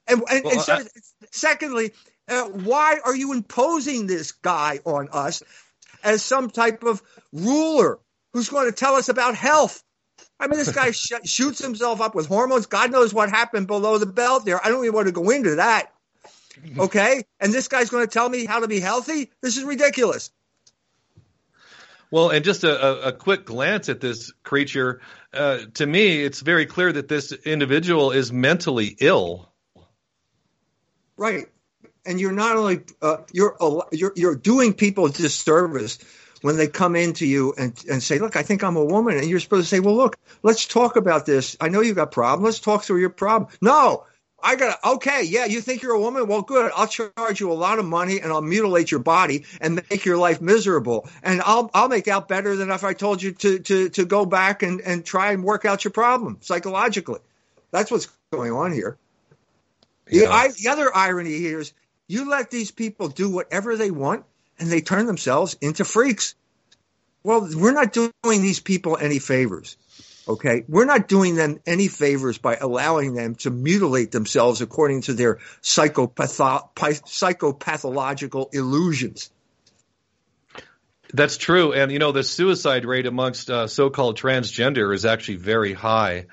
And, 0.07 0.21
and, 0.29 0.43
Well, 0.43 0.53
and 0.53 0.61
so, 0.61 0.73
I- 0.73 0.83
secondly, 1.31 1.93
uh, 2.27 2.43
why 2.49 2.99
are 3.03 3.15
you 3.15 3.33
imposing 3.33 4.05
this 4.07 4.31
guy 4.31 4.79
on 4.85 5.09
us 5.11 5.41
as 6.03 6.21
some 6.23 6.49
type 6.51 6.83
of 6.83 7.01
ruler 7.31 7.99
who's 8.33 8.49
going 8.49 8.65
to 8.67 8.71
tell 8.75 8.95
us 8.95 9.09
about 9.09 9.35
health? 9.35 9.83
I 10.39 10.47
mean, 10.47 10.59
this 10.59 10.71
guy 10.71 10.91
sh- 10.91 11.13
shoots 11.23 11.63
himself 11.63 12.01
up 12.01 12.13
with 12.13 12.27
hormones. 12.27 12.65
God 12.65 12.91
knows 12.91 13.13
what 13.13 13.29
happened 13.29 13.67
below 13.67 13.97
the 13.97 14.05
belt 14.05 14.45
there. 14.45 14.63
I 14.63 14.69
don't 14.69 14.83
even 14.83 14.93
want 14.93 15.07
to 15.07 15.13
go 15.13 15.29
into 15.29 15.55
that. 15.55 15.91
Okay. 16.77 17.23
And 17.39 17.53
this 17.53 17.67
guy's 17.67 17.89
going 17.89 18.05
to 18.05 18.11
tell 18.11 18.27
me 18.27 18.45
how 18.45 18.59
to 18.59 18.67
be 18.67 18.79
healthy? 18.79 19.31
This 19.41 19.57
is 19.57 19.63
ridiculous. 19.63 20.31
Well, 22.11 22.29
and 22.29 22.45
just 22.45 22.63
a, 22.63 23.07
a, 23.07 23.11
quick 23.11 23.45
glance 23.45 23.89
at 23.89 23.99
this 23.99 24.31
creature, 24.43 25.01
uh, 25.33 25.59
to 25.73 25.85
me, 25.85 26.23
it's 26.23 26.39
very 26.39 26.65
clear 26.65 26.93
that 26.93 27.07
this 27.07 27.31
individual 27.31 28.11
is 28.11 28.31
mentally 28.31 28.95
ill. 28.99 29.51
Right. 31.17 31.47
And 32.05 32.19
you're 32.19 32.31
not 32.31 32.55
only 32.55 32.81
uh, 33.01 33.17
you're 33.33 33.57
you're 33.91 34.13
you're 34.15 34.35
doing 34.35 34.73
people 34.73 35.07
a 35.07 35.09
disservice 35.09 35.97
when 36.41 36.57
they 36.57 36.67
come 36.67 36.95
into 36.95 37.25
you 37.25 37.53
and, 37.57 37.73
and 37.89 38.03
say, 38.03 38.19
Look, 38.19 38.35
I 38.35 38.43
think 38.43 38.63
I'm 38.63 38.75
a 38.75 38.85
woman. 38.85 39.17
And 39.17 39.27
you're 39.27 39.39
supposed 39.39 39.69
to 39.69 39.75
say, 39.75 39.79
Well, 39.79 39.95
look, 39.95 40.17
let's 40.43 40.65
talk 40.65 40.95
about 40.95 41.25
this. 41.25 41.57
I 41.59 41.69
know 41.69 41.81
you 41.81 41.93
got 41.93 42.11
problems. 42.11 42.45
Let's 42.45 42.59
talk 42.59 42.83
through 42.83 42.99
your 42.99 43.09
problem. 43.09 43.51
No, 43.61 44.05
I 44.45 44.55
got 44.55 44.79
to, 44.79 44.89
okay, 44.91 45.23
yeah, 45.23 45.45
you 45.45 45.59
think 45.59 45.81
you're 45.81 45.95
a 45.95 45.99
woman? 45.99 46.27
Well, 46.27 46.43
good. 46.43 46.71
I'll 46.75 46.87
charge 46.87 47.39
you 47.39 47.51
a 47.51 47.53
lot 47.53 47.79
of 47.79 47.85
money 47.85 48.21
and 48.21 48.31
I'll 48.31 48.43
mutilate 48.43 48.91
your 48.91 48.99
body 48.99 49.45
and 49.59 49.81
make 49.89 50.05
your 50.05 50.17
life 50.17 50.39
miserable. 50.39 51.09
And 51.23 51.41
I'll, 51.41 51.71
I'll 51.73 51.87
make 51.87 52.07
out 52.07 52.27
better 52.27 52.55
than 52.55 52.69
if 52.69 52.83
I 52.83 52.93
told 52.93 53.23
you 53.23 53.31
to, 53.31 53.59
to, 53.59 53.89
to 53.89 54.05
go 54.05 54.25
back 54.25 54.61
and, 54.61 54.81
and 54.81 55.03
try 55.03 55.31
and 55.31 55.43
work 55.43 55.65
out 55.65 55.83
your 55.83 55.91
problem 55.91 56.37
psychologically. 56.41 57.21
That's 57.71 57.89
what's 57.89 58.07
going 58.31 58.51
on 58.51 58.71
here. 58.71 58.97
Yeah. 60.09 60.27
The, 60.27 60.31
I, 60.31 60.47
the 60.49 60.69
other 60.69 60.95
irony 60.95 61.39
here 61.39 61.59
is 61.59 61.73
you 62.07 62.29
let 62.29 62.51
these 62.51 62.69
people 62.69 63.07
do 63.07 63.31
whatever 63.31 63.75
they 63.75 63.89
want 63.89 64.25
and 64.59 64.71
they 64.71 64.81
turn 64.81 65.05
themselves 65.05 65.57
into 65.61 65.85
freaks. 65.85 66.35
Well, 67.23 67.49
we're 67.55 67.71
not 67.71 67.91
doing 67.91 68.13
these 68.23 68.59
people 68.59 68.97
any 68.97 69.19
favors. 69.19 69.77
Okay. 70.27 70.63
We're 70.67 70.85
not 70.85 71.07
doing 71.07 71.35
them 71.35 71.59
any 71.65 71.87
favors 71.87 72.37
by 72.37 72.55
allowing 72.55 73.13
them 73.13 73.35
to 73.35 73.51
mutilate 73.51 74.11
themselves 74.11 74.61
according 74.61 75.01
to 75.03 75.13
their 75.13 75.39
psychopatho- 75.61 76.69
psychopathological 76.75 78.53
illusions. 78.53 79.29
That's 81.13 81.37
true. 81.37 81.73
And, 81.73 81.91
you 81.91 81.99
know, 81.99 82.11
the 82.11 82.23
suicide 82.23 82.85
rate 82.85 83.05
amongst 83.05 83.49
uh, 83.49 83.67
so 83.67 83.89
called 83.89 84.17
transgender 84.17 84.93
is 84.93 85.05
actually 85.05 85.37
very 85.37 85.73
high. 85.73 86.25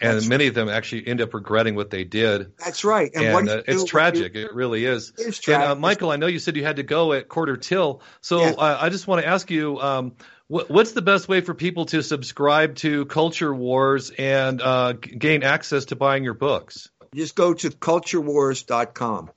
And 0.00 0.16
That's 0.16 0.26
many 0.26 0.44
right. 0.44 0.48
of 0.48 0.54
them 0.54 0.68
actually 0.68 1.06
end 1.06 1.20
up 1.20 1.34
regretting 1.34 1.76
what 1.76 1.90
they 1.90 2.04
did. 2.04 2.56
That's 2.58 2.84
right. 2.84 3.10
And, 3.14 3.24
and 3.24 3.48
uh, 3.48 3.62
it's 3.66 3.84
tragic. 3.84 4.34
You, 4.34 4.46
it 4.46 4.54
really 4.54 4.84
is. 4.84 5.12
It's 5.16 5.38
tragic. 5.38 5.62
And, 5.62 5.72
uh, 5.72 5.74
Michael, 5.76 6.10
I 6.10 6.16
know 6.16 6.26
you 6.26 6.38
said 6.38 6.56
you 6.56 6.64
had 6.64 6.76
to 6.76 6.82
go 6.82 7.12
at 7.12 7.28
quarter 7.28 7.56
till. 7.56 8.02
So 8.20 8.40
yeah. 8.40 8.50
uh, 8.50 8.78
I 8.80 8.88
just 8.88 9.06
want 9.06 9.22
to 9.22 9.28
ask 9.28 9.50
you 9.50 9.80
um, 9.80 10.12
what's 10.48 10.92
the 10.92 11.02
best 11.02 11.28
way 11.28 11.40
for 11.40 11.54
people 11.54 11.86
to 11.86 12.02
subscribe 12.02 12.76
to 12.76 13.06
Culture 13.06 13.54
Wars 13.54 14.10
and 14.10 14.60
uh, 14.60 14.92
gain 14.92 15.42
access 15.42 15.86
to 15.86 15.96
buying 15.96 16.24
your 16.24 16.34
books? 16.34 16.88
Just 17.14 17.36
go 17.36 17.54
to 17.54 17.70
culturewars.com. 17.70 19.30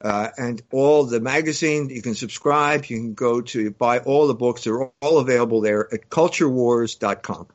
Uh, 0.00 0.28
and 0.36 0.62
all 0.72 1.04
the 1.04 1.20
magazine, 1.20 1.88
you 1.88 2.02
can 2.02 2.14
subscribe. 2.14 2.84
You 2.86 2.98
can 2.98 3.14
go 3.14 3.40
to 3.40 3.70
buy 3.70 3.98
all 4.00 4.26
the 4.26 4.34
books. 4.34 4.64
They're 4.64 4.90
all 5.00 5.18
available 5.18 5.62
there 5.62 5.92
at 5.92 6.08
culturewars.com. 6.10 7.48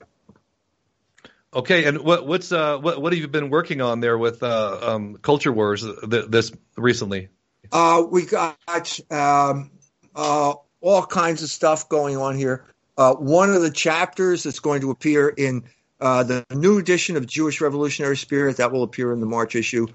Okay, 1.54 1.84
and 1.84 1.99
what, 1.99 2.26
what's 2.26 2.52
uh, 2.54 2.78
what 2.78 3.02
what 3.02 3.12
have 3.12 3.22
you 3.22 3.28
been 3.28 3.49
working 3.49 3.82
on 3.82 3.99
there 3.99 4.18
with 4.18 4.41
uh, 4.41 4.80
um, 4.82 5.18
Culture 5.18 5.52
Wars 5.52 5.84
th- 5.84 6.26
this 6.30 6.52
recently? 6.78 7.28
Uh, 7.74 8.04
we 8.10 8.26
got 8.26 8.99
um, 9.12 9.70
uh, 10.16 10.54
all 10.80 11.06
kinds 11.06 11.43
of 11.43 11.49
stuff 11.49 11.89
going 11.89 12.16
on 12.16 12.38
here. 12.38 12.64
Uh, 12.97 13.16
one 13.16 13.49
of 13.49 13.62
the 13.62 13.72
chapters 13.72 14.43
that's 14.43 14.60
going 14.62 14.80
to 14.82 14.91
appear 14.91 15.28
in 15.28 15.64
uh, 15.99 16.24
the 16.24 16.45
new 16.54 16.78
edition 16.78 17.18
of 17.18 17.28
Jewish 17.28 17.60
Revolutionary 17.60 18.16
Spirit 18.16 18.58
that 18.58 18.72
will 18.72 18.84
appear 18.84 19.12
in 19.12 19.20
the 19.20 19.26
March 19.26 19.56
issue. 19.56 19.88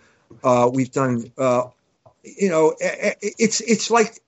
we've 0.72 0.92
done, 0.92 1.32
you 2.22 2.50
know, 2.50 2.74
it's 2.78 3.62
it's 3.62 3.90
like 3.90 4.20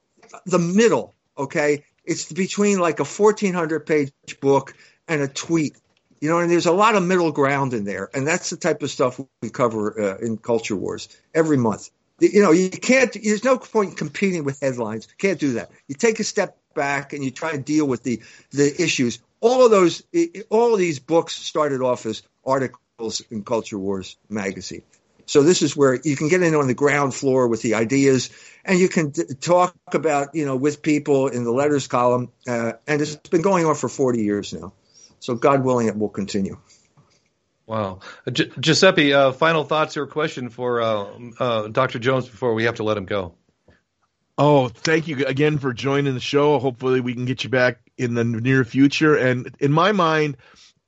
the 0.47 0.59
middle. 0.59 1.15
Okay, 1.37 1.85
it's 2.07 2.33
between 2.33 2.79
like 2.79 3.01
a 3.01 3.05
fourteen 3.05 3.53
hundred 3.53 3.81
page 3.81 4.13
book 4.41 4.75
and 5.07 5.21
a 5.21 5.29
tweet 5.29 5.77
you 6.21 6.29
know, 6.29 6.39
and 6.39 6.51
there's 6.51 6.67
a 6.67 6.73
lot 6.73 6.95
of 6.95 7.03
middle 7.03 7.33
ground 7.33 7.75
in 7.75 7.85
there, 7.85 8.11
and 8.15 8.27
that's 8.27 8.51
the 8.51 8.57
type 8.57 8.83
of 8.83 8.91
stuff 8.91 9.21
we 9.43 9.51
cover 9.51 10.01
uh, 10.01 10.19
in 10.19 10.37
Culture 10.37 10.77
Wars 10.77 11.09
every 11.35 11.57
month. 11.57 11.91
You 12.21 12.43
know, 12.43 12.51
you 12.51 12.71
can't. 12.71 13.17
There's 13.23 13.45
no 13.45 13.59
point 13.59 13.97
competing 13.97 14.45
with 14.45 14.61
headlines. 14.61 15.07
You 15.09 15.15
can't 15.19 15.39
do 15.39 15.53
that. 15.55 15.71
You 15.87 15.95
take 15.95 16.19
a 16.19 16.25
step 16.25 16.59
back 16.75 17.13
and 17.13 17.25
you 17.25 17.31
try 17.31 17.53
to 17.53 17.59
deal 17.59 17.87
with 17.87 18.03
the 18.03 18.21
the 18.51 18.75
issues. 18.83 19.21
All 19.41 19.65
of 19.65 19.71
those, 19.71 20.03
all 20.51 20.73
of 20.73 20.79
these 20.79 20.99
books 20.99 21.37
started 21.37 21.81
off 21.81 22.07
as 22.07 22.23
articles 22.45 23.23
in 23.31 23.45
Culture 23.45 23.79
Wars 23.79 24.17
magazine. 24.29 24.83
So 25.27 25.43
this 25.43 25.63
is 25.63 25.77
where 25.77 25.95
you 26.03 26.17
can 26.17 26.29
get 26.29 26.43
in 26.43 26.55
on 26.55 26.67
the 26.67 26.75
ground 26.75 27.15
floor 27.15 27.47
with 27.47 27.63
the 27.63 27.75
ideas, 27.75 28.31
and 28.65 28.79
you 28.79 28.89
can 28.89 29.13
talk 29.13 29.75
about 29.93 30.35
you 30.35 30.47
know 30.47 30.57
with 30.57 30.83
people 30.83 31.29
in 31.29 31.45
the 31.45 31.53
letters 31.53 31.87
column. 31.87 32.33
Uh, 32.49 32.73
and 32.87 33.01
it's 33.01 33.15
been 33.17 33.43
going 33.43 33.65
on 33.67 33.77
for 33.77 33.89
40 33.89 34.23
years 34.23 34.53
now. 34.53 34.73
So, 35.21 35.35
God 35.35 35.65
willing, 35.65 35.89
it 35.89 35.97
will 35.97 36.09
continue. 36.09 36.59
Wow. 37.67 38.01
Gi- 38.33 38.51
Giuseppe, 38.59 39.13
uh, 39.13 39.33
final 39.33 39.63
thoughts 39.63 39.97
or 39.97 40.07
question 40.07 40.49
for 40.49 40.81
uh, 40.81 41.07
uh, 41.39 41.69
Dr. 41.69 41.99
Jones 41.99 42.27
before 42.27 42.55
we 42.55 42.65
have 42.65 42.77
to 42.77 42.83
let 42.83 42.97
him 42.97 43.05
go? 43.05 43.35
Oh, 44.39 44.69
thank 44.69 45.09
you 45.09 45.27
again 45.27 45.59
for 45.59 45.73
joining 45.73 46.15
the 46.15 46.21
show. 46.21 46.59
Hopefully, 46.61 47.01
we 47.01 47.13
can 47.13 47.25
get 47.25 47.45
you 47.45 47.51
back 47.51 47.81
in 47.99 48.15
the 48.15 48.25
near 48.25 48.65
future. 48.65 49.17
And 49.17 49.55
in 49.59 49.73
my 49.73 49.93
mind, 49.93 50.37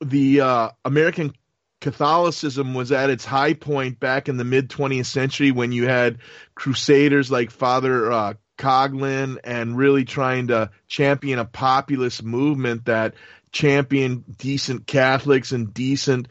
the 0.01 0.41
uh, 0.41 0.70
American 0.85 1.35
Catholicism 1.81 2.74
was 2.74 2.93
at 2.93 3.11
its 3.11 3.24
high 3.24 3.55
point 3.55 3.99
back 3.99 4.28
in 4.28 4.37
the 4.37 4.45
mid 4.45 4.70
20th 4.70 5.07
century 5.07 5.51
when 5.51 5.72
you 5.72 5.89
had 5.89 6.18
crusaders 6.55 7.31
like 7.31 7.51
Father 7.51 8.12
uh, 8.12 8.35
Coughlin 8.57 9.39
and 9.43 9.76
really 9.76 10.05
trying 10.05 10.49
to 10.49 10.70
champion 10.87 11.39
a 11.39 11.45
populist 11.45 12.22
movement 12.22 12.85
that 12.85 13.14
champion 13.53 14.24
decent 14.38 14.86
Catholics 14.86 15.53
and 15.53 15.72
decent 15.74 16.28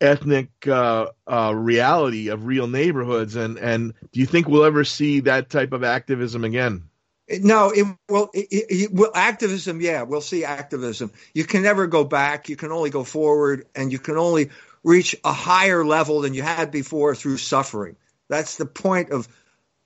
ethnic 0.00 0.48
uh, 0.66 1.06
uh, 1.26 1.52
reality 1.54 2.28
of 2.28 2.46
real 2.46 2.66
neighborhoods. 2.66 3.36
And 3.36 3.58
and 3.58 3.94
do 4.12 4.20
you 4.20 4.26
think 4.26 4.48
we'll 4.48 4.64
ever 4.64 4.84
see 4.84 5.20
that 5.20 5.50
type 5.50 5.72
of 5.72 5.84
activism 5.84 6.44
again? 6.44 6.84
No, 7.28 7.70
it 7.70 7.86
will. 8.08 8.30
It, 8.34 8.48
it, 8.50 8.92
will 8.92 9.12
activism. 9.14 9.80
Yeah, 9.80 10.02
we'll 10.02 10.20
see 10.20 10.44
activism. 10.44 11.12
You 11.32 11.44
can 11.44 11.62
never 11.62 11.86
go 11.86 12.02
back. 12.02 12.48
You 12.48 12.56
can 12.56 12.72
only 12.72 12.90
go 12.90 13.04
forward, 13.04 13.66
and 13.74 13.92
you 13.92 14.00
can 14.00 14.16
only 14.16 14.50
reach 14.82 15.14
a 15.24 15.32
higher 15.32 15.84
level 15.84 16.22
than 16.22 16.34
you 16.34 16.42
had 16.42 16.72
before 16.72 17.14
through 17.14 17.36
suffering. 17.36 17.96
That's 18.28 18.56
the 18.56 18.66
point 18.66 19.10
of 19.10 19.28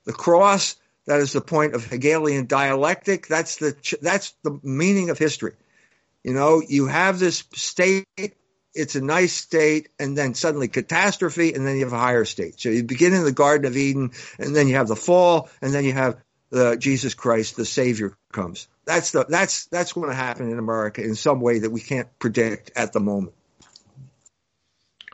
the 0.05 0.13
cross. 0.13 0.75
That 1.05 1.19
is 1.19 1.33
the 1.33 1.41
point 1.41 1.75
of 1.75 1.85
Hegelian 1.85 2.47
dialectic. 2.47 3.27
That's 3.27 3.57
the 3.57 3.75
that's 4.01 4.33
the 4.43 4.59
meaning 4.63 5.11
of 5.11 5.19
history. 5.19 5.53
You 6.25 6.33
know, 6.33 6.59
you 6.67 6.87
have 6.87 7.19
this 7.19 7.43
state, 7.53 8.07
it's 8.73 8.95
a 8.95 9.01
nice 9.01 9.31
state, 9.31 9.89
and 9.99 10.17
then 10.17 10.33
suddenly 10.33 10.67
catastrophe, 10.67 11.53
and 11.53 11.67
then 11.67 11.75
you 11.75 11.83
have 11.83 11.93
a 11.93 11.99
higher 11.99 12.25
state. 12.25 12.59
So 12.59 12.69
you 12.69 12.83
begin 12.83 13.13
in 13.13 13.23
the 13.23 13.31
Garden 13.31 13.67
of 13.67 13.77
Eden, 13.77 14.09
and 14.39 14.55
then 14.55 14.67
you 14.67 14.73
have 14.73 14.87
the 14.87 14.95
fall, 14.95 15.51
and 15.61 15.71
then 15.71 15.85
you 15.85 15.93
have 15.93 16.17
the 16.49 16.77
Jesus 16.77 17.13
Christ, 17.13 17.57
the 17.57 17.63
Savior 17.63 18.17
comes. 18.31 18.67
That's 18.85 19.11
the 19.11 19.27
that's 19.29 19.67
that's 19.67 19.93
going 19.93 20.09
to 20.09 20.15
happen 20.15 20.49
in 20.49 20.57
America 20.57 21.03
in 21.03 21.13
some 21.13 21.41
way 21.41 21.59
that 21.59 21.69
we 21.69 21.79
can't 21.79 22.07
predict 22.17 22.71
at 22.75 22.91
the 22.91 22.99
moment. 22.99 23.35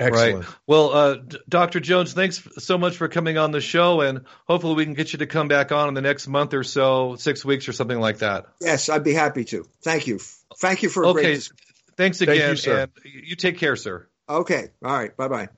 Excellent. 0.01 0.45
Right. 0.45 0.55
Well, 0.65 0.93
uh, 0.93 1.17
Dr. 1.47 1.79
Jones, 1.79 2.13
thanks 2.13 2.47
so 2.57 2.77
much 2.77 2.97
for 2.97 3.07
coming 3.07 3.37
on 3.37 3.51
the 3.51 3.61
show, 3.61 4.01
and 4.01 4.21
hopefully 4.47 4.73
we 4.73 4.85
can 4.85 4.95
get 4.95 5.13
you 5.13 5.19
to 5.19 5.27
come 5.27 5.47
back 5.47 5.71
on 5.71 5.87
in 5.89 5.93
the 5.93 6.01
next 6.01 6.27
month 6.27 6.53
or 6.53 6.63
so, 6.63 7.15
six 7.17 7.45
weeks 7.45 7.69
or 7.69 7.73
something 7.73 7.99
like 7.99 8.19
that. 8.19 8.47
Yes, 8.59 8.89
I'd 8.89 9.03
be 9.03 9.13
happy 9.13 9.45
to. 9.45 9.67
Thank 9.83 10.07
you. 10.07 10.19
Thank 10.57 10.81
you 10.81 10.89
for 10.89 11.05
okay. 11.05 11.21
Great... 11.21 11.49
Thanks 11.97 12.21
again, 12.21 12.37
Thank 12.37 12.49
you, 12.49 12.55
sir. 12.55 12.81
and 12.81 12.91
you 13.03 13.35
take 13.35 13.57
care, 13.57 13.75
sir. 13.75 14.07
Okay. 14.27 14.69
All 14.83 14.91
right. 14.91 15.15
Bye 15.15 15.27
bye. 15.27 15.49